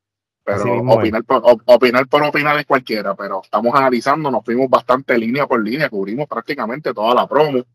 pero 0.43 0.79
opinar 0.81 1.23
por, 1.25 1.41
opinar 1.65 2.07
por 2.07 2.23
opinar 2.23 2.57
es 2.57 2.65
cualquiera, 2.65 3.13
pero 3.15 3.41
estamos 3.43 3.75
analizando, 3.75 4.31
nos 4.31 4.45
fuimos 4.45 4.69
bastante 4.69 5.17
línea 5.17 5.45
por 5.45 5.61
línea, 5.61 5.89
cubrimos 5.89 6.25
prácticamente 6.27 6.93
toda 6.93 7.13
la 7.13 7.27
promo. 7.27 7.65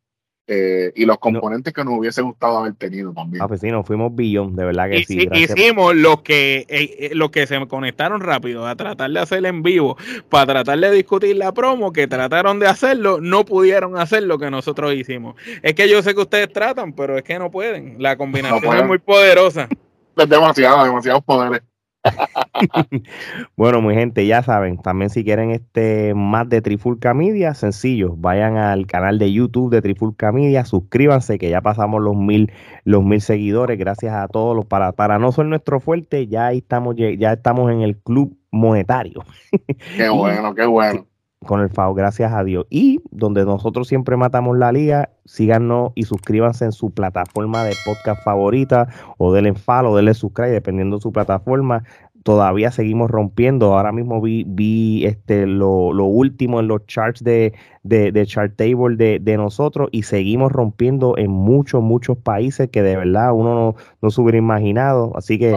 Eh, 0.48 0.92
y 0.96 1.04
los 1.06 1.18
componentes 1.18 1.72
que 1.72 1.84
nos 1.84 1.94
hubiese 1.98 2.20
gustado 2.20 2.58
haber 2.58 2.74
tenido 2.74 3.12
también. 3.12 3.42
Ah, 3.42 3.48
pues 3.48 3.60
sí, 3.60 3.70
nos 3.70 3.86
fuimos 3.86 4.14
billón, 4.14 4.56
de 4.56 4.64
verdad 4.64 4.90
que 4.90 5.04
sí. 5.04 5.28
Hicimos 5.32 5.94
los 5.94 6.22
que, 6.22 6.66
eh, 6.68 7.10
los 7.14 7.30
que 7.30 7.46
se 7.46 7.64
conectaron 7.68 8.20
rápido 8.20 8.66
a 8.66 8.74
tratar 8.74 9.10
de 9.10 9.20
hacer 9.20 9.46
en 9.46 9.62
vivo, 9.62 9.96
para 10.28 10.46
tratar 10.46 10.80
de 10.80 10.90
discutir 10.90 11.36
la 11.36 11.52
promo, 11.52 11.92
que 11.92 12.08
trataron 12.08 12.58
de 12.58 12.66
hacerlo, 12.66 13.20
no 13.20 13.44
pudieron 13.44 13.96
hacer 13.96 14.24
lo 14.24 14.38
que 14.38 14.50
nosotros 14.50 14.94
hicimos. 14.94 15.36
Es 15.62 15.74
que 15.74 15.88
yo 15.88 16.02
sé 16.02 16.12
que 16.14 16.22
ustedes 16.22 16.52
tratan, 16.52 16.92
pero 16.92 17.16
es 17.16 17.22
que 17.22 17.38
no 17.38 17.50
pueden. 17.50 17.96
La 17.98 18.16
combinación 18.16 18.76
es 18.76 18.86
muy 18.86 18.98
poderosa. 18.98 19.68
Es 20.16 20.28
demasiado, 20.28 20.84
demasiados 20.84 21.22
poderes. 21.22 21.62
bueno, 23.56 23.80
mi 23.82 23.94
gente, 23.94 24.26
ya 24.26 24.42
saben, 24.42 24.78
también 24.78 25.10
si 25.10 25.24
quieren 25.24 25.50
este 25.50 26.14
más 26.14 26.48
de 26.48 26.60
Trifulca 26.60 27.14
Media, 27.14 27.54
sencillo, 27.54 28.14
vayan 28.16 28.56
al 28.56 28.86
canal 28.86 29.18
de 29.18 29.32
YouTube 29.32 29.70
de 29.70 29.82
Trifulca 29.82 30.32
Media, 30.32 30.64
suscríbanse 30.64 31.38
que 31.38 31.50
ya 31.50 31.60
pasamos 31.60 32.02
los 32.02 32.16
mil, 32.16 32.52
los 32.84 33.04
mil 33.04 33.20
seguidores, 33.20 33.78
gracias 33.78 34.14
a 34.14 34.28
todos 34.28 34.56
los, 34.56 34.66
para, 34.66 34.92
para 34.92 35.18
no 35.18 35.32
ser 35.32 35.46
nuestro 35.46 35.80
fuerte, 35.80 36.26
ya 36.26 36.52
estamos, 36.52 36.96
ya 36.96 37.32
estamos 37.32 37.70
en 37.70 37.82
el 37.82 37.96
club 37.96 38.36
monetario. 38.50 39.24
Qué 39.96 40.08
bueno, 40.08 40.54
qué 40.54 40.66
bueno 40.66 41.06
con 41.46 41.60
el 41.60 41.70
FAO, 41.70 41.94
gracias 41.94 42.32
a 42.32 42.44
Dios. 42.44 42.66
Y 42.70 43.00
donde 43.10 43.44
nosotros 43.44 43.88
siempre 43.88 44.16
matamos 44.16 44.56
la 44.56 44.72
liga, 44.72 45.10
síganos 45.24 45.92
y 45.94 46.04
suscríbanse 46.04 46.64
en 46.64 46.72
su 46.72 46.90
plataforma 46.90 47.64
de 47.64 47.74
podcast 47.84 48.22
favorita 48.22 48.88
o 49.18 49.32
denle 49.32 49.54
follow 49.54 49.96
denle 49.96 50.14
subscribe, 50.14 50.50
dependiendo 50.50 50.96
de 50.96 51.02
su 51.02 51.12
plataforma 51.12 51.84
todavía 52.22 52.70
seguimos 52.70 53.10
rompiendo. 53.10 53.74
Ahora 53.74 53.92
mismo 53.92 54.20
vi, 54.20 54.44
vi 54.46 55.04
este, 55.06 55.46
lo, 55.46 55.92
lo 55.92 56.04
último 56.04 56.60
en 56.60 56.68
los 56.68 56.86
charts 56.86 57.22
de, 57.22 57.52
de, 57.82 58.26
chart 58.26 58.54
table 58.56 58.96
de, 58.96 59.18
de, 59.20 59.36
nosotros 59.36 59.88
y 59.92 60.04
seguimos 60.04 60.52
rompiendo 60.52 61.16
en 61.18 61.30
muchos, 61.30 61.82
muchos 61.82 62.16
países 62.18 62.68
que 62.70 62.82
de 62.82 62.96
verdad 62.96 63.32
uno 63.32 63.54
no, 63.54 63.76
no 64.00 64.10
se 64.10 64.20
hubiera 64.20 64.38
imaginado. 64.38 65.12
Así 65.16 65.38
que... 65.38 65.54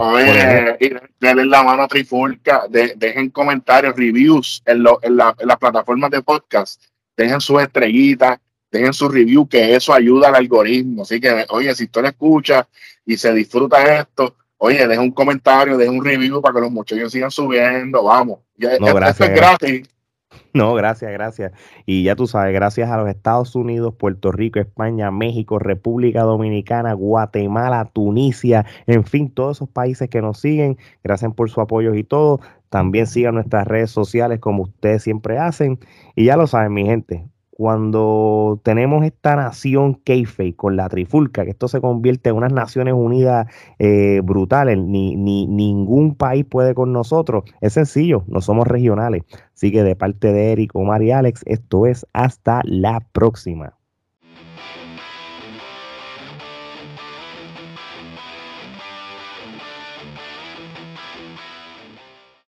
denle 1.20 1.46
la 1.46 1.62
mano 1.62 1.82
a 1.82 1.88
Trifulca, 1.88 2.64
dejen 2.68 3.30
comentarios, 3.30 3.96
reviews 3.96 4.62
en, 4.66 4.82
lo, 4.82 4.98
en, 5.02 5.16
la, 5.16 5.34
en 5.38 5.48
las 5.48 5.56
plataformas 5.56 6.10
de 6.10 6.22
podcast, 6.22 6.82
dejen 7.16 7.40
sus 7.40 7.62
estrellitas, 7.62 8.38
dejen 8.70 8.92
su 8.92 9.08
review, 9.08 9.48
que 9.48 9.74
eso 9.74 9.92
ayuda 9.92 10.28
al 10.28 10.34
algoritmo. 10.34 11.02
Así 11.02 11.20
que, 11.20 11.46
oye, 11.48 11.74
si 11.74 11.86
tú 11.86 12.02
lo 12.02 12.08
escuchas 12.08 12.66
y 13.04 13.16
se 13.16 13.32
disfruta 13.32 14.00
esto, 14.00 14.34
Oye, 14.58 14.86
deja 14.86 15.00
un 15.00 15.10
comentario, 15.10 15.76
deja 15.76 15.90
un 15.90 16.04
review 16.04 16.40
para 16.40 16.54
que 16.54 16.60
los 16.60 16.70
muchachos 16.70 17.12
sigan 17.12 17.30
subiendo. 17.30 18.04
Vamos. 18.04 18.40
Ya, 18.56 18.78
no, 18.78 18.94
gracias, 18.94 19.28
es 19.28 19.36
gratis. 19.36 19.88
No, 20.52 20.74
gracias, 20.74 21.12
gracias. 21.12 21.52
Y 21.84 22.02
ya 22.02 22.16
tú 22.16 22.26
sabes, 22.26 22.54
gracias 22.54 22.90
a 22.90 22.96
los 22.96 23.08
Estados 23.08 23.54
Unidos, 23.54 23.94
Puerto 23.94 24.32
Rico, 24.32 24.58
España, 24.58 25.10
México, 25.10 25.58
República 25.58 26.22
Dominicana, 26.22 26.94
Guatemala, 26.94 27.90
Tunisia, 27.92 28.66
en 28.86 29.04
fin, 29.04 29.30
todos 29.30 29.58
esos 29.58 29.68
países 29.68 30.08
que 30.08 30.22
nos 30.22 30.40
siguen, 30.40 30.78
gracias 31.04 31.32
por 31.34 31.50
su 31.50 31.60
apoyo 31.60 31.94
y 31.94 32.04
todo. 32.04 32.40
También 32.70 33.06
sigan 33.06 33.34
nuestras 33.34 33.66
redes 33.66 33.90
sociales 33.90 34.40
como 34.40 34.64
ustedes 34.64 35.02
siempre 35.02 35.38
hacen. 35.38 35.78
Y 36.14 36.24
ya 36.24 36.36
lo 36.36 36.46
saben, 36.46 36.72
mi 36.72 36.84
gente, 36.84 37.24
cuando 37.56 38.60
tenemos 38.64 39.02
esta 39.02 39.34
nación 39.34 39.94
Keife 40.04 40.54
con 40.54 40.76
la 40.76 40.90
trifulca, 40.90 41.42
que 41.44 41.52
esto 41.52 41.68
se 41.68 41.80
convierte 41.80 42.28
en 42.28 42.36
unas 42.36 42.52
Naciones 42.52 42.92
Unidas 42.92 43.46
eh, 43.78 44.20
brutales, 44.22 44.76
ni, 44.76 45.16
ni, 45.16 45.46
ningún 45.46 46.16
país 46.16 46.44
puede 46.44 46.74
con 46.74 46.92
nosotros, 46.92 47.44
es 47.62 47.72
sencillo, 47.72 48.24
no 48.26 48.42
somos 48.42 48.66
regionales. 48.66 49.22
Así 49.54 49.72
que 49.72 49.82
de 49.84 49.96
parte 49.96 50.34
de 50.34 50.52
Eric, 50.52 50.76
Omar 50.76 51.02
y 51.02 51.12
Alex, 51.12 51.44
esto 51.46 51.86
es 51.86 52.06
hasta 52.12 52.60
la 52.64 53.00
próxima. 53.12 53.72